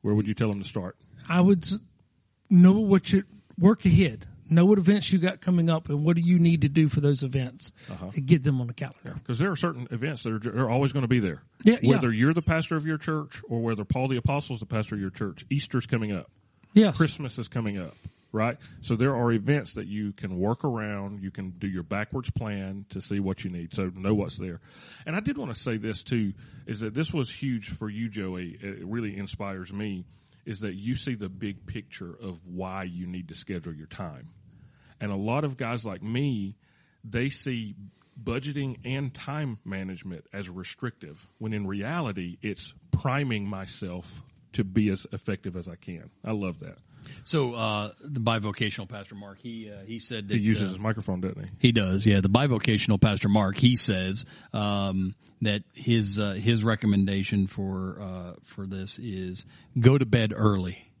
Where 0.00 0.14
would 0.14 0.26
you 0.26 0.34
tell 0.34 0.48
them 0.48 0.62
to 0.62 0.68
start? 0.68 0.96
I 1.28 1.40
would 1.40 1.66
know 2.48 2.72
what 2.80 3.12
you 3.12 3.24
work 3.58 3.84
ahead. 3.84 4.26
Know 4.52 4.64
what 4.66 4.78
events 4.78 5.12
you 5.12 5.18
got 5.18 5.40
coming 5.40 5.70
up 5.70 5.88
and 5.88 6.04
what 6.04 6.16
do 6.16 6.22
you 6.22 6.38
need 6.38 6.60
to 6.62 6.68
do 6.68 6.88
for 6.88 7.00
those 7.00 7.22
events 7.22 7.72
Uh-huh. 7.90 8.10
and 8.14 8.26
get 8.26 8.42
them 8.42 8.60
on 8.60 8.66
the 8.66 8.74
calendar. 8.74 9.14
Because 9.14 9.38
there 9.38 9.50
are 9.50 9.56
certain 9.56 9.88
events 9.90 10.22
that 10.24 10.46
are, 10.46 10.64
are 10.64 10.70
always 10.70 10.92
going 10.92 11.02
to 11.02 11.08
be 11.08 11.20
there. 11.20 11.42
Yeah, 11.64 11.78
yeah. 11.82 11.90
Whether 11.90 12.12
you're 12.12 12.34
the 12.34 12.42
pastor 12.42 12.76
of 12.76 12.86
your 12.86 12.98
church 12.98 13.42
or 13.48 13.60
whether 13.62 13.84
Paul 13.84 14.08
the 14.08 14.16
Apostle 14.18 14.54
is 14.54 14.60
the 14.60 14.66
pastor 14.66 14.94
of 14.94 15.00
your 15.00 15.10
church, 15.10 15.44
Easter's 15.50 15.86
coming 15.86 16.12
up. 16.12 16.30
Yes. 16.74 16.96
Christmas 16.96 17.38
is 17.38 17.48
coming 17.48 17.78
up, 17.78 17.94
right? 18.32 18.56
So 18.80 18.96
there 18.96 19.14
are 19.14 19.32
events 19.32 19.74
that 19.74 19.86
you 19.86 20.12
can 20.12 20.38
work 20.38 20.64
around. 20.64 21.22
You 21.22 21.30
can 21.30 21.50
do 21.50 21.66
your 21.66 21.82
backwards 21.82 22.30
plan 22.30 22.86
to 22.90 23.00
see 23.00 23.20
what 23.20 23.44
you 23.44 23.50
need. 23.50 23.74
So 23.74 23.90
know 23.94 24.14
what's 24.14 24.36
there. 24.38 24.60
And 25.06 25.14
I 25.16 25.20
did 25.20 25.36
want 25.38 25.52
to 25.54 25.58
say 25.60 25.76
this 25.76 26.02
too, 26.02 26.32
is 26.66 26.80
that 26.80 26.94
this 26.94 27.12
was 27.12 27.30
huge 27.30 27.68
for 27.70 27.88
you, 27.90 28.08
Joey. 28.08 28.58
It 28.60 28.84
really 28.84 29.16
inspires 29.16 29.72
me 29.72 30.04
is 30.44 30.60
that 30.60 30.74
you 30.74 30.96
see 30.96 31.14
the 31.14 31.28
big 31.28 31.66
picture 31.66 32.12
of 32.20 32.40
why 32.44 32.82
you 32.82 33.06
need 33.06 33.28
to 33.28 33.34
schedule 33.36 33.72
your 33.72 33.86
time. 33.86 34.28
And 35.02 35.10
a 35.10 35.16
lot 35.16 35.42
of 35.42 35.56
guys 35.56 35.84
like 35.84 36.00
me, 36.00 36.54
they 37.04 37.28
see 37.28 37.74
budgeting 38.22 38.78
and 38.84 39.12
time 39.12 39.58
management 39.64 40.24
as 40.32 40.48
restrictive 40.48 41.26
when 41.38 41.52
in 41.52 41.66
reality 41.66 42.38
it's 42.40 42.72
priming 42.92 43.44
myself 43.44 44.22
to 44.52 44.62
be 44.62 44.90
as 44.90 45.04
effective 45.12 45.56
as 45.56 45.66
I 45.66 45.74
can. 45.74 46.08
I 46.24 46.30
love 46.30 46.60
that. 46.60 46.76
So 47.24 47.54
uh, 47.54 47.90
the 48.00 48.20
bivocational 48.20 48.88
pastor 48.88 49.16
Mark, 49.16 49.38
he 49.42 49.68
uh, 49.68 49.84
he 49.84 49.98
said 49.98 50.28
that 50.28 50.34
He 50.34 50.40
uses 50.40 50.68
uh, 50.68 50.68
his 50.68 50.78
microphone, 50.78 51.20
doesn't 51.20 51.42
he? 51.42 51.50
He 51.58 51.72
does, 51.72 52.06
yeah. 52.06 52.20
The 52.20 52.28
bivocational 52.28 53.00
pastor 53.00 53.28
Mark, 53.28 53.56
he 53.56 53.74
says 53.74 54.24
um, 54.52 55.16
that 55.40 55.62
his 55.74 56.20
uh, 56.20 56.34
his 56.34 56.62
recommendation 56.62 57.48
for 57.48 57.98
uh, 58.00 58.32
for 58.44 58.66
this 58.66 59.00
is 59.00 59.44
go 59.80 59.98
to 59.98 60.06
bed 60.06 60.32
early. 60.36 60.91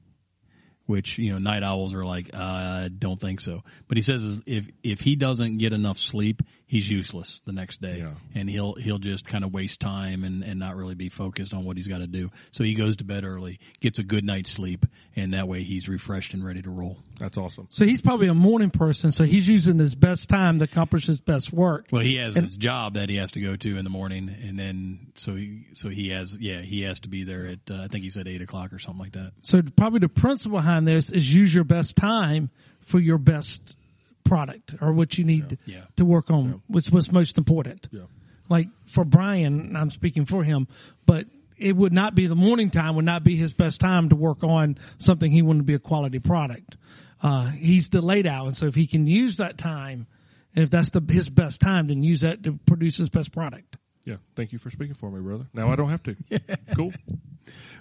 Which 0.86 1.18
you 1.18 1.32
know, 1.32 1.38
night 1.38 1.62
owls 1.62 1.94
are 1.94 2.04
like, 2.04 2.30
uh, 2.34 2.88
don't 2.96 3.20
think 3.20 3.40
so. 3.40 3.62
But 3.88 3.96
he 3.96 4.02
says 4.02 4.40
if 4.46 4.66
if 4.82 5.00
he 5.00 5.16
doesn't 5.16 5.58
get 5.58 5.72
enough 5.72 5.98
sleep, 5.98 6.42
he's 6.72 6.88
useless 6.88 7.42
the 7.44 7.52
next 7.52 7.82
day, 7.82 7.98
Yeah. 7.98 8.12
and 8.34 8.48
he'll 8.48 8.72
he'll 8.72 8.98
just 8.98 9.26
kind 9.26 9.44
of 9.44 9.52
waste 9.52 9.78
time 9.78 10.24
and 10.24 10.42
and 10.42 10.58
not 10.58 10.74
really 10.74 10.94
be 10.94 11.10
focused 11.10 11.52
on 11.52 11.64
what 11.64 11.76
he's 11.76 11.86
got 11.86 11.98
to 11.98 12.06
do. 12.06 12.30
So 12.50 12.64
he 12.64 12.72
goes 12.72 12.96
to 12.96 13.04
bed 13.04 13.24
early, 13.24 13.60
gets 13.80 13.98
a 13.98 14.02
good 14.02 14.24
night's 14.24 14.48
sleep, 14.50 14.86
and 15.14 15.34
that 15.34 15.46
way 15.48 15.62
he's 15.62 15.86
refreshed 15.86 16.32
and 16.32 16.42
ready 16.42 16.62
to 16.62 16.70
roll. 16.70 16.96
That's 17.20 17.36
awesome. 17.36 17.68
So 17.70 17.84
he's 17.84 18.00
probably 18.00 18.28
a 18.28 18.34
morning 18.34 18.70
person, 18.70 19.12
so 19.12 19.24
he's 19.24 19.46
using 19.46 19.78
his 19.78 19.94
best 19.94 20.30
time 20.30 20.60
to 20.60 20.64
accomplish 20.64 21.06
his 21.06 21.20
best 21.20 21.52
work. 21.52 21.88
Well, 21.92 22.02
he 22.02 22.16
has 22.16 22.34
his 22.34 22.56
job 22.56 22.94
that 22.94 23.10
he 23.10 23.16
has 23.16 23.32
to 23.32 23.40
go 23.42 23.54
to 23.54 23.76
in 23.76 23.84
the 23.84 23.90
morning, 23.90 24.34
and 24.42 24.58
then 24.58 25.12
so 25.14 25.36
he 25.36 25.66
so 25.74 25.90
he 25.90 26.08
has 26.08 26.34
yeah 26.40 26.62
he 26.62 26.80
has 26.82 27.00
to 27.00 27.10
be 27.10 27.24
there 27.24 27.44
at 27.48 27.70
uh, 27.70 27.82
I 27.82 27.88
think 27.88 28.02
he 28.02 28.08
said 28.08 28.26
eight 28.26 28.40
o'clock 28.40 28.72
or 28.72 28.78
something 28.78 29.00
like 29.02 29.12
that. 29.12 29.32
So 29.42 29.60
probably 29.76 29.98
the 29.98 30.08
principle 30.08 30.56
behind 30.56 30.88
this 30.88 31.10
is 31.10 31.32
use 31.34 31.54
your 31.54 31.64
best 31.64 31.96
time 31.96 32.48
for 32.80 32.98
your 32.98 33.18
best 33.18 33.76
product 34.24 34.74
or 34.80 34.92
what 34.92 35.18
you 35.18 35.24
need 35.24 35.58
Yeah. 35.66 35.82
to 35.96 36.04
work 36.04 36.30
on, 36.30 36.62
which 36.68 36.90
was 36.90 37.10
most 37.12 37.38
important. 37.38 37.88
Yeah. 37.90 38.02
Like 38.48 38.68
for 38.86 39.04
Brian, 39.04 39.76
I'm 39.76 39.90
speaking 39.90 40.24
for 40.24 40.42
him, 40.44 40.68
but 41.06 41.26
it 41.56 41.76
would 41.76 41.92
not 41.92 42.14
be 42.14 42.26
the 42.26 42.34
morning 42.34 42.70
time 42.70 42.96
would 42.96 43.04
not 43.04 43.22
be 43.24 43.36
his 43.36 43.52
best 43.52 43.80
time 43.80 44.08
to 44.08 44.16
work 44.16 44.42
on 44.42 44.78
something 44.98 45.30
he 45.30 45.42
wanted 45.42 45.60
to 45.60 45.64
be 45.64 45.74
a 45.74 45.78
quality 45.78 46.18
product. 46.18 46.76
Uh, 47.22 47.46
he's 47.50 47.88
the 47.90 48.02
late 48.02 48.26
hour, 48.26 48.46
and 48.48 48.56
so 48.56 48.66
if 48.66 48.74
he 48.74 48.86
can 48.86 49.06
use 49.06 49.36
that 49.36 49.56
time, 49.56 50.06
if 50.54 50.70
that's 50.70 50.90
the 50.90 51.00
his 51.08 51.28
best 51.30 51.60
time, 51.60 51.86
then 51.86 52.02
use 52.02 52.22
that 52.22 52.42
to 52.42 52.58
produce 52.66 52.96
his 52.96 53.08
best 53.08 53.30
product. 53.32 53.76
Yeah. 54.04 54.16
Thank 54.34 54.52
you 54.52 54.58
for 54.58 54.70
speaking 54.70 54.94
for 54.94 55.08
me, 55.10 55.20
brother. 55.20 55.46
Now 55.54 55.70
I 55.70 55.76
don't 55.76 55.90
have 55.90 56.02
to. 56.02 56.16
Cool. 56.74 56.92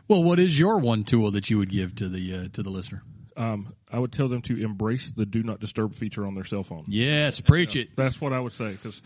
Well, 0.08 0.24
what 0.24 0.40
is 0.40 0.58
your 0.60 0.78
one 0.80 1.04
tool 1.04 1.32
that 1.32 1.50
you 1.50 1.58
would 1.58 1.72
give 1.72 1.96
to 1.96 2.08
the 2.10 2.36
uh, 2.36 2.48
to 2.54 2.62
the 2.64 2.70
listener? 2.70 3.02
Um, 3.38 3.74
I 3.92 4.00
would 4.00 4.12
tell 4.12 4.28
them 4.28 4.42
to 4.44 4.62
embrace 4.62 5.12
the 5.12 5.26
do 5.26 5.44
not 5.44 5.60
disturb 5.60 5.96
feature 5.96 6.26
on 6.26 6.36
their 6.36 6.44
cell 6.44 6.64
phone. 6.64 6.86
Yes, 6.88 7.40
preach 7.40 7.76
it. 7.76 7.96
That's 7.96 8.20
what 8.20 8.34
I 8.34 8.40
would 8.40 8.54
say. 8.54 8.72
Because, 8.72 9.02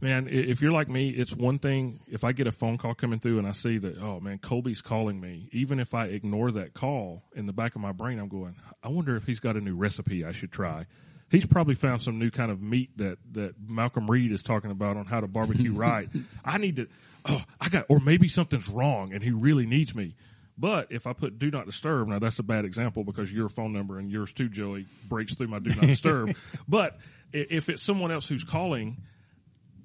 man, 0.00 0.28
if 0.30 0.60
you're 0.60 0.72
like 0.72 0.88
me, 0.88 1.10
it's 1.10 1.34
one 1.34 1.58
thing 1.58 2.00
if 2.08 2.24
I 2.24 2.32
get 2.32 2.46
a 2.46 2.52
phone 2.52 2.78
call 2.78 2.94
coming 2.94 3.20
through 3.20 3.38
and 3.38 3.46
I 3.46 3.52
see 3.52 3.78
that, 3.78 3.98
oh 3.98 4.20
man, 4.20 4.38
Colby's 4.38 4.82
calling 4.82 5.20
me. 5.20 5.48
Even 5.52 5.78
if 5.80 5.94
I 5.94 6.06
ignore 6.06 6.50
that 6.52 6.74
call, 6.74 7.22
in 7.34 7.46
the 7.46 7.52
back 7.52 7.74
of 7.74 7.80
my 7.80 7.92
brain, 7.92 8.18
I'm 8.18 8.28
going, 8.28 8.56
I 8.82 8.88
wonder 8.88 9.16
if 9.16 9.24
he's 9.24 9.40
got 9.40 9.56
a 9.56 9.60
new 9.60 9.76
recipe 9.76 10.24
I 10.24 10.32
should 10.32 10.52
try. 10.52 10.86
He's 11.28 11.46
probably 11.46 11.74
found 11.74 12.02
some 12.02 12.20
new 12.20 12.30
kind 12.30 12.52
of 12.52 12.62
meat 12.62 12.90
that 12.98 13.18
that 13.32 13.54
Malcolm 13.60 14.08
Reed 14.08 14.30
is 14.30 14.42
talking 14.42 14.70
about 14.70 14.96
on 14.96 15.06
how 15.06 15.20
to 15.20 15.26
barbecue 15.26 15.72
right. 15.74 16.08
I 16.44 16.58
need 16.58 16.76
to. 16.76 16.88
Oh, 17.28 17.42
I 17.60 17.68
got, 17.68 17.86
or 17.88 17.98
maybe 17.98 18.28
something's 18.28 18.68
wrong 18.68 19.12
and 19.12 19.20
he 19.22 19.32
really 19.32 19.66
needs 19.66 19.92
me. 19.94 20.14
But 20.58 20.90
if 20.90 21.06
I 21.06 21.12
put 21.12 21.38
do 21.38 21.50
not 21.50 21.66
disturb, 21.66 22.08
now 22.08 22.18
that's 22.18 22.38
a 22.38 22.42
bad 22.42 22.64
example 22.64 23.04
because 23.04 23.30
your 23.30 23.48
phone 23.48 23.72
number 23.72 23.98
and 23.98 24.10
yours 24.10 24.32
too, 24.32 24.48
Joey, 24.48 24.86
breaks 25.08 25.34
through 25.34 25.48
my 25.48 25.58
do 25.58 25.70
not 25.70 25.86
disturb. 25.86 26.34
but 26.68 26.98
if 27.32 27.68
it's 27.68 27.82
someone 27.82 28.10
else 28.10 28.26
who's 28.26 28.44
calling, 28.44 28.96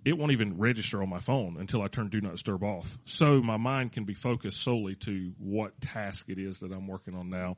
it 0.06 0.18
won't 0.18 0.32
even 0.32 0.58
register 0.58 1.02
on 1.02 1.10
my 1.10 1.20
phone 1.20 1.58
until 1.60 1.82
I 1.82 1.88
turn 1.88 2.08
do 2.10 2.22
not 2.22 2.32
disturb 2.32 2.64
off. 2.64 2.98
So 3.06 3.42
my 3.42 3.58
mind 3.58 3.92
can 3.92 4.06
be 4.06 4.14
focused 4.14 4.62
solely 4.62 4.96
to 4.96 5.34
what 5.40 5.80
task 5.82 6.30
it 6.30 6.40
is 6.40 6.60
that 6.62 6.72
I'm 6.72 6.88
working 6.88 7.16
on 7.16 7.30
now. 7.30 7.58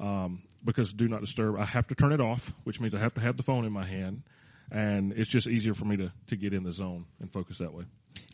um, 0.00 0.42
because 0.64 0.92
do 0.92 1.08
not 1.08 1.20
disturb. 1.20 1.58
I 1.58 1.64
have 1.64 1.86
to 1.88 1.94
turn 1.94 2.12
it 2.12 2.20
off, 2.20 2.52
which 2.64 2.80
means 2.80 2.94
I 2.94 2.98
have 2.98 3.14
to 3.14 3.20
have 3.20 3.36
the 3.36 3.42
phone 3.42 3.64
in 3.64 3.72
my 3.72 3.84
hand, 3.84 4.22
and 4.70 5.12
it's 5.12 5.28
just 5.30 5.46
easier 5.46 5.74
for 5.74 5.84
me 5.84 5.96
to 5.98 6.12
to 6.28 6.36
get 6.36 6.52
in 6.54 6.62
the 6.64 6.72
zone 6.72 7.06
and 7.20 7.32
focus 7.32 7.58
that 7.58 7.72
way. 7.72 7.84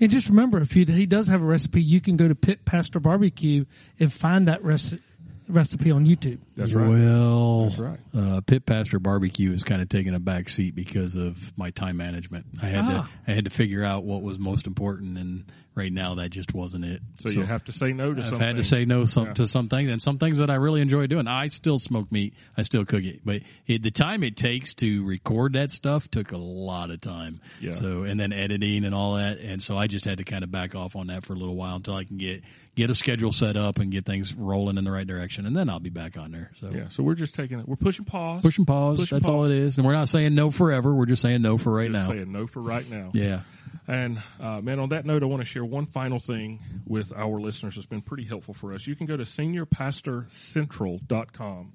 And 0.01 0.11
just 0.13 0.29
remember, 0.29 0.61
if 0.61 0.77
you, 0.77 0.85
he 0.87 1.07
does 1.07 1.27
have 1.29 1.43
a 1.43 1.45
recipe, 1.45 1.83
you 1.83 2.01
can 2.01 2.17
go 2.17 2.29
to 2.29 2.35
Pit 2.35 2.65
Pastor 2.65 3.01
Barbecue 3.01 3.65
and 3.99 4.13
find 4.13 4.49
that 4.49 4.63
recipe 4.65 5.03
recipe 5.49 5.91
on 5.91 6.05
YouTube. 6.05 6.39
That's 6.59 6.75
right. 6.75 6.87
Well, 6.87 7.69
That's 7.71 7.79
right. 7.79 7.99
Uh, 8.15 8.41
Pit 8.43 8.67
Pastor 8.67 8.99
Barbecue 8.99 9.51
is 9.53 9.65
kind 9.65 9.81
of 9.81 9.89
taking 9.89 10.15
a 10.15 10.21
back 10.21 10.51
seat 10.51 10.75
because 10.75 11.17
of 11.17 11.57
my 11.57 11.71
time 11.71 11.97
management. 11.97 12.45
I 12.63 12.67
had 12.67 12.85
Ah. 12.85 12.91
to 13.27 13.31
I 13.33 13.35
had 13.35 13.45
to 13.45 13.51
figure 13.51 13.83
out 13.83 14.05
what 14.05 14.21
was 14.23 14.39
most 14.39 14.67
important, 14.67 15.17
and 15.17 15.45
right 15.79 15.93
now 15.93 16.17
that 16.17 16.31
just 16.31 16.53
wasn't 16.53 16.85
it. 16.85 17.01
So, 17.21 17.31
you 17.31 17.43
have 17.43 17.65
to 17.65 17.73
say 17.73 17.93
no 17.95 18.13
to 18.13 18.21
I've 18.21 18.27
something. 18.27 18.47
had 18.47 18.57
to 18.57 18.65
say 18.65 18.85
no 18.85 19.05
some, 19.07 19.27
Yeah. 19.29 19.33
to 19.35 19.47
some 19.47 19.69
things, 19.69 19.91
and 19.91 20.03
some 20.03 20.19
things 20.19 20.39
that 20.39 20.51
I 20.51 20.57
really 20.57 20.81
enjoy 20.83 21.07
doing. 21.07 21.27
I 21.27 21.47
still 21.47 21.79
smoke 21.79 22.13
meat. 22.13 22.35
I 22.57 22.63
still 22.63 22.85
cook 22.85 23.05
it, 23.05 23.21
but 23.25 23.43
it, 23.67 23.83
the 23.83 23.91
time 23.91 24.23
it 24.25 24.37
takes 24.37 24.75
to 24.77 25.05
record 25.07 25.55
that 25.55 25.71
stuff 25.71 26.11
took 26.11 26.33
a 26.33 26.37
lot 26.37 26.91
of 26.91 27.01
time. 27.01 27.41
Yeah. 27.61 27.71
So 27.71 28.03
and 28.03 28.19
then 28.21 28.33
editing 28.33 28.85
and 28.85 28.95
all 28.95 29.15
that, 29.15 29.39
and 29.39 29.63
so 29.63 29.77
I 29.77 29.87
just 29.87 30.05
had 30.05 30.19
to 30.19 30.25
kind 30.25 30.45
of 30.45 30.51
back 30.51 30.75
off 30.75 30.97
on 30.97 31.07
that 31.07 31.25
for 31.25 31.33
a 31.33 31.37
little 31.37 31.57
while 31.57 31.77
until 31.77 31.95
I 31.95 32.05
can 32.05 32.19
get 32.19 32.43
get 32.75 32.91
a 32.91 32.95
schedule 32.95 33.33
set 33.33 33.57
up 33.57 33.79
and 33.81 33.91
get 33.91 34.05
things 34.05 34.33
rolling 34.35 34.79
in 34.79 34.85
the 34.85 34.93
right 34.93 35.07
direction, 35.07 35.47
and 35.47 35.57
then 35.57 35.69
I'll 35.69 35.81
be 35.81 35.91
back 35.91 36.17
on 36.17 36.31
there. 36.31 36.51
So 36.61 36.71
Yeah. 36.73 36.89
So 36.91 37.03
we're 37.03 37.15
just 37.17 37.35
taking 37.35 37.59
it. 37.59 37.67
We're 37.69 37.77
pushing 37.77 38.05
pause. 38.05 38.43
Pushing 38.43 38.67
pause. 38.67 38.99
Push 38.99 39.13
and 39.13 39.21
that's 39.21 39.29
all 39.29 39.43
pause. 39.45 39.51
it 39.53 39.59
is, 39.59 39.77
and 39.79 39.87
we're 39.87 39.95
not 39.95 40.09
saying 40.09 40.35
no 40.35 40.51
forever. 40.51 40.95
We're 40.95 41.07
just 41.07 41.23
saying 41.23 41.43
no 41.43 41.59
for 41.59 41.73
right 41.73 41.91
Just 41.91 42.09
now. 42.09 42.15
saying 42.15 42.31
no 42.33 42.47
for 42.47 42.61
right 42.63 42.89
now. 42.89 43.11
Yeah. 43.15 43.41
And 43.87 44.21
uh, 44.41 44.61
man, 44.61 44.81
on 44.81 44.89
that 44.91 45.07
note, 45.07 45.23
I 45.23 45.27
want 45.27 45.41
to 45.43 45.47
share 45.47 45.65
one 45.65 45.87
final 45.87 46.19
thing 46.21 46.61
with 46.87 47.13
our 47.15 47.41
listeners 47.41 47.77
that's 47.77 47.87
been 47.87 48.03
pretty 48.03 48.25
helpful 48.25 48.55
for 48.55 48.75
us. 48.75 48.87
You 48.87 48.95
can 48.97 49.07
go 49.07 49.17
to 49.17 49.25
seniorpastorcentral.com. 49.25 51.73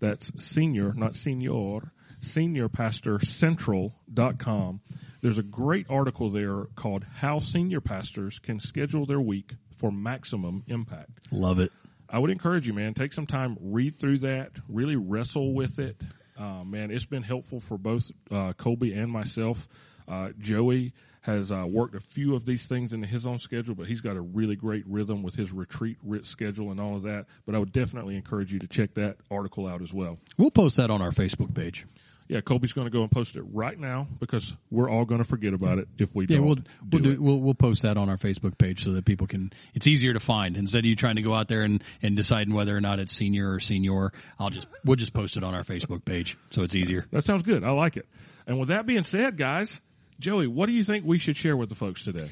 That's 0.00 0.44
senior, 0.44 0.92
not 0.94 1.16
senior, 1.16 1.92
seniorpastorcentral.com. 2.22 4.80
There's 5.20 5.38
a 5.38 5.42
great 5.42 5.86
article 5.90 6.30
there 6.30 6.66
called 6.76 7.04
How 7.16 7.40
Senior 7.40 7.80
Pastors 7.80 8.38
Can 8.38 8.60
Schedule 8.60 9.06
Their 9.06 9.20
Week 9.20 9.50
for 9.76 9.90
Maximum 9.90 10.62
Impact. 10.68 11.32
Love 11.32 11.58
it. 11.58 11.72
I 12.08 12.20
would 12.20 12.30
encourage 12.30 12.66
you, 12.66 12.72
man, 12.72 12.94
take 12.94 13.12
some 13.12 13.26
time, 13.26 13.58
read 13.60 13.98
through 13.98 14.18
that, 14.18 14.52
really 14.68 14.96
wrestle 14.96 15.52
with 15.52 15.78
it. 15.78 16.00
Uh, 16.38 16.64
man, 16.64 16.90
it's 16.90 17.04
been 17.04 17.22
helpful 17.22 17.60
for 17.60 17.76
both 17.76 18.10
uh, 18.30 18.54
Colby 18.54 18.94
and 18.94 19.10
myself. 19.10 19.68
Uh, 20.06 20.30
Joey 20.38 20.94
has 21.22 21.50
uh, 21.52 21.64
worked 21.66 21.94
a 21.94 22.00
few 22.00 22.34
of 22.36 22.44
these 22.46 22.66
things 22.66 22.92
into 22.92 23.06
his 23.06 23.26
own 23.26 23.38
schedule, 23.38 23.74
but 23.74 23.86
he's 23.86 24.00
got 24.00 24.16
a 24.16 24.20
really 24.20 24.56
great 24.56 24.84
rhythm 24.86 25.22
with 25.22 25.34
his 25.34 25.52
retreat 25.52 25.96
writ 26.02 26.26
schedule 26.26 26.70
and 26.70 26.80
all 26.80 26.96
of 26.96 27.02
that. 27.02 27.26
But 27.46 27.54
I 27.54 27.58
would 27.58 27.72
definitely 27.72 28.16
encourage 28.16 28.52
you 28.52 28.58
to 28.60 28.66
check 28.66 28.94
that 28.94 29.16
article 29.30 29.66
out 29.66 29.82
as 29.82 29.92
well. 29.92 30.18
We'll 30.36 30.50
post 30.50 30.76
that 30.76 30.90
on 30.90 31.02
our 31.02 31.10
Facebook 31.10 31.54
page. 31.54 31.86
Yeah, 32.28 32.42
Colby's 32.42 32.74
going 32.74 32.84
to 32.86 32.90
go 32.90 33.00
and 33.00 33.10
post 33.10 33.36
it 33.36 33.42
right 33.54 33.78
now 33.78 34.06
because 34.20 34.54
we're 34.70 34.90
all 34.90 35.06
going 35.06 35.22
to 35.22 35.26
forget 35.26 35.54
about 35.54 35.78
it 35.78 35.88
if 35.96 36.14
we 36.14 36.26
Yeah, 36.26 36.36
don't. 36.36 36.46
we'll 36.46 36.56
we'll, 36.92 37.00
do 37.00 37.00
do, 37.00 37.10
it. 37.12 37.20
we'll 37.22 37.40
we'll 37.40 37.54
post 37.54 37.82
that 37.82 37.96
on 37.96 38.10
our 38.10 38.18
Facebook 38.18 38.58
page 38.58 38.84
so 38.84 38.92
that 38.92 39.06
people 39.06 39.26
can. 39.26 39.50
It's 39.72 39.86
easier 39.86 40.12
to 40.12 40.20
find 40.20 40.54
instead 40.58 40.80
of 40.80 40.84
you 40.84 40.94
trying 40.94 41.16
to 41.16 41.22
go 41.22 41.32
out 41.32 41.48
there 41.48 41.62
and 41.62 41.82
and 42.02 42.16
deciding 42.16 42.52
whether 42.52 42.76
or 42.76 42.82
not 42.82 42.98
it's 42.98 43.14
senior 43.14 43.50
or 43.54 43.60
senior. 43.60 44.12
I'll 44.38 44.50
just 44.50 44.66
we'll 44.84 44.96
just 44.96 45.14
post 45.14 45.38
it 45.38 45.42
on 45.42 45.54
our 45.54 45.64
Facebook 45.64 46.04
page 46.04 46.36
so 46.50 46.62
it's 46.64 46.74
easier. 46.74 47.06
That 47.12 47.24
sounds 47.24 47.44
good. 47.44 47.64
I 47.64 47.70
like 47.70 47.96
it. 47.96 48.06
And 48.46 48.58
with 48.60 48.68
that 48.68 48.84
being 48.84 49.04
said, 49.04 49.38
guys, 49.38 49.80
Joey, 50.20 50.48
what 50.48 50.66
do 50.66 50.72
you 50.72 50.82
think 50.82 51.04
we 51.04 51.18
should 51.18 51.36
share 51.36 51.56
with 51.56 51.68
the 51.68 51.74
folks 51.74 52.04
today? 52.04 52.30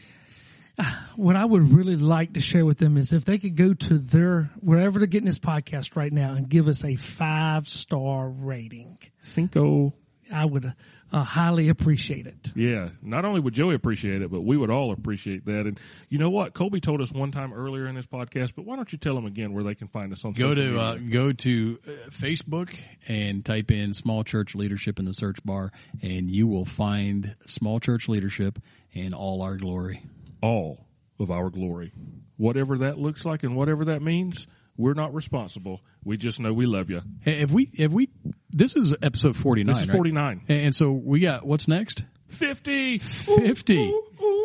What 1.17 1.35
I 1.35 1.47
would 1.47 1.73
really 1.73 1.97
like 1.97 2.35
to 2.35 2.43
share 2.43 2.67
with 2.67 2.77
them 2.77 2.99
is 2.99 3.15
if 3.15 3.25
they 3.25 3.39
could 3.39 3.57
go 3.57 3.73
to 3.73 3.99
their 3.99 4.51
wherever 4.61 4.99
they're 4.99 5.07
getting 5.07 5.27
this 5.27 5.39
podcast 5.39 5.97
right 5.97 6.13
now 6.13 6.35
and 6.35 6.47
give 6.47 6.69
us 6.69 6.85
a 6.85 6.97
five 6.97 7.67
star 7.71 8.29
rating. 8.29 8.99
Cinco. 9.23 9.95
I 10.31 10.45
would 10.45 10.75
uh, 11.13 11.23
highly 11.23 11.69
appreciate 11.69 12.27
it. 12.27 12.51
Yeah, 12.55 12.91
not 13.03 13.25
only 13.25 13.41
would 13.41 13.55
Joey 13.55 13.75
appreciate 13.75 14.23
it, 14.23 14.31
but 14.31 14.41
we 14.43 14.57
would 14.57 14.71
all 14.71 14.93
appreciate 14.93 15.45
that. 15.47 15.67
And 15.67 15.79
you 16.09 16.19
know 16.19 16.31
what? 16.31 16.53
Colby 16.55 16.81
told 16.81 17.01
us 17.01 17.13
one 17.13 17.31
time 17.31 17.53
earlier 17.53 17.87
in 17.87 17.95
this 17.95 18.07
podcast, 18.07 18.55
but 18.57 18.65
why 18.65 18.77
don't 18.77 18.91
you 18.91 18.99
tell 18.99 19.15
them 19.15 19.27
again 19.27 19.53
where 19.53 19.65
they 19.65 19.75
can 19.75 19.87
find 19.87 20.13
us 20.13 20.25
on 20.25 20.33
Go 20.33 20.55
to 20.55 20.79
uh, 20.79 20.97
go 20.97 21.33
to 21.33 21.79
uh, 21.87 21.91
Facebook 22.11 22.75
and 23.07 23.45
type 23.45 23.71
in 23.71 23.95
small 23.95 24.25
church 24.25 24.55
leadership 24.55 24.99
in 24.99 25.05
the 25.05 25.15
search 25.15 25.39
bar, 25.45 25.73
and 26.03 26.31
you 26.31 26.47
will 26.47 26.65
find 26.65 27.37
small 27.47 27.81
church 27.81 28.09
leadership 28.09 28.59
and 28.95 29.15
all 29.15 29.43
our 29.43 29.57
glory. 29.57 30.03
all 30.43 30.87
of 31.19 31.31
our 31.31 31.51
glory. 31.51 31.93
Whatever 32.37 32.79
that 32.79 32.99
looks 32.99 33.25
like 33.25 33.43
and 33.43 33.57
whatever 33.57 33.87
that 33.87 34.03
means, 34.03 34.47
we're 34.77 34.95
not 34.95 35.15
responsible. 35.15 35.81
We 36.05 36.17
just 36.17 36.41
know 36.41 36.53
we 36.53 36.67
love 36.67 36.91
you. 36.91 37.03
Hey, 37.23 37.41
If 37.41 37.51
we 37.51 37.71
if 37.75 37.93
we 37.93 38.09
this 38.51 38.77
is 38.77 38.95
episode 39.03 39.37
forty 39.37 39.65
nine. 39.65 39.75
This 39.77 39.85
is 39.85 39.91
49. 39.91 40.43
and 40.49 40.75
so 40.75 40.93
we 40.93 41.21
got 41.21 41.47
what's 41.47 41.69
next? 41.69 42.05
50! 42.29 42.99
50 42.99 43.93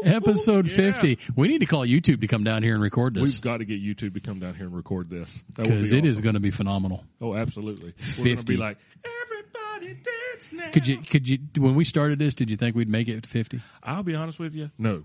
episode 0.03 0.67
Yeah. 0.67 0.75
50 0.91 1.17
we 1.35 1.47
need 1.47 1.59
to 1.59 1.65
call 1.65 1.85
youtube 1.85 2.21
to 2.21 2.27
come 2.27 2.43
down 2.43 2.61
here 2.61 2.73
and 2.75 2.81
record 2.83 3.15
this 3.15 3.23
We've 3.23 3.41
got 3.41 3.57
to 3.57 3.65
get 3.65 3.81
YouTube 3.81 4.13
to 4.13 4.19
come 4.19 4.39
down 4.39 4.53
here 4.53 4.65
and 4.67 4.75
record 4.75 5.09
this. 5.09 5.35
Because 5.55 5.89
be 5.91 5.97
it 5.97 6.05
is 6.05 6.17
awesome. 6.17 6.23
going 6.23 6.33
to 6.35 6.39
be 6.39 6.51
phenomenal 6.51 7.03
Oh, 7.19 7.35
absolutely. 7.35 7.93
We're 8.17 8.23
going 8.23 8.29
to 8.29 8.35
50. 8.37 8.53
be 8.53 8.57
like, 8.57 8.77
everybody 9.03 9.95
dance 9.95 10.49
now. 10.51 10.69
could 10.71 10.87
you 10.87 10.97
could 10.99 11.27
you 11.27 11.39
when 11.57 11.73
we 11.75 11.83
started 11.83 12.19
this 12.19 12.35
did 12.35 12.51
you 12.51 12.57
think 12.57 12.75
we'd 12.75 12.87
make 12.89 13.07
it 13.07 13.23
to 13.23 13.29
50 13.29 13.61
I'll 13.83 14.03
be 14.03 14.13
honest 14.15 14.37
with 14.39 14.53
you. 14.53 14.69
No. 14.77 15.03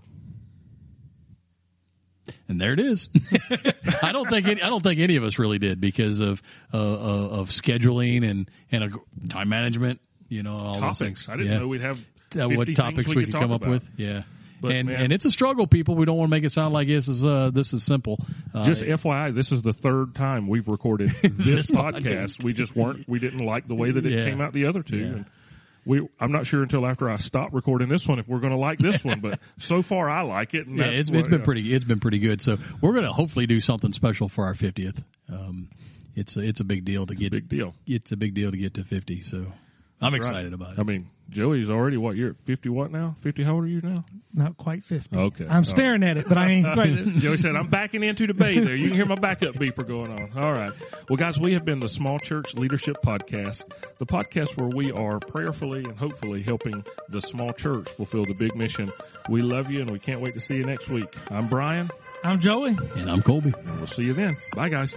And 2.49 2.59
there 2.61 2.73
it 2.73 2.79
is 2.79 3.09
i 4.03 4.11
don't 4.11 4.29
think 4.29 4.47
any, 4.47 4.61
i 4.61 4.69
don't 4.69 4.83
think 4.83 4.99
any 4.99 5.15
of 5.15 5.23
us 5.23 5.37
really 5.39 5.59
did 5.59 5.79
because 5.81 6.19
of 6.19 6.41
uh, 6.73 6.77
uh, 6.77 7.27
of 7.39 7.49
scheduling 7.49 8.29
and 8.29 8.49
and 8.71 8.83
a, 8.83 9.27
time 9.29 9.49
management 9.49 9.99
you 10.29 10.43
know 10.43 10.55
all 10.57 10.73
those 10.75 10.81
Topics. 10.81 10.99
things 10.99 11.29
I 11.29 11.37
didn't 11.37 11.51
Yeah. 11.53 11.59
know 11.59 11.67
we'd 11.67 11.81
have 11.81 11.99
Uh, 12.37 12.49
what 12.49 12.73
topics 12.75 13.09
we, 13.09 13.15
we 13.15 13.23
could 13.25 13.33
could 13.33 13.41
come 13.41 13.51
up 13.51 13.61
about. 13.61 13.69
with 13.71 13.89
yeah 13.97 14.23
But, 14.59 14.71
and 14.73 14.89
man- 14.89 15.01
and 15.03 15.13
it's 15.13 15.23
a 15.25 15.31
struggle 15.31 15.67
people 15.67 15.95
we 15.95 16.05
don't 16.05 16.17
want 16.17 16.29
to 16.29 16.35
make 16.35 16.43
it 16.43 16.51
sound 16.51 16.73
like 16.73 16.87
this 16.87 17.07
is 17.07 17.25
uh 17.25 17.49
this 17.53 17.73
is 17.73 17.83
simple 17.85 18.19
uh, 18.53 18.65
Just 18.65 18.81
FYI, 18.81 19.33
this 19.33 19.51
is 19.51 19.61
the 19.61 19.71
third 19.73 20.15
time 20.15 20.47
we've 20.47 20.67
recorded 20.67 21.11
this 21.21 21.69
podcast. 21.71 22.01
podcast. 22.01 22.43
We 22.43 22.53
just 22.53 22.75
weren't, 22.75 23.07
we 23.07 23.19
didn't 23.19 23.45
like 23.45 23.67
the 23.67 23.75
way 23.75 23.91
that 23.91 24.05
it 24.05 24.11
Yeah. 24.13 24.25
came 24.29 24.41
out 24.41 24.51
the 24.53 24.65
other 24.65 24.81
two. 24.83 24.97
Yeah. 24.97 25.05
And 25.05 25.25
we, 25.87 26.07
I'm 26.19 26.31
not 26.31 26.45
sure 26.45 26.61
until 26.61 26.85
after 26.85 27.09
I 27.09 27.17
stop 27.17 27.53
recording 27.53 27.87
this 27.89 28.07
one 28.07 28.19
if 28.19 28.27
we're 28.27 28.39
going 28.39 28.51
to 28.53 28.59
like 28.59 28.77
this 28.79 29.03
one, 29.03 29.19
but 29.21 29.39
so 29.59 29.81
far 29.81 30.09
I 30.09 30.21
like 30.21 30.53
it. 30.53 30.67
And 30.67 30.77
Yeah, 30.77 30.85
it's, 30.85 31.09
what- 31.09 31.19
it's 31.21 31.29
been 31.29 31.39
yeah. 31.39 31.45
pretty. 31.45 31.73
It's 31.73 31.85
been 31.85 31.99
pretty 31.99 32.19
good. 32.19 32.41
So 32.41 32.57
we're 32.81 32.91
going 32.91 33.05
to 33.05 33.13
hopefully 33.13 33.47
do 33.47 33.59
something 33.59 33.93
special 33.93 34.29
for 34.29 34.45
our 34.45 34.53
fiftieth. 34.53 35.01
Um, 35.31 35.69
it's 36.15 36.35
a, 36.35 36.41
it's 36.41 36.59
a 36.59 36.63
big 36.63 36.83
deal 36.85 37.05
to 37.05 37.15
get. 37.15 37.31
big 37.31 37.47
deal. 37.47 37.73
It's 37.85 38.11
a 38.11 38.17
big 38.17 38.33
deal 38.33 38.51
to 38.51 38.57
get 38.57 38.73
to 38.75 38.83
fifty. 38.83 39.21
So 39.21 39.45
I'm 40.01 40.11
Right. 40.13 40.17
excited 40.17 40.53
about 40.53 40.73
it. 40.73 40.79
I 40.79 40.83
mean, 40.83 41.09
Joey's 41.29 41.69
already 41.69 41.97
what? 41.97 42.15
You're 42.15 42.29
at 42.31 42.37
50 42.45 42.69
what 42.69 42.91
now? 42.91 43.15
50, 43.21 43.43
how 43.43 43.55
old 43.55 43.65
are 43.65 43.67
you 43.67 43.81
now? 43.81 44.05
Not 44.33 44.55
quite 44.57 44.83
50. 44.85 45.17
Okay. 45.17 45.45
I'm 45.49 45.63
staring 45.65 46.03
at 46.03 46.17
it, 46.17 46.27
but 46.29 46.37
I 46.37 46.49
ain't 46.51 46.65
quite. 46.73 47.05
Joey 47.17 47.37
said, 47.37 47.55
I'm 47.55 47.67
backing 47.69 48.03
into 48.03 48.27
the 48.27 48.33
bay 48.33 48.59
there. 48.59 48.75
You 48.75 48.87
can 48.87 48.95
hear 48.95 49.05
my 49.05 49.15
backup 49.15 49.55
beeper 49.55 49.85
going 49.87 50.11
on. 50.11 50.37
All 50.41 50.51
right. 50.53 50.71
Well, 51.09 51.17
guys, 51.17 51.37
we 51.37 51.53
have 51.53 51.65
been 51.65 51.79
the 51.79 51.89
Small 51.89 52.17
Church 52.19 52.53
Leadership 52.55 52.97
Podcast, 53.03 53.63
the 53.97 54.05
podcast 54.05 54.55
where 54.57 54.69
we 54.69 54.91
are 54.91 55.19
prayerfully 55.19 55.83
and 55.83 55.97
hopefully 55.97 56.41
helping 56.41 56.85
the 57.09 57.21
small 57.21 57.51
church 57.51 57.89
fulfill 57.89 58.23
the 58.23 58.35
big 58.35 58.55
mission. 58.55 58.91
We 59.29 59.41
love 59.41 59.69
you 59.69 59.81
and 59.81 59.91
we 59.91 59.99
can't 59.99 60.21
wait 60.21 60.33
to 60.35 60.39
see 60.39 60.55
you 60.55 60.65
next 60.65 60.87
week. 60.87 61.13
I'm 61.29 61.47
Brian 61.49 61.89
I'm 62.23 62.39
Joey. 62.39 62.77
and 62.95 63.11
I'm 63.11 63.21
Colby. 63.21 63.53
and 63.65 63.77
we'll 63.77 63.87
see 63.87 64.03
you 64.03 64.13
then. 64.13 64.37
Bye 64.55 64.69
guys. 64.69 64.93